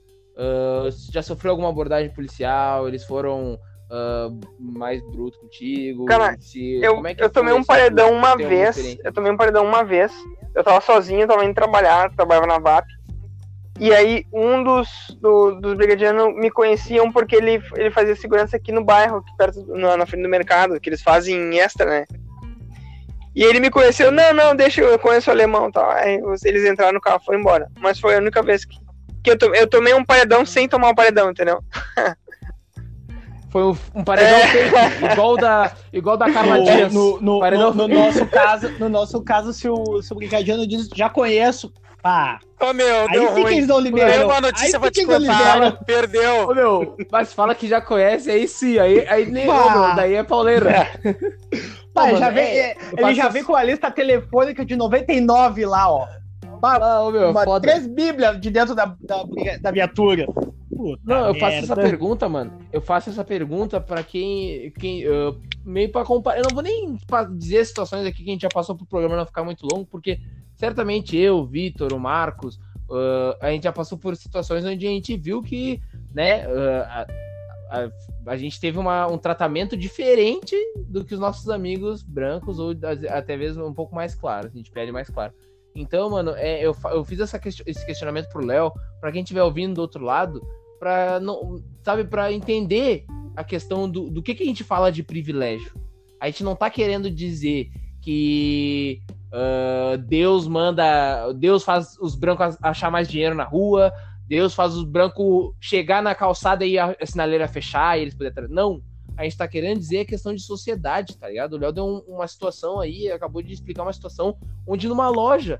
Se 0.91 1.11
já 1.11 1.21
sofreu 1.21 1.51
alguma 1.51 1.69
abordagem 1.69 2.11
policial? 2.11 2.87
Eles 2.87 3.03
foram 3.05 3.57
ah, 3.95 4.29
mais 4.60 5.01
brutos 5.12 5.39
contigo? 5.39 6.06
Cara, 6.06 6.36
Se- 6.39 6.79
Eu, 6.82 6.95
como 6.95 7.08
é 7.08 7.13
que 7.15 7.23
eu 7.23 7.29
tomei 7.29 7.53
um 7.53 7.63
paredão 7.63 8.10
tu 8.10 8.15
uma 8.15 8.36
vez. 8.36 8.97
Eu 9.03 9.13
tomei 9.13 9.32
um 9.32 9.38
paredão 9.38 9.63
uma 9.65 9.84
vez. 9.84 10.12
Eu 10.56 10.63
tava 10.63 10.82
sozinho, 10.82 11.21
eu 11.21 11.27
tava 11.27 11.45
indo 11.45 11.53
trabalhar, 11.53 12.12
trabalhava 12.15 12.47
na 12.47 12.58
VAP. 12.60 12.86
E 13.79 13.91
aí 13.93 14.25
um 14.32 14.63
dos, 14.63 14.88
do- 15.19 15.60
dos 15.60 15.73
brigadianos 15.75 16.36
me 16.36 16.49
conheciam 16.51 17.12
porque 17.12 17.36
ele, 17.36 17.62
ele 17.75 17.89
fazia 17.91 18.15
segurança 18.15 18.56
aqui 18.58 18.71
no 18.71 18.84
bairro, 18.84 19.17
aqui 19.17 19.32
perto, 19.38 19.65
na, 19.75 19.97
na 19.97 20.06
frente 20.06 20.23
do 20.23 20.29
mercado, 20.29 20.79
que 20.79 20.89
eles 20.89 21.01
fazem 21.01 21.36
em 21.36 21.60
extra, 21.60 21.86
né? 21.86 22.06
E 23.36 23.43
ele 23.43 23.60
me 23.60 23.71
conheceu, 23.71 24.12
não, 24.12 24.32
não, 24.32 24.56
deixa, 24.56 24.82
eu 24.82 24.99
conheço 24.99 25.29
o 25.29 25.34
alemão 25.34 25.71
tal. 25.71 25.89
Aí 25.89 26.21
eles 26.45 26.65
entraram 26.65 26.93
no 26.93 27.01
carro 27.01 27.19
e 27.21 27.25
foram 27.25 27.39
embora. 27.39 27.67
Mas 27.79 27.99
foi 27.99 28.13
a 28.15 28.19
única 28.19 28.43
vez 28.43 28.63
que, 28.63 28.77
que 29.23 29.32
eu, 29.32 29.38
tomei, 29.38 29.60
eu 29.62 29.67
tomei 29.67 29.93
um 29.95 30.06
paredão 30.06 30.45
sem 30.45 30.67
tomar 30.67 30.89
um 30.89 30.95
paredão, 30.95 31.32
entendeu? 31.32 31.60
Foi 33.53 33.63
um, 33.63 33.77
um 33.93 34.03
paredão 34.03 34.39
É. 34.39 34.47
fake, 34.47 35.05
igual 35.13 35.37
da, 35.37 35.71
igual 35.93 36.17
da 36.17 36.31
Carla 36.33 36.57
No, 36.57 36.63
Dias. 36.63 36.91
no, 36.93 37.21
no, 37.21 37.39
Paredão 37.39 37.71
no- 37.71 37.87
no 37.87 37.93
nosso 37.99 38.25
caso, 38.25 38.69
no 38.79 38.89
nosso 38.89 39.21
caso, 39.23 39.53
se 39.53 39.69
o, 39.69 40.01
se 40.01 40.11
o 40.11 40.15
Brigadiano 40.15 40.65
diz 40.67 40.89
já 40.95 41.07
conheço, 41.07 41.71
pá, 42.01 42.39
Ô, 42.59 42.73
meu, 42.73 43.01
aí 43.01 43.11
deu 43.11 43.27
sim 43.29 43.35
que 43.35 43.41
ruim. 43.43 43.53
eles 43.57 43.67
não 43.67 43.79
liberam. 43.79 44.25
uma 44.25 44.41
notícia 44.41 44.77
aí 44.77 44.81
pra 44.81 44.89
te 44.89 45.05
contar. 45.05 45.83
Perdeu. 45.85 46.49
Ô, 46.49 46.55
meu, 46.55 46.97
mas 47.11 47.31
fala 47.31 47.53
que 47.53 47.67
já 47.67 47.79
conhece, 47.79 48.31
aí 48.31 48.47
sim, 48.47 48.79
aí, 48.79 49.07
aí 49.07 49.25
nem, 49.27 49.47
ô, 49.47 49.69
meu, 49.69 49.95
daí 49.95 50.15
é 50.15 50.23
pauleira. 50.23 50.87
Pá, 51.93 52.07
Não, 52.07 52.17
já 52.17 52.25
mano, 52.25 52.33
vem, 52.35 52.43
é, 52.45 52.71
é, 52.71 52.77
ele 52.97 53.13
já 53.13 53.29
vem 53.29 53.43
com 53.43 53.55
a 53.55 53.63
lista 53.63 53.91
telefônica 53.91 54.65
de 54.65 54.75
99 54.75 55.63
lá, 55.67 55.91
ó. 55.91 56.07
Pá, 56.59 56.79
Ah, 56.81 57.01
ô, 57.03 57.11
meu, 57.11 57.29
uma- 57.29 57.43
foda. 57.43 57.61
três 57.67 57.85
bíblias 57.85 58.41
de 58.41 58.49
dentro 58.49 58.73
da, 58.73 58.85
da, 58.99 59.23
da 59.61 59.69
viatura. 59.71 60.25
Puta 60.75 61.01
Não, 61.03 61.27
eu 61.27 61.36
faço 61.36 61.57
essa 61.57 61.75
merda. 61.75 61.89
pergunta, 61.89 62.29
mano. 62.29 62.57
Eu 62.71 62.81
faço 62.81 63.09
essa 63.09 63.23
pergunta 63.23 63.79
pra 63.79 64.03
quem. 64.03 64.71
quem 64.71 65.05
ah, 65.05 65.33
meio 65.65 65.89
pra 65.91 66.03
comparar. 66.03 66.38
Eu 66.39 66.43
não 66.43 66.53
vou 66.53 66.63
nem 66.63 66.97
dizer 67.38 67.65
situações 67.65 68.05
aqui 68.05 68.23
que 68.23 68.29
a 68.29 68.33
gente 68.33 68.41
já 68.41 68.49
passou 68.49 68.75
pro 68.75 68.86
programa 68.86 69.15
não 69.15 69.25
ficar 69.25 69.43
muito 69.43 69.65
longo, 69.65 69.86
porque 69.86 70.19
certamente 70.55 71.15
eu, 71.17 71.38
o 71.39 71.45
Vitor, 71.45 71.93
o 71.93 71.99
Marcos, 71.99 72.59
ah, 72.91 73.38
a 73.41 73.51
gente 73.51 73.63
já 73.63 73.71
passou 73.71 73.97
por 73.97 74.15
situações 74.15 74.65
onde 74.65 74.86
a 74.86 74.89
gente 74.89 75.15
viu 75.17 75.41
que, 75.41 75.79
né, 76.13 76.45
ah, 76.45 77.05
a, 77.69 77.79
a- 77.86 77.91
a 78.27 78.38
gente 78.38 78.59
teve 78.59 78.77
uma- 78.77 79.07
um 79.07 79.17
tratamento 79.17 79.75
diferente 79.75 80.55
do 80.88 81.03
que 81.03 81.13
os 81.13 81.19
nossos 81.19 81.49
amigos 81.49 82.03
brancos, 82.03 82.59
ou 82.59 82.73
até 83.09 83.36
mesmo 83.36 83.65
um 83.65 83.73
pouco 83.73 83.93
mais 83.95 84.13
claro, 84.15 84.47
a 84.47 84.55
gente 84.55 84.69
pede 84.71 84.91
mais 84.91 85.09
claro. 85.09 85.33
Então, 85.75 86.09
mano, 86.12 86.31
é, 86.36 86.62
eu, 86.62 86.75
eu 86.91 87.03
fiz 87.03 87.19
essa 87.19 87.39
esse 87.65 87.86
questionamento 87.86 88.29
pro 88.29 88.45
Léo, 88.45 88.71
pra 89.01 89.12
quem 89.12 89.23
estiver 89.23 89.41
ouvindo 89.41 89.73
do 89.73 89.81
outro 89.81 90.03
lado, 90.03 90.39
pra 90.84 91.17
não, 91.22 91.63
sabe, 91.82 92.04
para 92.04 92.34
entender 92.34 93.06
a 93.38 93.43
questão 93.43 93.89
do, 93.89 94.10
do 94.10 94.22
que, 94.22 94.36
que 94.36 94.43
a 94.43 94.46
gente 94.46 94.65
fala 94.65 94.91
de 94.91 95.02
privilégio. 95.02 95.74
A 96.19 96.26
gente 96.26 96.43
não 96.43 96.58
tá 96.58 96.69
querendo 96.69 97.10
dizer 97.10 97.72
que 98.02 99.02
ah, 99.31 99.96
Deus 100.06 100.46
manda, 100.46 101.31
Deus 101.31 101.63
faz 101.63 101.98
os 102.02 102.15
brancos 102.15 102.58
achar 102.62 102.92
mais 102.92 103.08
dinheiro 103.08 103.34
na 103.34 103.46
rua, 103.46 103.94
Deus 104.27 104.54
faz 104.54 104.75
os 104.75 104.84
brancos 104.84 105.54
chegar 105.60 106.04
na 106.04 106.13
calçada 106.13 106.65
e 106.65 106.77
a, 106.77 106.96
a 107.02 107.06
sinaleira 107.06 107.48
fechar 107.48 107.98
e 107.98 108.02
eles 108.02 108.13
poderem. 108.13 108.50
Não. 108.50 108.81
A 109.15 109.23
gente 109.23 109.38
tá 109.38 109.48
querendo 109.48 109.79
dizer 109.79 110.00
a 110.00 110.06
questão 110.06 110.36
de 110.36 110.42
sociedade, 110.42 111.15
tá 111.17 111.29
ligado? 111.29 111.54
O 111.54 111.58
Léo 111.60 111.71
deu 111.71 111.86
um- 111.86 112.15
uma 112.15 112.27
situação 112.27 112.79
aí, 112.79 113.10
acabou 113.10 113.42
de 113.42 113.54
explicar 113.54 113.84
uma 113.84 113.94
situação 113.94 114.36
onde 114.67 114.88
numa 114.88 115.08
loja, 115.08 115.60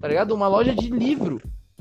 tá 0.00 0.08
ligado? 0.08 0.34
Uma 0.34 0.48
loja 0.48 0.74
de 0.74 0.90
livro. 0.90 1.40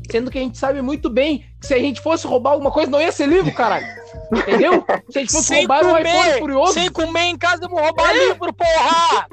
Sendo 0.09 0.31
que 0.31 0.37
a 0.37 0.41
gente 0.41 0.57
sabe 0.57 0.81
muito 0.81 1.09
bem 1.09 1.45
que 1.59 1.67
se 1.67 1.73
a 1.73 1.79
gente 1.79 2.01
fosse 2.01 2.25
roubar 2.27 2.51
alguma 2.51 2.71
coisa, 2.71 2.89
não 2.89 3.01
ia 3.01 3.11
ser 3.11 3.27
livro, 3.27 3.53
caralho. 3.53 3.85
Entendeu? 4.31 4.83
Se 5.09 5.19
a 5.19 5.21
gente 5.21 5.31
fosse 5.31 5.47
Sem 5.47 5.59
roubar 5.59 5.85
um 5.85 5.97
iPhone 5.97 6.03
comer, 6.03 6.39
furioso, 6.39 6.73
sem 6.73 6.89
comer 6.91 7.23
em 7.23 7.37
casa, 7.37 7.63
eu 7.63 7.69
vou 7.69 7.79
roubar 7.79 8.13
livro, 8.13 8.53
porra! 8.53 9.27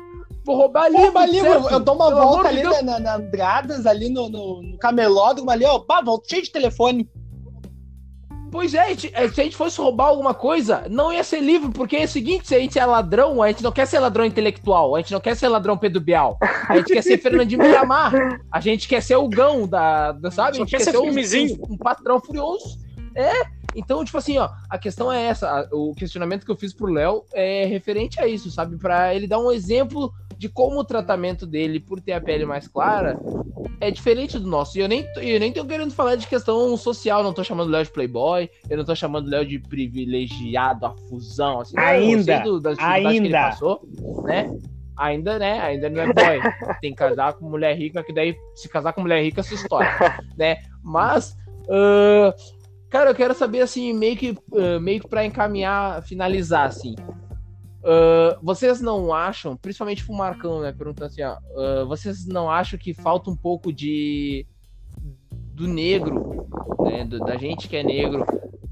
vou 0.45 0.57
roubar 0.57 0.89
livro. 0.89 1.03
Rouba 1.05 1.27
livro, 1.27 1.53
certo? 1.53 1.73
eu 1.73 1.81
dou 1.81 1.95
uma 1.95 2.09
Pelo 2.09 2.23
volta 2.23 2.49
ali 2.49 2.63
Deus. 2.63 2.83
na, 2.83 2.99
na 2.99 3.15
Andradas, 3.17 3.87
ali 3.87 4.09
no, 4.09 4.29
no, 4.31 4.63
no 4.63 4.79
camelódromo 4.79 5.51
ali, 5.51 5.65
ó, 5.65 5.79
pá, 5.79 6.01
volta 6.01 6.29
cheio 6.29 6.43
de 6.43 6.51
telefone. 6.51 7.09
Pois 8.51 8.75
é, 8.75 8.95
se 8.95 9.11
a 9.15 9.27
gente 9.27 9.57
fosse 9.57 9.79
roubar 9.79 10.07
alguma 10.07 10.33
coisa, 10.33 10.85
não 10.89 11.13
ia 11.13 11.23
ser 11.23 11.41
livre, 11.41 11.71
porque 11.71 11.97
é 11.97 12.05
o 12.05 12.09
seguinte, 12.09 12.49
se 12.49 12.55
a 12.55 12.59
gente 12.59 12.79
é 12.79 12.85
ladrão, 12.85 13.43
a 13.43 13.49
gente 13.49 13.63
não 13.63 13.73
quer 13.73 13.87
ser 13.87 13.99
ladrão 13.99 14.25
intelectual, 14.25 14.97
a 14.97 15.01
gente 15.01 15.13
não 15.13 15.21
quer 15.21 15.37
ser 15.37 15.49
ladrão 15.49 15.77
Pedro 15.77 16.01
Bial, 16.01 16.39
a 16.69 16.77
gente 16.77 16.93
quer 16.93 17.03
ser 17.03 17.19
Fernandinho 17.19 17.63
Miramar, 17.63 18.13
a 18.51 18.61
gente 18.61 18.89
quer 18.89 19.03
ser 19.03 19.17
o 19.17 19.29
gão 19.29 19.67
da, 19.67 20.13
da 20.13 20.31
sabe? 20.31 20.57
A 20.57 20.61
gente 20.61 20.71
quer, 20.71 20.79
quer 20.79 20.85
ser, 20.85 20.91
ser 20.93 20.99
um, 20.99 21.11
um, 21.11 21.75
um, 21.75 21.77
patrão 21.77 22.21
furioso. 22.21 22.79
É, 23.15 23.33
então, 23.75 24.05
tipo 24.05 24.17
assim, 24.17 24.39
ó, 24.39 24.49
a 24.71 24.79
questão 24.79 25.13
é 25.13 25.25
essa, 25.25 25.69
o 25.73 25.95
questionamento 25.95 26.45
que 26.45 26.51
eu 26.51 26.57
fiz 26.57 26.73
pro 26.73 26.93
Léo 26.93 27.25
é 27.35 27.65
referente 27.67 28.21
a 28.21 28.27
isso, 28.27 28.51
sabe? 28.51 28.77
Para 28.79 29.15
ele 29.15 29.27
dar 29.27 29.39
um 29.39 29.53
exemplo 29.53 30.13
de 30.39 30.49
como 30.49 30.79
o 30.79 30.85
tratamento 30.85 31.45
dele, 31.45 31.81
por 31.81 32.01
ter 32.01 32.13
a 32.13 32.21
pele 32.21 32.47
mais 32.47 32.69
clara, 32.69 33.19
é 33.81 33.91
diferente 33.91 34.39
do 34.39 34.47
nosso. 34.47 34.79
E 34.79 34.81
eu 34.81 34.89
nem, 34.89 35.05
eu 35.17 35.41
nem 35.41 35.53
tô 35.53 35.65
querendo 35.65 35.93
falar 35.93 36.15
de 36.15 36.29
questão 36.29 36.77
social, 36.77 37.25
não 37.25 37.33
tô 37.33 37.43
chamando 37.43 37.67
o 37.67 37.73
Léo 37.73 37.85
de 37.85 37.91
playboy, 37.91 38.49
eu 38.71 38.79
não 38.79 38.85
tô 38.85 38.95
chamando 38.95 39.27
o 39.27 39.31
Léo 39.31 39.45
de 39.45 39.59
privilegiado, 39.59 40.87
a 40.87 40.91
fusão, 41.09 41.61
assim. 41.61 41.77
Ainda, 41.77 42.39
do, 42.39 42.61
das 42.61 42.79
ainda. 42.79 43.11
que 43.11 43.17
ele 43.17 43.31
passou, 43.31 43.83
né? 44.23 44.49
Ainda, 44.97 45.41
né? 45.41 45.61
Ainda 45.61 45.91
não 45.91 46.03
é 46.03 46.13
boy. 46.13 46.41
Tem 46.81 46.93
que 46.93 46.97
casar 46.97 47.33
com 47.33 47.49
mulher 47.49 47.77
rica, 47.77 48.05
que 48.05 48.13
daí, 48.13 48.37
se 48.55 48.69
casar 48.69 48.93
com 48.93 49.01
mulher 49.01 49.21
rica, 49.21 49.41
é 49.41 49.43
sua 49.43 49.57
história, 49.57 49.91
né? 50.39 50.59
Mas, 50.85 51.37
uh, 51.65 52.33
cara, 52.89 53.11
eu 53.11 53.15
quero 53.15 53.35
saber, 53.35 53.61
assim, 53.61 53.93
meio 53.93 54.17
que, 54.17 54.39
uh, 54.53 54.81
meio 54.81 55.01
que 55.01 55.09
pra 55.09 55.27
encaminhar, 55.27 56.01
finalizar, 56.05 56.67
assim. 56.67 56.95
Uh, 57.79 58.39
vocês 58.43 58.81
não 58.81 59.15
acham, 59.15 59.57
principalmente 59.57 60.05
pro 60.05 60.15
Marcão, 60.15 60.61
né? 60.61 60.73
Perguntando 60.73 61.07
assim, 61.07 61.23
uh, 61.23 61.87
vocês 61.87 62.27
não 62.27 62.51
acham 62.51 62.79
que 62.79 62.93
falta 62.93 63.31
um 63.31 63.37
pouco 63.37 63.73
de 63.73 64.47
do 65.59 65.67
negro, 65.67 66.47
né, 66.81 67.05
do, 67.05 67.19
da 67.19 67.37
gente 67.37 67.69
que 67.69 67.77
é 67.77 67.83
negro, 67.83 68.25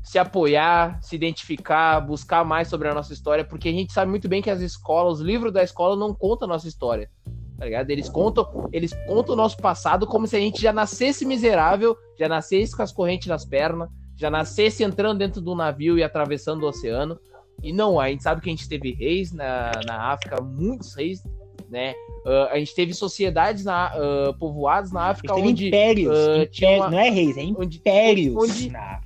se 0.03 0.21
apoiar, 0.21 1.03
se 1.03 1.17
identificar, 1.17 2.01
buscar 2.01 2.45
mais 2.45 2.69
sobre 2.69 2.87
a 2.87 2.95
nossa 2.95 3.13
história, 3.13 3.45
porque 3.45 3.69
a 3.69 3.73
gente 3.73 3.93
sabe 3.93 4.09
muito 4.09 4.29
bem 4.29 4.41
que 4.41 4.49
as 4.49 4.61
escolas, 4.61 5.19
os 5.19 5.21
livros 5.21 5.53
da 5.53 5.65
escola 5.65 5.97
não 5.97 6.15
contam 6.15 6.47
a 6.49 6.53
nossa 6.53 6.69
história. 6.69 7.11
Tá 7.59 7.65
ligado? 7.65 7.91
Eles 7.91 8.09
contam, 8.09 8.69
eles 8.73 8.93
contam 9.09 9.35
o 9.35 9.37
nosso 9.37 9.57
passado 9.57 10.07
como 10.07 10.29
se 10.29 10.37
a 10.37 10.39
gente 10.39 10.63
já 10.63 10.73
nascesse 10.73 11.25
miserável, 11.25 11.97
já 12.17 12.29
nascesse 12.29 12.77
com 12.77 12.83
as 12.83 12.93
correntes 12.93 13.27
nas 13.27 13.45
pernas, 13.45 13.89
já 14.15 14.31
nascesse 14.31 14.85
entrando 14.85 15.19
dentro 15.19 15.41
do 15.41 15.55
navio 15.55 15.99
e 15.99 16.05
atravessando 16.05 16.63
o 16.63 16.69
oceano. 16.69 17.19
E 17.63 17.73
não, 17.73 17.99
a 17.99 18.09
gente 18.09 18.23
sabe 18.23 18.41
que 18.41 18.49
a 18.49 18.53
gente 18.53 18.69
teve 18.69 18.93
reis 18.93 19.33
na, 19.33 19.73
na 19.87 20.13
África, 20.13 20.41
muitos 20.41 20.95
reis, 20.95 21.23
né? 21.69 21.95
Uh, 22.25 22.51
a 22.51 22.59
gente 22.59 22.75
teve 22.75 22.93
sociedades 22.93 23.65
na, 23.65 23.93
uh, 23.97 24.35
povoadas 24.35 24.93
na 24.93 25.03
África 25.05 25.35
onde. 25.35 25.69
Impérios, 25.69 26.17
uh, 26.17 26.43
impérios 26.43 26.81
uma, 26.81 26.91
não 26.91 26.99
é 26.99 27.11
reis, 27.11 27.37
é 27.37 27.43
impérios. 27.43 28.37
Onde, 28.37 28.71
na... 28.71 29.01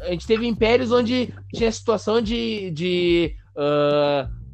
A 0.00 0.10
gente 0.10 0.26
teve 0.26 0.46
impérios 0.46 0.92
onde 0.92 1.32
tinha 1.52 1.68
a 1.68 1.72
situação 1.72 2.20
de, 2.20 2.70
de 2.70 3.34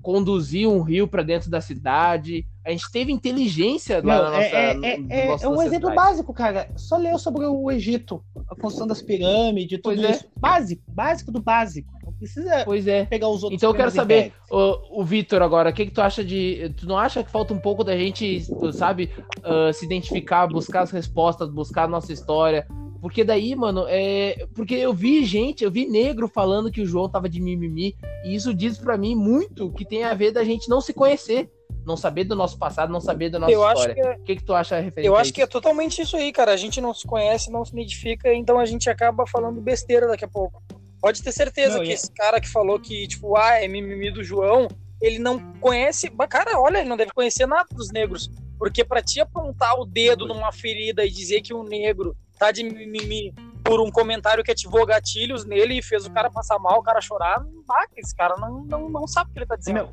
conduzir 0.01 0.67
um 0.67 0.81
rio 0.81 1.07
para 1.07 1.23
dentro 1.23 1.51
da 1.51 1.61
cidade. 1.61 2.47
A 2.65 2.71
gente 2.71 2.91
teve 2.91 3.13
inteligência 3.13 4.03
lá 4.03 4.23
na 4.23 4.31
nossa. 4.31 4.43
É, 4.43 4.77
é, 4.83 5.01
é, 5.11 5.27
é 5.43 5.49
um 5.49 5.61
exemplo 5.61 5.95
básico, 5.95 6.33
cara. 6.33 6.71
Só 6.77 6.97
leu 6.97 7.19
sobre 7.19 7.45
o 7.45 7.71
Egito, 7.71 8.25
a 8.49 8.55
construção 8.55 8.87
das 8.87 9.03
pirâmides, 9.03 9.81
tudo 9.83 9.97
pois 9.97 10.03
é. 10.03 10.11
isso. 10.13 10.25
Básico, 10.39 10.83
básico 10.89 11.31
do 11.31 11.43
básico 11.43 11.94
precisa 12.25 12.63
pois 12.65 12.87
é. 12.87 13.05
pegar 13.05 13.29
os 13.29 13.43
outros. 13.43 13.59
Então 13.59 13.71
eu 13.71 13.75
quero 13.75 13.91
saber, 13.91 14.33
o, 14.51 15.01
o 15.01 15.05
Vitor, 15.05 15.43
agora, 15.43 15.71
o 15.71 15.73
que, 15.73 15.87
que 15.87 15.93
tu 15.93 16.01
acha 16.01 16.25
de. 16.25 16.73
Tu 16.77 16.87
não 16.87 16.99
acha 16.99 17.23
que 17.23 17.31
falta 17.31 17.55
um 17.55 17.59
pouco 17.59 17.85
da 17.85 17.97
gente, 17.97 18.45
sabe, 18.73 19.11
uh, 19.39 19.73
se 19.73 19.85
identificar, 19.85 20.47
buscar 20.47 20.83
as 20.83 20.91
respostas, 20.91 21.49
buscar 21.49 21.85
a 21.85 21.89
nossa 21.89 22.13
história? 22.13 22.67
Porque 23.01 23.23
daí, 23.23 23.55
mano, 23.55 23.85
é. 23.87 24.47
Porque 24.55 24.75
eu 24.75 24.93
vi 24.93 25.25
gente, 25.25 25.63
eu 25.63 25.71
vi 25.71 25.87
negro 25.87 26.27
falando 26.27 26.71
que 26.71 26.81
o 26.81 26.87
João 26.87 27.09
tava 27.09 27.29
de 27.29 27.41
mimimi, 27.41 27.95
e 28.25 28.35
isso 28.35 28.55
diz 28.55 28.79
para 28.79 28.97
mim 28.97 29.15
muito 29.15 29.71
que 29.73 29.85
tem 29.85 30.05
a 30.05 30.15
ver 30.15 30.33
da 30.33 30.43
gente 30.43 30.69
não 30.69 30.81
se 30.81 30.93
conhecer 30.93 31.51
não 31.85 31.97
saber 31.97 32.25
do 32.25 32.35
nosso 32.35 32.59
passado, 32.59 32.93
não 32.93 33.01
saber 33.01 33.31
da 33.31 33.39
nossa 33.39 33.53
eu 33.53 33.61
história. 33.61 33.93
Acho 33.93 33.95
que 33.95 34.01
é... 34.01 34.17
O 34.17 34.25
que, 34.25 34.37
que 34.37 34.45
tu 34.45 34.55
acha 34.55 34.77
referente 34.81 35.07
Eu 35.07 35.17
acho 35.17 35.33
que 35.33 35.43
é 35.43 35.47
totalmente 35.47 36.01
isso 36.01 36.17
aí, 36.17 36.33
cara. 36.33 36.53
A 36.53 36.57
gente 36.57 36.81
não 36.81 36.95
se 36.95 37.07
conhece, 37.07 37.51
não 37.51 37.65
se 37.65 37.73
identifica, 37.73 38.33
então 38.33 38.59
a 38.59 38.65
gente 38.65 38.89
acaba 38.89 39.27
falando 39.27 39.61
besteira 39.61 40.09
daqui 40.09 40.25
a 40.25 40.29
pouco. 40.29 40.63
Pode 41.05 41.23
ter 41.23 41.33
certeza 41.33 41.77
não, 41.77 41.85
que 41.85 41.93
esse 41.93 42.11
cara 42.13 42.41
que 42.41 42.49
falou 42.49 42.81
que, 42.81 43.07
tipo, 43.07 43.37
ah, 43.37 43.63
é 43.63 43.69
mimimi 43.69 44.11
do 44.11 44.25
João, 44.25 44.67
ele 44.99 45.19
não 45.19 45.53
conhece. 45.61 46.09
Cara, 46.31 46.59
olha, 46.59 46.79
ele 46.79 46.89
não 46.89 46.97
deve 46.97 47.13
conhecer 47.13 47.47
nada 47.47 47.69
dos 47.71 47.93
negros. 47.93 48.31
Porque 48.59 48.83
para 48.83 49.03
te 49.03 49.21
apontar 49.21 49.79
o 49.79 49.85
dedo 49.85 50.27
numa 50.27 50.51
ferida 50.51 51.05
e 51.05 51.11
dizer 51.11 51.43
que 51.43 51.53
um 51.53 51.63
negro 51.63 52.17
tá 52.39 52.51
de 52.51 52.65
mimimi 52.65 53.35
por 53.63 53.83
um 53.83 53.91
comentário 53.91 54.43
que 54.43 54.51
ativou 54.51 54.87
gatilhos 54.87 55.45
nele 55.45 55.77
e 55.77 55.83
fez 55.83 56.07
o 56.07 56.11
cara 56.11 56.31
passar 56.31 56.59
mal, 56.59 56.79
o 56.79 56.83
cara 56.83 57.03
chorar, 57.03 57.39
não 57.45 57.63
dá, 57.69 57.87
esse 57.99 58.17
cara 58.17 58.37
não, 58.39 58.65
não, 58.65 58.89
não 58.89 59.07
sabe 59.07 59.29
o 59.29 59.33
que 59.35 59.41
ele 59.41 59.47
tá 59.47 59.57
dizendo. 59.57 59.75
Meu, 59.75 59.91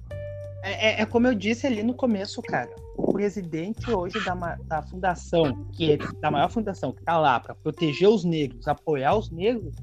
é, 0.63 0.91
é, 0.91 1.01
é, 1.01 1.05
como 1.05 1.27
eu 1.27 1.35
disse 1.35 1.67
ali 1.67 1.83
no 1.83 1.93
começo, 1.93 2.41
cara. 2.41 2.73
O 2.95 3.11
presidente 3.11 3.91
hoje 3.91 4.17
da, 4.23 4.33
da 4.63 4.81
fundação, 4.83 5.67
que 5.73 5.91
é 5.91 5.97
da 6.21 6.31
maior 6.31 6.49
fundação, 6.49 6.93
que 6.93 7.03
tá 7.03 7.19
lá 7.19 7.37
para 7.37 7.53
proteger 7.53 8.07
os 8.07 8.23
negros, 8.23 8.65
apoiar 8.65 9.13
os 9.15 9.29
negros, 9.29 9.75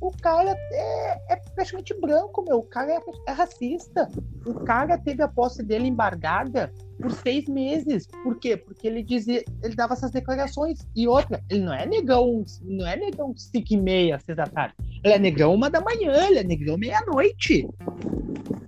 o 0.00 0.10
cara 0.10 0.56
é, 0.72 1.34
é 1.34 1.36
praticamente 1.54 1.92
branco, 2.00 2.42
meu. 2.42 2.58
O 2.58 2.62
cara 2.62 2.92
é, 2.92 3.00
é, 3.28 3.32
racista. 3.32 4.08
O 4.46 4.54
cara 4.54 4.96
teve 4.96 5.22
a 5.22 5.28
posse 5.28 5.62
dele 5.62 5.88
embargada 5.88 6.72
por 6.98 7.12
seis 7.12 7.46
meses. 7.46 8.06
Por 8.06 8.38
quê? 8.38 8.56
Porque 8.56 8.86
ele 8.86 9.02
dizia, 9.02 9.44
ele 9.62 9.74
dava 9.74 9.92
essas 9.92 10.10
declarações. 10.10 10.78
E 10.96 11.06
outra, 11.06 11.42
ele 11.50 11.60
não 11.60 11.74
é 11.74 11.84
negão, 11.84 12.42
não 12.62 12.86
é 12.86 12.96
negão 12.96 13.36
cinco 13.36 13.74
e 13.74 13.76
meia, 13.76 14.18
seis 14.18 14.36
da 14.36 14.46
tarde. 14.46 14.74
Ele 15.04 15.14
é 15.14 15.18
negrão 15.18 15.54
uma 15.54 15.68
da 15.68 15.82
manhã, 15.82 16.28
ele 16.28 16.38
é 16.38 16.44
negrão 16.44 16.78
meia-noite. 16.78 17.68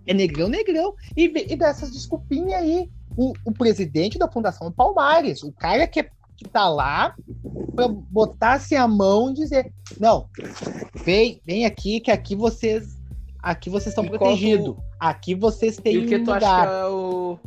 É 0.06 0.12
negrão, 0.12 0.48
negrão. 0.48 0.94
E, 1.16 1.24
e 1.24 1.56
dessas 1.56 1.90
desculpinhas 1.90 2.60
aí. 2.60 2.90
O, 3.14 3.34
o 3.44 3.52
presidente 3.52 4.18
da 4.18 4.26
Fundação 4.26 4.72
Palmares, 4.72 5.42
o 5.42 5.52
cara 5.52 5.86
que 5.86 6.00
é 6.00 6.10
que 6.42 6.50
tá 6.50 6.68
lá 6.68 7.14
para 7.74 7.88
botar-se 7.88 8.76
a 8.76 8.86
mão 8.86 9.30
e 9.30 9.34
dizer: 9.34 9.72
não, 9.98 10.28
vem, 11.04 11.40
vem 11.46 11.64
aqui 11.64 12.00
que 12.00 12.10
aqui 12.10 12.34
vocês 12.34 13.00
aqui 13.42 13.68
vocês 13.68 13.88
estão 13.88 14.06
protegidos. 14.06 14.76
Aqui 14.98 15.34
vocês 15.34 15.76
têm 15.76 15.94
e 15.94 15.98
o 15.98 16.06
que 16.06 16.18
tu 16.20 16.32
lugar. 16.32 16.42
acha 16.42 16.66
que 16.66 16.74
é 16.74 16.86
o, 16.86 17.38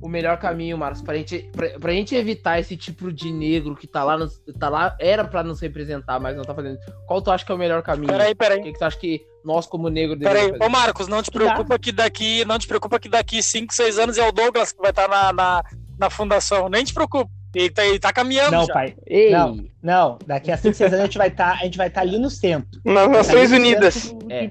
o 0.00 0.08
melhor 0.08 0.38
caminho, 0.38 0.78
Marcos, 0.78 1.02
pra 1.02 1.16
gente, 1.16 1.50
pra, 1.52 1.70
pra 1.78 1.92
gente 1.92 2.14
evitar 2.14 2.60
esse 2.60 2.76
tipo 2.76 3.12
de 3.12 3.32
negro 3.32 3.74
que 3.74 3.86
tá 3.86 4.04
lá, 4.04 4.16
nos, 4.16 4.40
tá 4.58 4.68
lá 4.68 4.96
era 5.00 5.24
para 5.24 5.42
nos 5.42 5.60
representar, 5.60 6.20
mas 6.20 6.36
não 6.36 6.44
tá 6.44 6.54
fazendo. 6.54 6.78
Qual 7.06 7.20
tu 7.20 7.32
acha 7.32 7.44
que 7.44 7.50
é 7.50 7.54
o 7.54 7.58
melhor 7.58 7.82
caminho? 7.82 8.06
Peraí, 8.06 8.34
peraí. 8.34 8.60
O 8.60 8.62
que, 8.62 8.72
que 8.72 8.78
tu 8.78 8.84
acha 8.84 8.96
que 8.96 9.20
nós, 9.44 9.66
como 9.66 9.88
negro, 9.88 10.16
devemos 10.16 10.52
Peraí, 10.52 10.68
ô 10.68 10.70
Marcos, 10.70 11.08
não 11.08 11.22
te 11.22 11.30
preocupa 11.30 11.78
que 11.78 11.90
daqui, 11.90 12.44
não 12.44 12.58
te 12.58 12.68
preocupa 12.68 13.00
que 13.00 13.08
daqui 13.08 13.42
5, 13.42 13.74
6 13.74 13.98
anos 13.98 14.18
é 14.18 14.26
o 14.26 14.30
Douglas 14.30 14.72
que 14.72 14.80
vai 14.80 14.90
estar 14.90 15.08
tá 15.08 15.32
na, 15.32 15.32
na, 15.32 15.64
na 15.98 16.10
fundação. 16.10 16.68
Nem 16.68 16.84
te 16.84 16.94
preocupa. 16.94 17.30
Ele 17.54 17.70
tá, 17.70 17.84
ele 17.84 17.98
tá 17.98 18.12
caminhando 18.12 18.52
não, 18.52 18.66
já. 18.66 18.72
pai. 18.72 18.94
Ei. 19.06 19.30
Não, 19.30 19.64
não. 19.82 20.18
Daqui 20.26 20.52
a 20.52 20.56
5, 20.56 20.74
6 20.74 20.92
anos 20.92 21.02
a 21.02 21.06
gente 21.06 21.18
vai 21.18 21.28
estar 21.28 21.52
tá, 21.52 21.58
a 21.60 21.64
gente 21.64 21.78
vai 21.78 21.88
estar 21.88 22.02
tá 22.02 22.06
ali 22.06 22.18
no 22.18 22.28
centro. 22.28 22.80
Nas 22.84 23.08
Nações 23.08 23.50
Unidas. 23.52 24.14
É. 24.28 24.50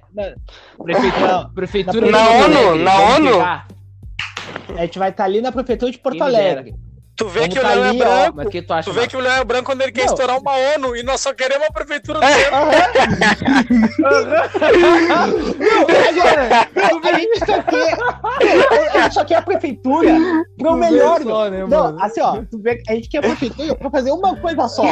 Prefeitura, 0.83 1.49
prefeitura 1.53 2.11
na 2.11 2.29
ONU, 2.29 2.75
na 2.75 2.99
ONU. 3.15 3.41
A 3.41 4.81
gente 4.81 4.99
vai 4.99 5.09
estar 5.09 5.23
tá 5.23 5.25
ali 5.25 5.41
na 5.41 5.51
prefeitura 5.51 5.91
de 5.91 5.99
Porto 5.99 6.21
Alegre. 6.23 6.75
Tu 7.17 7.27
vê 7.27 7.49
que 7.49 7.57
o 7.57 7.63
Léo 7.63 7.83
é 7.83 7.93
branco. 7.93 8.41
Ó, 8.41 8.45
que 8.45 8.61
tu, 8.61 8.71
acha, 8.71 8.91
tu 8.91 8.93
vê 8.93 9.07
que 9.07 9.17
o 9.17 9.19
Léo 9.19 9.41
é 9.41 9.43
branco 9.43 9.65
quando 9.65 9.81
ele 9.81 9.91
quer 9.91 10.05
não. 10.05 10.13
estourar 10.13 10.37
uma 10.39 10.51
ONU 10.75 10.95
e 10.95 11.01
nós 11.01 11.19
só 11.19 11.33
queremos 11.33 11.67
a 11.67 11.71
prefeitura 11.71 12.19
do 12.19 12.25
centro. 12.27 12.55
a 17.03 17.19
gente 17.19 17.39
só 17.39 17.63
quer. 17.63 17.97
A 18.93 19.01
gente 19.01 19.13
só 19.15 19.25
quer 19.25 19.35
a 19.35 19.41
prefeitura 19.41 20.15
pro 20.59 20.77
melhor. 20.77 21.23
Só, 21.23 21.49
né, 21.49 21.65
não, 21.65 21.99
assim, 21.99 22.21
ó, 22.21 22.43
tu 22.51 22.59
vê 22.59 22.83
a 22.87 22.93
gente 22.93 23.09
quer 23.09 23.17
a 23.17 23.21
prefeitura 23.21 23.73
pra 23.73 23.89
fazer 23.89 24.11
uma 24.11 24.35
coisa 24.35 24.67
só: 24.67 24.83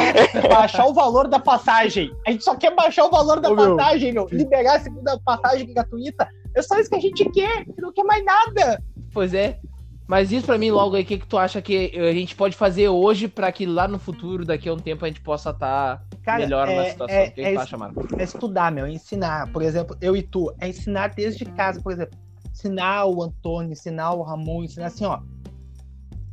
baixar 0.48 0.86
o 0.86 0.94
valor 0.94 1.28
da 1.28 1.38
passagem. 1.38 2.10
A 2.26 2.32
gente 2.32 2.42
só 2.42 2.56
quer 2.56 2.74
baixar 2.74 3.04
o 3.04 3.10
valor 3.10 3.38
da 3.38 3.50
Ô, 3.50 3.54
passagem, 3.54 4.12
meu. 4.12 4.26
Liberar 4.32 4.78
a 4.78 4.80
segunda 4.80 5.16
passagem 5.24 5.72
gratuita. 5.72 6.28
É 6.56 6.62
só 6.62 6.76
isso 6.80 6.90
que 6.90 6.96
a 6.96 7.00
gente 7.00 7.24
quer, 7.30 7.64
não 7.78 7.92
quer 7.92 8.02
mais 8.02 8.24
nada. 8.24 8.82
Pois 9.12 9.32
é. 9.32 9.60
Mas 10.06 10.30
isso 10.30 10.46
para 10.46 10.56
mim 10.56 10.70
logo 10.70 10.94
aí, 10.94 11.02
o 11.02 11.06
que, 11.06 11.18
que 11.18 11.26
tu 11.26 11.36
acha 11.36 11.60
que 11.60 11.90
a 11.98 12.12
gente 12.12 12.36
pode 12.36 12.56
fazer 12.56 12.88
hoje 12.88 13.26
para 13.26 13.50
que 13.50 13.66
lá 13.66 13.88
no 13.88 13.98
futuro, 13.98 14.44
daqui 14.44 14.68
a 14.68 14.72
um 14.72 14.78
tempo, 14.78 15.04
a 15.04 15.08
gente 15.08 15.20
possa 15.20 15.50
estar 15.50 16.04
tá 16.24 16.38
melhor 16.38 16.68
é, 16.68 16.76
na 16.76 16.84
situação? 16.90 17.16
É, 17.16 17.26
o 17.26 17.32
que, 17.32 17.40
é, 17.40 17.44
que 17.48 17.54
tu 17.54 17.60
acha, 17.60 17.76
Marco? 17.76 18.06
É 18.16 18.22
estudar, 18.22 18.70
meu, 18.70 18.86
é 18.86 18.92
ensinar. 18.92 19.50
Por 19.52 19.62
exemplo, 19.62 19.96
eu 20.00 20.16
e 20.16 20.22
tu, 20.22 20.54
é 20.60 20.68
ensinar 20.68 21.08
desde 21.08 21.44
casa, 21.44 21.80
por 21.82 21.92
exemplo. 21.92 22.16
Ensinar 22.48 23.06
o 23.06 23.20
Antônio, 23.20 23.72
ensinar 23.72 24.14
o 24.14 24.22
Ramon, 24.22 24.62
ensinar 24.62 24.86
assim, 24.86 25.04
ó. 25.04 25.20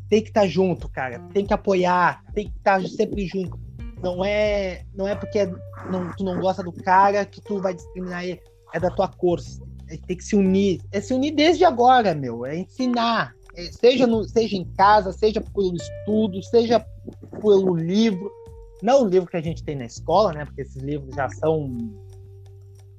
Tem 0.08 0.22
que 0.22 0.30
estar 0.30 0.42
tá 0.42 0.48
junto, 0.48 0.88
cara. 0.88 1.20
Tem 1.34 1.44
que 1.44 1.54
apoiar, 1.54 2.24
tem 2.36 2.50
que 2.50 2.58
estar 2.58 2.80
tá 2.80 2.88
sempre 2.88 3.26
junto. 3.26 3.60
Não 4.04 4.24
é, 4.24 4.84
não 4.94 5.08
é 5.08 5.16
porque 5.16 5.50
não, 5.90 6.12
tu 6.16 6.24
não 6.24 6.40
gosta 6.40 6.62
do 6.62 6.72
cara 6.72 7.26
que 7.26 7.42
tu 7.42 7.60
vai 7.60 7.74
discriminar 7.74 8.24
ele. 8.24 8.40
É 8.72 8.80
da 8.80 8.92
tua 8.92 9.08
cor. 9.08 9.40
É, 9.88 9.98
tem 9.98 10.16
que 10.16 10.24
se 10.24 10.36
unir. 10.36 10.80
É 10.92 11.02
se 11.02 11.14
unir 11.14 11.32
desde 11.32 11.66
agora, 11.66 12.14
meu. 12.14 12.46
É 12.46 12.56
ensinar 12.56 13.34
seja, 13.72 14.08
no, 14.08 14.24
seja 14.24 14.56
em 14.56 14.66
casa, 14.66 15.12
seja 15.12 15.42
pelo 15.42 15.76
estudo, 15.76 16.42
seja 16.44 16.86
pelo 17.42 17.76
livro. 17.76 18.32
Não 18.82 19.04
o 19.04 19.08
livro 19.08 19.30
que 19.30 19.38
a 19.38 19.42
gente 19.42 19.64
tem 19.64 19.76
na 19.76 19.86
escola, 19.86 20.34
né? 20.34 20.46
Porque 20.46 20.62
esses 20.62 20.82
livros 20.82 21.16
já 21.16 21.30
são 21.30 21.72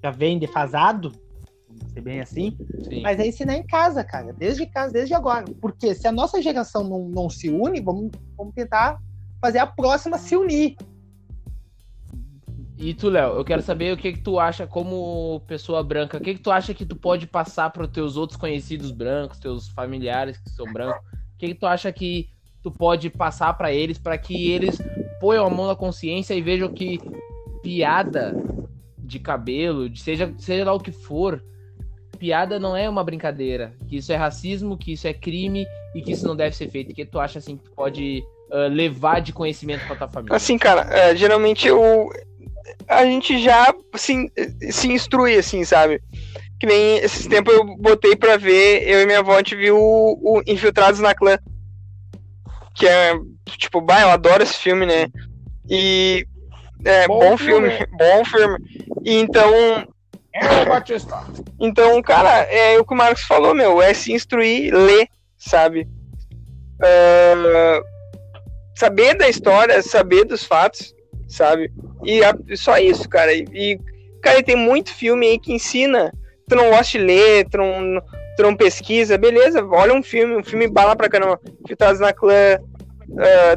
já 0.02 0.10
vem 0.10 0.38
defasado, 0.38 1.12
vamos 1.66 1.92
ser 1.94 2.02
bem 2.02 2.20
assim, 2.20 2.54
Sim. 2.86 3.00
mas 3.00 3.18
é 3.18 3.26
ensinar 3.26 3.56
em 3.56 3.66
casa, 3.66 4.04
cara, 4.04 4.34
desde 4.34 4.66
casa, 4.66 4.92
desde 4.92 5.14
agora. 5.14 5.46
Porque 5.62 5.94
se 5.94 6.06
a 6.06 6.12
nossa 6.12 6.42
geração 6.42 6.84
não, 6.84 7.08
não 7.08 7.30
se 7.30 7.48
une, 7.48 7.80
vamos, 7.80 8.10
vamos 8.36 8.54
tentar 8.54 9.00
fazer 9.40 9.58
a 9.58 9.66
próxima 9.66 10.18
se 10.18 10.36
unir. 10.36 10.76
E 12.84 12.92
tu, 12.92 13.08
Léo, 13.08 13.32
eu 13.32 13.44
quero 13.46 13.62
saber 13.62 13.94
o 13.94 13.96
que, 13.96 14.12
que 14.12 14.20
tu 14.20 14.38
acha 14.38 14.66
como 14.66 15.40
pessoa 15.46 15.82
branca. 15.82 16.18
O 16.18 16.20
que, 16.20 16.34
que 16.34 16.40
tu 16.40 16.50
acha 16.50 16.74
que 16.74 16.84
tu 16.84 16.94
pode 16.94 17.26
passar 17.26 17.70
para 17.70 17.84
os 17.84 17.88
teus 17.88 18.14
outros 18.14 18.38
conhecidos 18.38 18.90
brancos, 18.90 19.38
teus 19.38 19.68
familiares 19.68 20.36
que 20.36 20.50
são 20.50 20.70
brancos? 20.70 21.00
O 21.34 21.38
que, 21.38 21.48
que 21.48 21.54
tu 21.54 21.64
acha 21.64 21.90
que 21.90 22.28
tu 22.62 22.70
pode 22.70 23.08
passar 23.08 23.54
para 23.54 23.72
eles 23.72 23.96
para 23.96 24.18
que 24.18 24.50
eles 24.50 24.78
ponham 25.18 25.46
a 25.46 25.50
mão 25.50 25.66
na 25.66 25.74
consciência 25.74 26.34
e 26.34 26.42
vejam 26.42 26.68
que 26.74 27.00
piada 27.62 28.36
de 28.98 29.18
cabelo, 29.18 29.88
seja, 29.96 30.34
seja 30.36 30.66
lá 30.66 30.74
o 30.74 30.80
que 30.80 30.92
for, 30.92 31.42
piada 32.18 32.58
não 32.58 32.76
é 32.76 32.86
uma 32.86 33.02
brincadeira. 33.02 33.72
Que 33.88 33.96
isso 33.96 34.12
é 34.12 34.16
racismo, 34.16 34.76
que 34.76 34.92
isso 34.92 35.08
é 35.08 35.14
crime 35.14 35.66
e 35.94 36.02
que 36.02 36.12
isso 36.12 36.26
não 36.26 36.36
deve 36.36 36.54
ser 36.54 36.68
feito. 36.68 36.92
O 36.92 36.94
que 36.94 37.06
tu 37.06 37.18
acha 37.18 37.38
assim 37.38 37.56
que 37.56 37.64
tu 37.64 37.70
pode 37.70 38.22
ah, 38.52 38.68
levar 38.68 39.20
de 39.20 39.32
conhecimento 39.32 39.86
para 39.86 39.96
tua 39.96 40.08
família? 40.08 40.36
Assim, 40.36 40.58
cara, 40.58 40.82
é, 40.94 41.16
geralmente 41.16 41.66
eu, 41.66 42.10
a 42.88 43.04
gente 43.04 43.42
já 43.42 43.74
assim, 43.92 44.30
se 44.70 44.90
instrui, 44.92 45.36
assim, 45.36 45.64
sabe? 45.64 46.00
Que 46.58 46.66
nem 46.66 46.98
esses 46.98 47.26
tempos 47.26 47.52
eu 47.54 47.64
botei 47.76 48.16
pra 48.16 48.36
ver, 48.36 48.88
eu 48.88 49.02
e 49.02 49.06
minha 49.06 49.18
avó, 49.18 49.34
a 49.34 49.38
gente 49.38 49.56
viu 49.56 49.76
o, 49.76 50.38
o 50.38 50.42
Infiltrados 50.46 51.00
na 51.00 51.14
Clã. 51.14 51.38
Que 52.74 52.86
é, 52.88 53.14
tipo, 53.58 53.80
bah, 53.80 54.00
eu 54.02 54.10
adoro 54.10 54.42
esse 54.42 54.54
filme, 54.54 54.86
né? 54.86 55.06
E. 55.68 56.26
É, 56.84 57.06
bom, 57.06 57.18
Bom 57.18 57.36
filme, 57.36 57.70
filme. 57.70 57.86
bom 57.96 58.24
filme. 58.24 58.58
E 59.04 59.14
então, 59.16 59.50
É, 60.32 60.64
Batista. 60.66 61.16
então, 61.60 62.00
cara, 62.02 62.42
é 62.42 62.78
o 62.78 62.84
que 62.84 62.92
o 62.92 62.96
Marcos 62.96 63.22
falou, 63.22 63.54
meu, 63.54 63.80
é 63.80 63.94
se 63.94 64.12
instruir, 64.12 64.72
ler, 64.74 65.08
sabe? 65.38 65.88
Ah, 66.82 67.80
saber 68.76 69.14
da 69.16 69.28
história, 69.28 69.80
saber 69.82 70.24
dos 70.24 70.44
fatos, 70.44 70.94
sabe? 71.34 71.70
E 72.04 72.22
a- 72.24 72.36
só 72.56 72.78
isso, 72.78 73.08
cara. 73.08 73.32
E, 73.32 73.44
e, 73.52 73.78
cara, 74.22 74.42
tem 74.42 74.56
muito 74.56 74.92
filme 74.92 75.26
aí 75.26 75.38
que 75.38 75.52
ensina. 75.52 76.12
Tu 76.48 76.54
não 76.54 76.70
gosta 76.70 76.98
de 76.98 77.04
ler, 77.04 77.48
tu 77.48 77.56
não, 77.58 78.00
tu 78.36 78.42
não 78.42 78.54
pesquisa, 78.56 79.16
beleza, 79.16 79.64
olha 79.66 79.94
um 79.94 80.02
filme, 80.02 80.36
um 80.36 80.44
filme 80.44 80.68
bala 80.68 80.94
pra 80.94 81.08
caramba. 81.08 81.40
Filtrados 81.66 82.00
na 82.00 82.12
clã. 82.12 82.58
ah, 83.18 83.56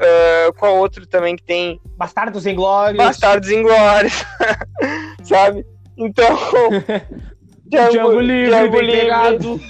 ah, 0.00 0.52
qual 0.58 0.76
outro 0.78 1.06
também 1.06 1.36
que 1.36 1.42
tem? 1.44 1.80
Bastardos 1.96 2.46
Inglórios. 2.46 2.96
Bastardos 2.98 3.50
Inglórios, 3.50 4.24
sabe? 5.22 5.64
Então. 5.96 6.36
Django 7.68 8.20
Livre, 8.20 8.46
Django 8.50 8.80
Livre. 8.80 9.00
pegado. 9.00 9.60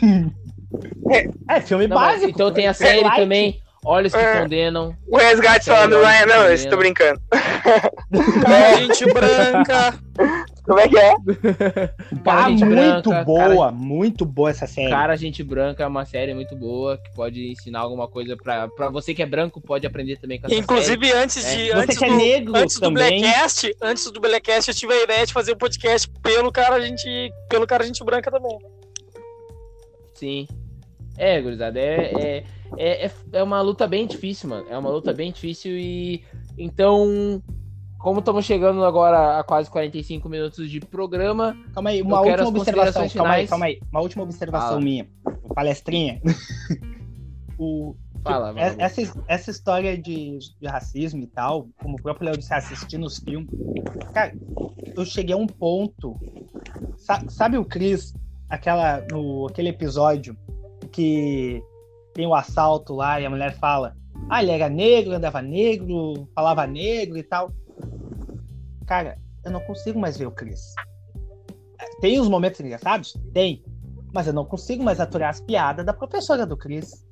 É, 1.48 1.60
filme 1.62 1.86
Não, 1.86 1.96
básico. 1.96 2.28
então 2.30 2.52
tem 2.52 2.66
a 2.66 2.70
É 2.70 2.74
série 2.74 3.00
light. 3.00 3.16
também, 3.16 3.60
Olhos 3.86 4.12
que 4.12 4.18
É. 4.18 4.40
Condenam. 4.42 4.96
O 5.06 5.16
resgate 5.16 5.64
só 5.64 5.74
Sério, 5.76 5.90
do 5.96 6.02
Ryan. 6.02 6.26
Não, 6.26 6.38
olha, 6.40 6.48
eu 6.48 6.54
estou 6.54 6.76
brincando. 6.78 7.20
Cara, 7.30 8.76
gente 8.82 9.04
branca. 9.12 9.98
Como 10.64 10.80
é 10.80 10.88
que 10.88 10.98
é? 10.98 11.14
Cara, 12.24 12.44
Ah, 12.46 12.50
Gente 12.50 12.64
muito 12.64 13.10
Branca, 13.10 13.24
boa, 13.24 13.70
muito 13.70 14.24
boa 14.26 14.50
essa 14.50 14.66
série. 14.66 14.90
Cara, 14.90 15.14
Gente 15.14 15.44
Branca 15.44 15.84
é 15.84 15.86
uma 15.86 16.04
série 16.04 16.34
muito 16.34 16.56
boa 16.56 16.98
que 16.98 17.14
pode 17.14 17.52
ensinar 17.52 17.78
alguma 17.80 18.08
coisa 18.08 18.36
pra, 18.36 18.66
pra 18.66 18.88
você 18.90 19.14
que 19.14 19.22
é 19.22 19.26
branco, 19.26 19.60
pode 19.60 19.86
aprender 19.86 20.16
também 20.16 20.40
com 20.40 20.46
essa 20.46 20.54
série. 20.54 20.64
Inclusive, 20.64 21.12
antes 21.12 21.44
É. 21.44 21.56
de. 21.56 21.68
Você 21.68 21.76
Antes 21.78 21.98
que 21.98 22.04
é 22.04 22.08
do, 22.08 22.16
negro 22.16 22.56
antes 22.56 22.80
do. 22.80 22.90
Blackcast, 22.90 23.76
antes 23.80 24.10
do 24.10 24.20
Blackcast, 24.20 24.70
eu 24.70 24.74
tive 24.74 24.92
a 24.92 25.02
ideia 25.04 25.24
de 25.26 25.32
fazer 25.32 25.52
um 25.52 25.56
podcast 25.58 26.10
pelo 26.20 26.50
cara, 26.50 26.80
gente, 26.80 27.30
pelo 27.48 27.66
cara 27.68 27.84
gente 27.84 28.02
branca 28.02 28.28
também. 28.28 28.58
Sim. 30.14 30.48
É, 31.16 31.40
gurizada, 31.40 31.78
é, 31.78 32.12
é, 32.18 32.44
é, 32.76 33.06
é, 33.06 33.12
é 33.32 33.42
uma 33.42 33.60
luta 33.60 33.86
bem 33.86 34.06
difícil, 34.06 34.48
mano. 34.48 34.66
É 34.68 34.76
uma 34.76 34.90
luta 34.90 35.12
bem 35.12 35.32
difícil 35.32 35.72
e. 35.76 36.24
Então, 36.58 37.42
como 37.98 38.20
estamos 38.20 38.44
chegando 38.44 38.84
agora 38.84 39.38
a 39.38 39.44
quase 39.44 39.70
45 39.70 40.28
minutos 40.28 40.70
de 40.70 40.80
programa, 40.80 41.56
Calma 41.74 41.90
aí, 41.90 42.02
uma 42.02 42.20
última 42.20 42.48
observação. 42.48 43.08
Calma 43.08 43.32
aí, 43.34 43.46
calma 43.48 43.66
aí. 43.66 43.80
Uma 43.90 44.00
última 44.00 44.22
observação 44.24 44.68
Fala. 44.68 44.80
minha. 44.80 45.06
Palestrinha. 45.54 46.20
o, 47.58 47.94
fala, 48.22 48.50
É- 48.50 48.70
mano. 48.70 48.76
Essa, 48.82 49.22
essa 49.26 49.50
história 49.50 49.96
de, 49.96 50.38
de 50.60 50.66
racismo 50.66 51.22
e 51.22 51.26
tal, 51.26 51.68
como 51.82 51.96
o 51.96 52.02
próprio 52.02 52.26
Léo 52.26 52.38
disse, 52.38 52.52
assistindo 52.54 53.06
os 53.06 53.18
filmes, 53.18 53.48
cara, 54.12 54.34
eu 54.94 55.04
cheguei 55.04 55.34
a 55.34 55.38
um 55.38 55.46
ponto. 55.46 56.16
sa- 56.96 57.24
sabe 57.28 57.56
o 57.58 57.64
Chris, 57.64 58.14
aquela, 58.48 59.04
no, 59.10 59.46
aquele 59.46 59.68
episódio 59.70 60.36
que 60.92 61.62
tem 62.16 62.26
o 62.26 62.34
assalto 62.34 62.94
lá 62.94 63.20
e 63.20 63.26
a 63.26 63.30
mulher 63.30 63.54
fala: 63.58 63.94
Ah, 64.30 64.42
ele 64.42 64.50
era 64.50 64.70
negro, 64.70 65.12
andava 65.12 65.42
negro, 65.42 66.26
falava 66.34 66.66
negro 66.66 67.18
e 67.18 67.22
tal. 67.22 67.52
Cara, 68.86 69.18
eu 69.44 69.50
não 69.52 69.60
consigo 69.60 69.98
mais 69.98 70.16
ver 70.16 70.26
o 70.26 70.30
Chris. 70.30 70.74
Tem 72.00 72.18
os 72.18 72.28
momentos 72.28 72.58
engraçados? 72.60 73.14
Tem. 73.34 73.62
Mas 74.14 74.26
eu 74.26 74.32
não 74.32 74.46
consigo 74.46 74.82
mais 74.82 74.98
aturar 74.98 75.28
as 75.28 75.40
piadas 75.40 75.84
da 75.84 75.92
professora 75.92 76.46
do 76.46 76.56
Chris. 76.56 77.06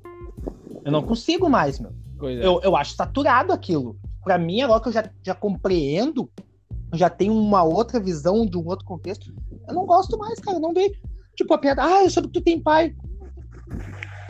Eu 0.83 0.91
não 0.91 1.03
consigo 1.03 1.47
mais, 1.49 1.79
meu. 1.79 1.91
É. 2.23 2.45
Eu, 2.45 2.59
eu 2.63 2.75
acho 2.75 2.95
saturado 2.95 3.53
aquilo. 3.53 3.95
Pra 4.23 4.39
mim, 4.39 4.61
agora 4.61 4.81
que 4.81 4.87
eu 4.87 4.93
já, 4.93 5.07
já 5.21 5.35
compreendo, 5.35 6.27
já 6.93 7.11
tenho 7.11 7.33
uma 7.33 7.63
outra 7.63 7.99
visão 7.99 8.43
de 8.43 8.57
um 8.57 8.65
outro 8.65 8.85
contexto, 8.85 9.31
eu 9.67 9.73
não 9.73 9.85
gosto 9.85 10.17
mais, 10.17 10.39
cara. 10.39 10.57
eu 10.57 10.61
Não 10.61 10.73
vejo. 10.73 10.99
Tipo, 11.35 11.53
a 11.53 11.57
piada, 11.59 11.83
ah, 11.83 12.03
eu 12.03 12.09
soube 12.09 12.29
que 12.29 12.39
tu 12.39 12.43
tem 12.43 12.59
pai. 12.59 12.95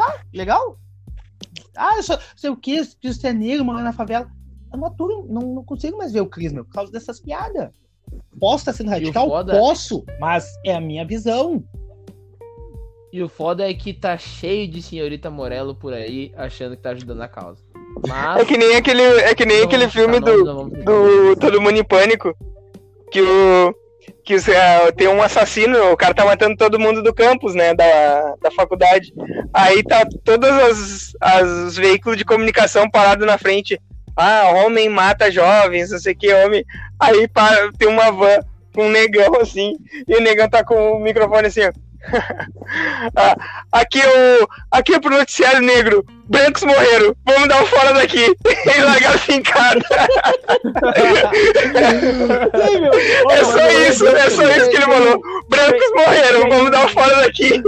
Tá, 0.06 0.22
legal. 0.34 0.78
Ah, 1.76 1.97
eu 1.97 2.03
sou, 2.03 2.18
sei 2.36 2.49
o 2.49 2.58
que, 2.58 2.76
preciso 2.95 3.20
ser 3.22 3.34
negro, 3.34 3.66
morar 3.66 3.82
na 3.84 3.93
favela. 3.93 4.30
Eu 4.72 4.80
não 4.80 4.88
aturo, 4.88 5.26
não, 5.30 5.41
não 5.56 5.64
consigo 5.64 5.97
mais 5.97 6.12
ver 6.12 6.22
o 6.22 6.28
Cris, 6.28 6.51
meu, 6.53 6.66
por 6.66 6.74
causa 6.74 6.91
dessas 6.91 7.20
piadas. 7.20 7.70
Posso 8.39 8.58
estar 8.62 8.74
sendo 8.74 8.89
radical? 8.89 9.28
foda- 9.28 9.58
Posso, 9.58 10.06
mas 10.20 10.47
é 10.66 10.74
a 10.76 10.82
minha 10.82 11.06
visão. 11.06 11.64
E 13.12 13.24
o 13.24 13.30
foda 13.30 13.70
é 13.70 13.74
que 13.74 13.93
tá 13.93 14.18
cheio 14.18 14.68
de 14.68 14.82
senhorita 14.82 15.30
Morello 15.30 15.74
por 15.74 15.93
aí 15.93 16.34
achando 16.36 16.76
que 16.76 16.82
tá 16.84 16.89
ajudando 16.89 17.22
a 17.22 17.28
causa. 17.28 17.64
Mas. 18.08 18.41
É 18.41 18.45
que 18.45 18.58
nem 18.58 18.76
aquele, 18.76 19.01
é 19.01 19.34
que 19.34 19.45
nem 19.45 19.60
não 19.60 19.66
aquele 19.66 19.88
filme 19.89 20.20
do, 20.20 20.43
do 20.43 21.36
Todo 21.39 21.62
Mundo 21.62 21.78
em 21.78 21.84
Pânico. 21.84 22.36
Que 23.12 23.22
o. 23.22 23.74
Que 24.24 24.36
os, 24.36 24.47
ah, 24.49 24.91
tem 24.95 25.08
um 25.08 25.22
assassino, 25.22 25.91
o 25.91 25.97
cara 25.97 26.14
tá 26.14 26.26
matando 26.26 26.56
todo 26.56 26.80
mundo 26.80 27.03
do 27.03 27.14
campus, 27.14 27.53
né? 27.53 27.74
Da, 27.74 28.36
da 28.41 28.51
faculdade. 28.51 29.14
Aí 29.53 29.84
tá 29.84 30.06
todos 30.24 30.49
as, 30.49 31.14
os 31.68 31.78
veículos 31.78 32.18
de 32.18 32.26
comunicação 32.26 32.89
parados 32.89 33.26
na 33.26 33.38
frente. 33.38 33.80
Ah, 34.16 34.49
homem 34.56 34.89
mata 34.89 35.32
jovens, 35.32 35.91
não 35.91 35.99
sei 35.99 36.14
o 36.14 36.18
que, 36.18 36.34
homem. 36.34 36.64
Aí 36.99 37.28
para, 37.28 37.72
tem 37.74 37.88
uma 37.88 38.12
van 38.12 38.39
com 38.74 38.88
um 38.88 38.91
negão 38.91 39.39
assim, 39.41 39.78
e 40.06 40.16
o 40.18 40.22
negão 40.22 40.49
tá 40.49 40.64
com 40.64 40.91
o 40.91 40.99
microfone 40.99 41.47
assim, 41.47 41.62
ó. 41.62 41.72
Ah, 43.16 43.36
aqui 43.72 44.01
é 44.01 44.41
o. 44.41 44.47
Aqui 44.72 44.95
é 44.95 44.99
pro 44.99 45.16
noticiário 45.16 45.62
negro. 45.62 46.03
Brancos 46.28 46.64
morreram. 46.64 47.16
Vamos 47.26 47.47
dar 47.47 47.62
um 47.62 47.66
fora 47.66 47.93
daqui. 47.93 48.26
E 48.45 48.82
largaram 48.82 49.20
fincado. 49.20 49.82
É 53.30 53.43
só 53.43 53.70
isso, 53.89 54.08
é 54.08 54.30
só 54.30 54.43
isso 54.49 54.70
que 54.70 54.76
ele 54.78 54.86
falou. 54.86 55.22
Brancos 55.49 55.91
morreram, 55.95 56.49
vamos 56.49 56.72
dar 56.72 56.86
um 56.86 56.89
fora 56.89 57.16
daqui. 57.18 57.62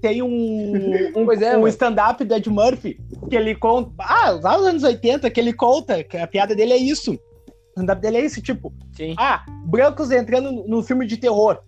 Tem 0.00 0.22
um, 0.22 1.12
um, 1.16 1.32
é, 1.32 1.56
um 1.56 1.66
stand-up 1.68 2.24
do 2.24 2.34
Ed 2.34 2.48
Murphy 2.48 2.98
que 3.28 3.36
ele 3.36 3.54
conta. 3.54 3.92
Ah, 3.98 4.30
lá 4.30 4.56
nos 4.56 4.66
anos 4.66 4.82
80, 4.84 5.30
que 5.30 5.40
ele 5.40 5.52
conta, 5.52 6.02
que 6.04 6.16
a 6.16 6.26
piada 6.26 6.54
dele 6.54 6.72
é 6.72 6.76
isso. 6.76 7.12
O 7.12 7.70
stand-up 7.70 8.00
dele 8.00 8.18
é 8.18 8.24
isso, 8.24 8.40
tipo, 8.40 8.72
Sim. 8.92 9.14
ah, 9.18 9.44
brancos 9.66 10.10
entrando 10.10 10.64
no 10.66 10.82
filme 10.82 11.06
de 11.06 11.16
terror. 11.16 11.58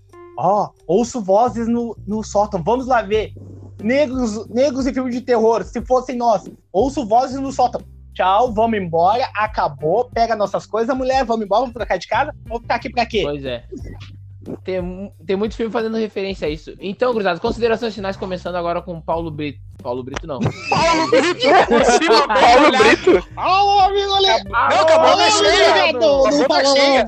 Ó, 0.43 0.71
ouço 0.87 1.21
vozes 1.21 1.69
no, 1.69 1.95
no 2.07 2.23
sótão, 2.25 2.63
vamos 2.63 2.87
lá 2.87 3.03
ver. 3.03 3.35
Negros, 3.83 4.49
negros 4.49 4.87
em 4.87 4.95
filme 4.95 5.11
de 5.11 5.21
terror, 5.21 5.63
se 5.65 5.83
fossem 5.83 6.17
nós, 6.17 6.51
ouço 6.73 7.07
vozes 7.07 7.39
no 7.39 7.53
sótão. 7.53 7.83
Tchau, 8.15 8.53
vamos 8.53 8.79
embora, 8.79 9.29
acabou, 9.35 10.11
pega 10.11 10.35
nossas 10.35 10.67
coisas, 10.67 10.97
mulher, 10.97 11.25
vamos 11.25 11.45
embora, 11.45 11.61
vamos 11.61 11.75
trocar 11.75 11.99
de 11.99 12.07
casa, 12.07 12.35
vamos 12.45 12.63
ficar 12.63 12.77
aqui 12.77 12.91
pra 12.91 13.07
quê? 13.07 13.23
Pois 13.23 13.45
é. 13.45 13.65
Tem, 14.65 15.13
tem 15.27 15.37
muito 15.37 15.55
filme 15.55 15.71
fazendo 15.71 15.99
referência 15.99 16.49
a 16.49 16.51
isso. 16.51 16.73
Então, 16.81 17.13
gurizada, 17.13 17.39
considerações 17.39 17.95
finais 17.95 18.17
começando 18.17 18.57
agora 18.57 18.81
com 18.81 18.99
Paulo 19.01 19.31
Brito. 19.31 19.61
Paulo 19.83 20.03
Brito 20.03 20.27
não. 20.27 20.41
Paulo 20.41 21.11
Brito 21.11 21.47
por 21.69 21.85
cima, 21.85 22.27
Paulo. 22.27 22.79
Brito. 22.79 23.29
Alô, 23.37 23.81
amigo 23.81 24.15
Ale... 24.15 24.45
Não, 24.45 24.81
acabou 24.81 25.09
Alô, 25.09 25.21
a 25.21 25.31
cheia. 25.31 25.91
Acabou 25.91 26.65
cheia. 26.77 27.07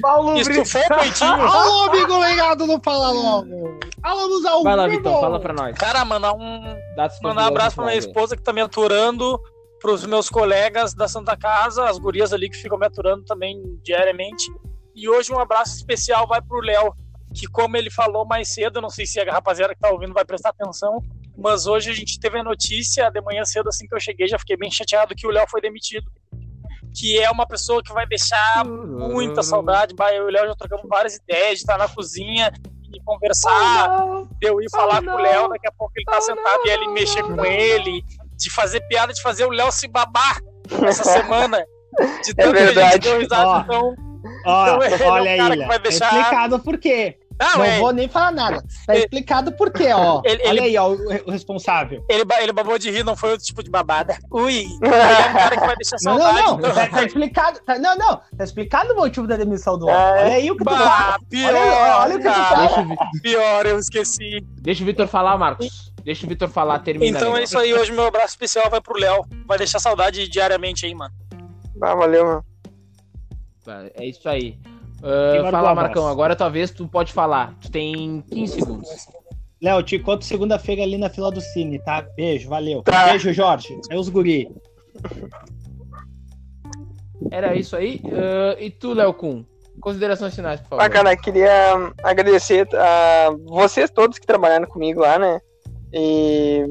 Paulo 0.00 0.36
estufou 0.38 0.82
o 0.82 1.00
peitinho. 1.00 1.30
Alô, 1.30 1.90
amigo 1.90 2.24
ligado 2.24 2.66
no 2.66 2.80
Fala 2.82 3.10
Logo. 3.10 3.78
Alô, 4.02 4.28
nos 4.28 4.44
ao 4.46 4.62
Vai 4.62 4.76
lá. 4.76 4.88
Vitão, 4.88 5.20
fala 5.20 5.40
pra 5.40 5.52
nós. 5.52 5.76
Cara, 5.76 6.04
mandar 6.06 6.32
um, 6.32 6.74
mandar 7.22 7.44
um 7.44 7.46
abraço 7.46 7.76
pra 7.76 7.84
minha 7.84 7.96
considerações 7.96 7.98
esposa 7.98 8.36
que 8.36 8.42
tá 8.42 8.52
me 8.52 8.62
aturando, 8.62 9.38
pros 9.80 10.06
meus 10.06 10.30
colegas 10.30 10.94
da 10.94 11.06
Santa 11.06 11.36
Casa, 11.36 11.84
as 11.84 11.98
gurias 11.98 12.32
ali 12.32 12.48
que 12.48 12.56
ficam 12.56 12.78
me 12.78 12.86
aturando 12.86 13.24
também 13.24 13.60
diariamente. 13.82 14.50
E 14.94 15.08
hoje 15.08 15.32
um 15.32 15.38
abraço 15.38 15.76
especial 15.76 16.26
vai 16.26 16.40
pro 16.42 16.60
Léo, 16.60 16.94
que 17.34 17.46
como 17.46 17.76
ele 17.76 17.90
falou 17.90 18.26
mais 18.26 18.52
cedo, 18.52 18.80
não 18.80 18.90
sei 18.90 19.06
se 19.06 19.18
a 19.20 19.32
rapaziada 19.32 19.74
que 19.74 19.80
tá 19.80 19.90
ouvindo 19.90 20.12
vai 20.12 20.24
prestar 20.24 20.50
atenção, 20.50 20.98
mas 21.36 21.66
hoje 21.66 21.90
a 21.90 21.94
gente 21.94 22.20
teve 22.20 22.38
a 22.38 22.44
notícia 22.44 23.08
de 23.10 23.20
manhã 23.22 23.44
cedo, 23.44 23.68
assim 23.68 23.86
que 23.86 23.94
eu 23.94 24.00
cheguei, 24.00 24.28
já 24.28 24.38
fiquei 24.38 24.56
bem 24.56 24.70
chateado 24.70 25.14
que 25.14 25.26
o 25.26 25.30
Léo 25.30 25.46
foi 25.48 25.60
demitido. 25.60 26.10
Que 26.94 27.18
é 27.18 27.30
uma 27.30 27.46
pessoa 27.46 27.82
que 27.82 27.90
vai 27.90 28.06
deixar 28.06 28.66
muita 28.66 29.42
saudade. 29.42 29.94
Bah, 29.94 30.12
Eu 30.12 30.24
e 30.24 30.26
o 30.26 30.30
Léo 30.30 30.46
já 30.48 30.54
trocamos 30.54 30.86
várias 30.86 31.16
ideias 31.16 31.52
de 31.54 31.60
estar 31.60 31.78
na 31.78 31.88
cozinha 31.88 32.52
e 32.92 33.00
conversar, 33.02 33.88
de 34.38 34.46
eu 34.46 34.60
ir 34.60 34.68
falar 34.70 34.98
Oh, 35.00 35.04
com 35.04 35.08
o 35.08 35.12
não. 35.12 35.16
Léo, 35.16 35.48
daqui 35.48 35.66
a 35.68 35.72
pouco 35.72 35.92
ele 35.96 36.04
tá 36.04 36.18
Oh, 36.18 36.20
sentado 36.20 36.60
e 36.66 36.68
ele 36.70 36.88
mexer 36.88 37.22
com 37.22 37.42
ele, 37.46 38.02
de 38.36 38.50
fazer 38.50 38.82
piada, 38.88 39.10
de 39.14 39.22
fazer 39.22 39.46
o 39.46 39.50
Léo 39.50 39.72
se 39.72 39.88
babar 39.88 40.38
essa 40.86 41.02
semana. 41.08 41.64
De 42.26 42.34
tanto 42.34 42.52
que 42.52 42.58
a 42.58 42.66
gente 42.66 42.74
verdade. 42.74 42.98
deu 42.98 43.18
risada, 43.20 43.60
então. 43.64 43.94
Ó, 44.44 44.62
Então 44.66 44.82
é 44.82 45.08
um 45.08 45.12
olha 45.12 45.36
cara 45.36 45.54
aí, 45.54 45.58
vai 45.60 45.78
Tá 45.78 45.78
deixar- 45.78 46.06
explicado 46.18 46.58
por 46.60 46.78
quê. 46.78 47.18
Não, 47.40 47.56
Não 47.58 47.64
é, 47.64 47.78
vou 47.80 47.92
nem 47.92 48.08
falar 48.08 48.30
nada. 48.30 48.62
Tá 48.86 48.94
Ele- 48.94 49.04
explicado 49.04 49.50
por 49.52 49.72
quê, 49.72 49.88
ó. 49.92 50.20
Ele- 50.24 50.42
Olha 50.44 50.50
ele- 50.50 50.60
aí, 50.60 50.76
ó, 50.78 50.90
o, 50.90 51.30
responsável. 51.30 52.04
ele, 52.08 52.22
ele 52.40 52.52
babou 52.52 52.78
de 52.78 52.88
rir, 52.90 53.02
não 53.02 53.16
foi 53.16 53.30
outro 53.32 53.44
tipo 53.44 53.62
de 53.64 53.70
babada. 53.70 54.16
Ui, 54.30 54.54
ele 54.80 54.94
é 54.94 55.28
um 55.30 55.32
cara 55.32 55.56
que 55.56 55.66
vai 55.66 55.74
deixar 55.76 55.96
Não, 56.04 56.18
saudade. 56.18 56.36
não, 56.40 56.46
não. 56.52 56.58
então. 56.58 56.74
Tá, 56.74 56.86
tá 56.88 57.02
explicado. 57.04 57.58
tá- 57.66 57.78
não, 57.78 57.96
não. 57.96 58.20
Tá 58.36 58.44
explicado 58.44 58.92
o 58.92 58.96
motivo 58.96 59.26
da 59.26 59.36
demissão 59.36 59.76
do 59.76 59.86
homem. 59.86 59.96
É. 59.96 60.24
Olha 60.24 60.34
aí 60.34 60.50
o 60.50 60.56
que 60.56 60.62
tu 60.64 60.70
Bah, 60.70 60.78
fala. 60.78 61.18
pior, 61.28 61.54
Olha, 61.54 61.96
olha 61.98 62.14
o 62.14 62.18
que 62.18 62.24
tu 62.28 62.32
cara, 62.32 62.44
fala. 62.44 62.66
Deixa 62.66 62.80
o, 62.80 62.84
Vi- 62.88 63.20
pior, 63.22 63.66
eu 63.66 63.78
esqueci. 63.78 64.40
deixa 64.60 64.82
o 64.82 64.86
Vitor 64.86 65.08
falar, 65.08 65.36
Marcos. 65.36 65.90
Deixa 66.04 66.26
o 66.26 66.28
Vitor 66.28 66.48
falar, 66.48 66.78
termina. 66.80 67.16
Então 67.18 67.36
é 67.36 67.42
isso 67.44 67.58
aí, 67.58 67.72
hoje 67.74 67.90
meu 67.92 68.06
abraço 68.06 68.28
especial 68.28 68.68
vai 68.70 68.80
pro 68.80 68.98
Léo. 68.98 69.24
Vai 69.46 69.56
deixar 69.58 69.78
saudade 69.80 70.28
diariamente 70.28 70.84
aí, 70.86 70.94
mano. 70.94 71.12
Ah, 71.82 71.94
valeu, 71.94 72.24
mano. 72.24 72.44
É 73.94 74.06
isso 74.06 74.28
aí. 74.28 74.58
Ah, 75.02 75.38
Agora 75.38 75.50
fala, 75.50 75.68
tua 75.68 75.74
Marcão. 75.74 76.08
Agora 76.08 76.36
talvez 76.36 76.70
tu 76.70 76.86
pode 76.86 77.12
falar. 77.12 77.54
Tu 77.60 77.70
tem 77.70 78.22
15 78.30 78.54
segundos. 78.54 78.88
Léo, 79.60 79.82
te 79.82 79.96
encontro 79.96 80.26
segunda-feira 80.26 80.82
ali 80.82 80.98
na 80.98 81.08
fila 81.08 81.30
do 81.30 81.40
Cine, 81.40 81.78
tá? 81.78 82.02
Beijo, 82.16 82.48
valeu. 82.48 82.82
Tá. 82.82 83.06
Beijo, 83.06 83.32
Jorge. 83.32 83.78
É 83.90 83.96
os 83.96 84.08
guri. 84.08 84.48
Era 87.30 87.54
isso 87.54 87.76
aí. 87.76 88.00
Ah, 88.12 88.56
e 88.58 88.70
tu, 88.70 88.92
Léo 88.92 89.14
Kun? 89.14 89.44
Considerações 89.80 90.34
finais, 90.34 90.60
por 90.60 90.70
favor. 90.70 90.84
Ah, 90.84 90.90
cara, 90.90 91.16
queria 91.16 91.92
agradecer 92.02 92.68
a 92.74 93.30
vocês 93.46 93.90
todos 93.90 94.18
que 94.18 94.26
trabalharam 94.26 94.66
comigo 94.66 95.00
lá, 95.00 95.18
né? 95.18 95.40
E 95.92 96.64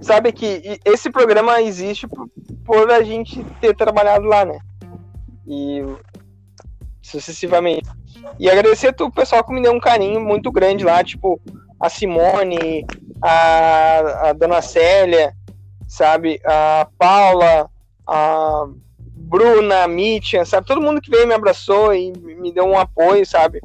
sabe 0.00 0.32
que 0.32 0.80
esse 0.84 1.10
programa 1.10 1.60
existe 1.62 2.08
por, 2.08 2.28
por 2.64 2.90
a 2.90 3.02
gente 3.02 3.44
ter 3.60 3.74
trabalhado 3.74 4.26
lá, 4.26 4.44
né? 4.44 4.58
E 5.46 5.82
sucessivamente. 7.02 7.88
E 8.38 8.48
agradecer 8.48 8.94
o 9.00 9.10
pessoal 9.10 9.44
que 9.44 9.52
me 9.52 9.60
deu 9.60 9.72
um 9.72 9.80
carinho 9.80 10.20
muito 10.20 10.50
grande 10.50 10.84
lá, 10.84 11.02
tipo 11.02 11.40
a 11.78 11.88
Simone, 11.88 12.86
a, 13.20 14.28
a 14.28 14.32
Dona 14.32 14.62
Célia, 14.62 15.34
sabe? 15.88 16.40
A 16.44 16.86
Paula, 16.96 17.68
a 18.06 18.66
Bruna, 19.32 19.82
a 19.82 19.88
Mitya, 19.88 20.44
sabe? 20.44 20.66
Todo 20.66 20.80
mundo 20.80 21.00
que 21.00 21.10
veio 21.10 21.26
me 21.26 21.34
abraçou 21.34 21.92
e 21.94 22.12
me 22.12 22.52
deu 22.52 22.64
um 22.64 22.78
apoio, 22.78 23.26
sabe? 23.26 23.60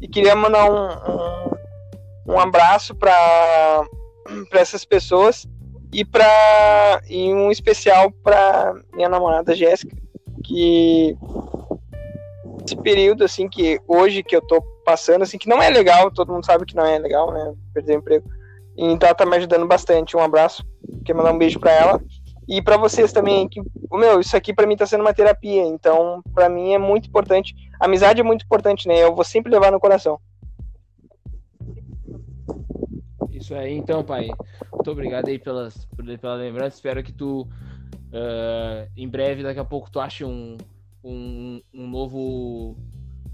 E 0.00 0.08
queria 0.08 0.34
mandar 0.34 0.70
um, 0.70 2.30
um, 2.30 2.34
um 2.34 2.40
abraço 2.40 2.94
para 2.94 3.84
essas 4.52 4.84
pessoas 4.84 5.46
e 5.92 6.04
para 6.04 7.02
e 7.08 7.32
um 7.32 7.50
especial 7.50 8.10
para 8.22 8.74
minha 8.94 9.08
namorada 9.08 9.54
Jéssica, 9.54 9.96
que 10.42 11.16
esse 12.64 12.76
período 12.76 13.24
assim 13.24 13.48
que 13.48 13.80
hoje 13.86 14.22
que 14.22 14.34
eu 14.34 14.42
tô 14.42 14.62
passando 14.84 15.22
assim 15.22 15.38
que 15.38 15.48
não 15.48 15.62
é 15.62 15.70
legal, 15.70 16.10
todo 16.10 16.32
mundo 16.32 16.46
sabe 16.46 16.64
que 16.64 16.76
não 16.76 16.84
é 16.84 16.98
legal, 16.98 17.32
né? 17.32 17.54
Perder 17.72 17.96
o 17.96 17.98
emprego. 17.98 18.30
Então 18.76 19.08
ela 19.08 19.14
tá 19.14 19.26
me 19.26 19.36
ajudando 19.36 19.66
bastante. 19.66 20.16
Um 20.16 20.20
abraço. 20.20 20.64
Quero 21.04 21.18
mandar 21.18 21.32
um 21.32 21.38
beijo 21.38 21.58
para 21.58 21.72
ela. 21.72 22.00
E 22.48 22.60
para 22.60 22.76
vocês 22.76 23.12
também, 23.12 23.48
que, 23.48 23.62
meu, 23.92 24.18
isso 24.20 24.36
aqui 24.36 24.52
para 24.52 24.66
mim 24.66 24.76
tá 24.76 24.84
sendo 24.84 25.02
uma 25.02 25.14
terapia, 25.14 25.62
então 25.62 26.20
para 26.34 26.48
mim 26.48 26.72
é 26.72 26.78
muito 26.78 27.08
importante. 27.08 27.54
Amizade 27.78 28.20
é 28.20 28.24
muito 28.24 28.44
importante, 28.44 28.88
né? 28.88 28.98
Eu 28.98 29.14
vou 29.14 29.24
sempre 29.24 29.52
levar 29.52 29.70
no 29.70 29.78
coração. 29.78 30.18
Isso 33.30 33.54
aí, 33.54 33.74
então, 33.74 34.02
pai. 34.02 34.28
Muito 34.72 34.90
obrigado 34.90 35.28
aí 35.28 35.38
pelas, 35.38 35.86
pela 36.20 36.34
lembrança. 36.34 36.76
Espero 36.76 37.02
que 37.02 37.12
tu, 37.12 37.46
ah, 38.12 38.86
em 38.96 39.08
breve, 39.08 39.42
daqui 39.42 39.60
a 39.60 39.64
pouco, 39.64 39.90
tu 39.90 40.00
ache 40.00 40.24
um, 40.24 40.56
um, 41.04 41.60
um 41.72 41.88
novo 41.88 42.76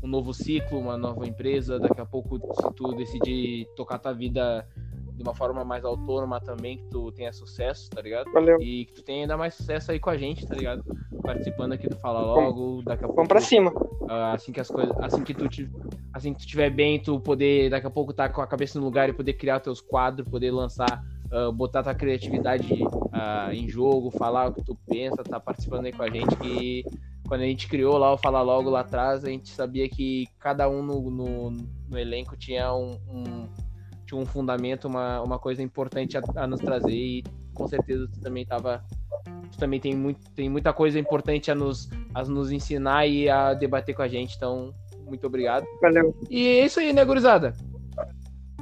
um 0.03 0.09
novo 0.09 0.33
ciclo, 0.33 0.79
uma 0.79 0.97
nova 0.97 1.27
empresa. 1.27 1.79
Daqui 1.79 2.01
a 2.01 2.07
pouco, 2.07 2.39
se 2.39 2.73
tu 2.75 2.95
decidir 2.95 3.67
tocar 3.75 3.99
tua 3.99 4.13
vida 4.13 4.67
de 5.15 5.23
uma 5.23 5.35
forma 5.35 5.65
mais 5.65 5.85
autônoma 5.85 6.39
também, 6.41 6.77
que 6.77 6.85
tu 6.85 7.11
tenha 7.11 7.33
sucesso, 7.33 7.89
tá 7.89 8.03
ligado? 8.03 8.31
Valeu. 8.33 8.61
E 8.61 8.85
que 8.85 8.93
tu 8.93 9.03
tenha 9.03 9.23
ainda 9.23 9.37
mais 9.37 9.55
sucesso 9.55 9.91
aí 9.91 9.99
com 9.99 10.11
a 10.11 10.17
gente, 10.17 10.47
tá 10.47 10.55
ligado? 10.55 10.85
Participando 11.23 11.73
aqui 11.73 11.89
do 11.89 11.97
Fala 11.97 12.21
Logo, 12.21 12.83
daqui 12.83 13.05
a 13.05 13.07
pouco. 13.07 13.17
Vamos 13.17 13.29
para 13.29 13.41
cima. 13.41 13.73
Ah, 14.09 14.35
assim 14.35 14.53
que 14.53 14.61
as 14.61 14.69
coisas, 14.69 14.95
assim 15.01 15.25
que 15.25 15.33
tu 15.33 15.47
assim 16.13 16.35
que 16.35 16.41
tu 16.41 16.47
tiver 16.47 16.71
bem, 16.71 17.01
tu 17.01 17.19
poder 17.19 17.71
daqui 17.71 17.87
a 17.87 17.91
pouco 17.91 18.11
estar 18.11 18.29
com 18.29 18.43
a 18.43 18.47
cabeça 18.47 18.79
no 18.79 18.85
lugar 18.85 19.09
e 19.09 19.13
poder 19.13 19.33
criar 19.33 19.61
teus 19.61 19.81
quadros, 19.81 20.29
poder 20.29 20.51
lançar, 20.51 21.03
ah, 21.31 21.51
botar 21.53 21.83
tua 21.83 21.95
criatividade 21.95 22.69
ah, 23.13 23.51
em 23.53 23.69
jogo, 23.69 24.11
falar 24.11 24.49
o 24.49 24.53
que 24.55 24.63
tu 24.63 24.77
pensa, 24.87 25.23
tá 25.23 25.39
participando 25.41 25.87
aí 25.87 25.93
com 25.93 26.03
a 26.03 26.11
gente 26.11 26.35
que 26.37 26.85
quando 27.27 27.41
a 27.41 27.45
gente 27.47 27.69
criou 27.69 27.99
lá 27.99 28.13
o 28.13 28.19
Fala 28.19 28.41
Logo 28.41 28.71
lá 28.71 28.81
atrás, 28.81 29.25
a 29.25 29.29
gente 29.29 29.49
sabia 29.51 29.89
que 29.89 30.29
cada 30.39 30.69
um 30.69 30.83
no, 30.83 31.11
no, 31.11 31.51
no 31.89 31.99
elenco 31.99 32.37
tinha 32.37 32.73
um, 32.73 32.99
um- 33.09 33.49
tinha 34.07 34.21
um 34.21 34.25
fundamento, 34.25 34.87
uma, 34.87 35.21
uma 35.21 35.39
coisa 35.39 35.61
importante 35.63 36.17
a, 36.17 36.23
a 36.37 36.47
nos 36.47 36.61
trazer 36.61 36.93
e 36.95 37.25
com 37.53 37.67
certeza 37.67 38.07
tu 38.07 38.21
também 38.21 38.47
tava 38.47 38.85
tu 39.51 39.59
também 39.59 39.81
tem, 39.81 39.95
muito, 39.95 40.31
tem 40.33 40.49
muita 40.49 40.73
coisa 40.73 40.99
importante 40.99 41.51
a 41.51 41.55
nos, 41.55 41.89
a 42.15 42.23
nos 42.25 42.53
ensinar 42.53 43.07
e 43.07 43.29
a 43.29 43.55
debater 43.55 43.95
com 43.95 44.03
a 44.03 44.09
gente, 44.09 44.37
então 44.37 44.73
muito 45.05 45.27
obrigado. 45.27 45.65
Valeu. 45.81 46.15
E 46.31 46.47
é 46.47 46.65
isso 46.67 46.79
aí, 46.81 46.93
né, 46.93 47.05
gurizada? 47.05 47.55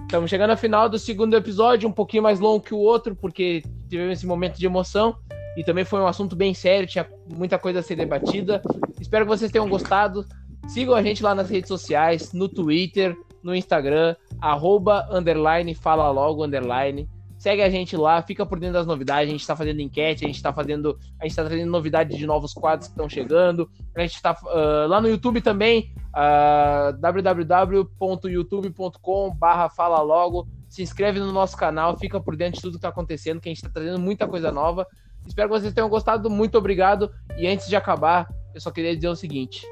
Estamos 0.04 0.30
chegando 0.30 0.50
ao 0.50 0.56
final 0.56 0.88
do 0.88 0.98
segundo 0.98 1.34
episódio, 1.36 1.88
um 1.88 1.92
pouquinho 1.92 2.22
mais 2.22 2.38
longo 2.38 2.62
que 2.62 2.74
o 2.74 2.78
outro, 2.78 3.16
porque 3.16 3.62
tivemos 3.88 4.18
esse 4.18 4.26
momento 4.26 4.58
de 4.58 4.66
emoção 4.66 5.16
e 5.56 5.64
também 5.64 5.84
foi 5.84 6.00
um 6.00 6.06
assunto 6.06 6.36
bem 6.36 6.54
sério, 6.54 6.86
tinha 6.86 7.06
muita 7.28 7.58
coisa 7.58 7.80
a 7.80 7.82
ser 7.82 7.96
debatida. 7.96 8.62
Espero 9.00 9.24
que 9.24 9.30
vocês 9.30 9.50
tenham 9.50 9.68
gostado. 9.68 10.24
Sigam 10.68 10.94
a 10.94 11.02
gente 11.02 11.22
lá 11.22 11.34
nas 11.34 11.50
redes 11.50 11.68
sociais, 11.68 12.32
no 12.32 12.48
Twitter, 12.48 13.16
no 13.42 13.54
Instagram, 13.54 14.16
arroba, 14.40 15.06
underline, 15.10 15.74
fala 15.74 16.10
logo, 16.10 16.44
underline. 16.44 17.08
Segue 17.44 17.60
a 17.60 17.68
gente 17.68 17.94
lá, 17.94 18.22
fica 18.22 18.46
por 18.46 18.58
dentro 18.58 18.72
das 18.72 18.86
novidades. 18.86 19.28
A 19.28 19.30
gente 19.30 19.46
tá 19.46 19.54
fazendo 19.54 19.82
enquete, 19.82 20.24
a 20.24 20.26
gente 20.26 20.42
tá 20.42 20.50
fazendo. 20.50 20.98
A 21.20 21.26
gente 21.26 21.36
tá 21.36 21.44
trazendo 21.44 21.70
novidade 21.70 22.16
de 22.16 22.26
novos 22.26 22.54
quadros 22.54 22.88
que 22.88 22.94
estão 22.94 23.06
chegando. 23.06 23.70
A 23.94 24.00
gente 24.00 24.22
tá 24.22 24.34
ah, 24.46 24.86
lá 24.88 24.98
no 24.98 25.08
YouTube 25.08 25.42
também, 25.42 25.92
uh, 26.16 26.98
www.youtube.com 26.98 29.36
barra 29.36 29.68
fala 29.68 30.00
logo. 30.00 30.48
Se 30.70 30.82
inscreve 30.82 31.20
no 31.20 31.32
nosso 31.32 31.54
canal, 31.54 31.98
fica 31.98 32.18
por 32.18 32.34
dentro 32.34 32.54
de 32.54 32.62
tudo 32.62 32.76
que 32.76 32.80
tá 32.80 32.88
acontecendo, 32.88 33.42
que 33.42 33.50
a 33.50 33.52
gente 33.52 33.62
tá 33.62 33.68
trazendo 33.68 34.00
muita 34.00 34.26
coisa 34.26 34.50
nova. 34.50 34.86
Espero 35.26 35.50
que 35.50 35.60
vocês 35.60 35.74
tenham 35.74 35.90
gostado, 35.90 36.30
muito 36.30 36.56
obrigado. 36.56 37.12
E 37.36 37.46
antes 37.46 37.68
de 37.68 37.76
acabar, 37.76 38.26
eu 38.54 38.60
só 38.62 38.70
queria 38.70 38.96
dizer 38.96 39.08
o 39.08 39.14
seguinte: 39.14 39.66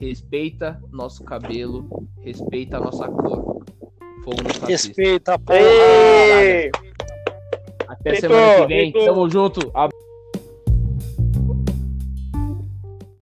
respeita 0.00 0.82
nosso 0.90 1.22
cabelo, 1.24 2.08
respeita 2.22 2.78
a 2.78 2.80
nossa 2.80 3.06
cor. 3.06 3.58
Fogo 4.28 4.42
no. 4.42 4.66
Respeita, 4.66 5.38
porra. 5.38 5.58
Até 7.88 8.16
semana 8.16 8.54
que 8.54 8.66
vem. 8.66 8.84
respeito. 8.84 9.04
Tamo 9.06 9.30
junto. 9.30 9.72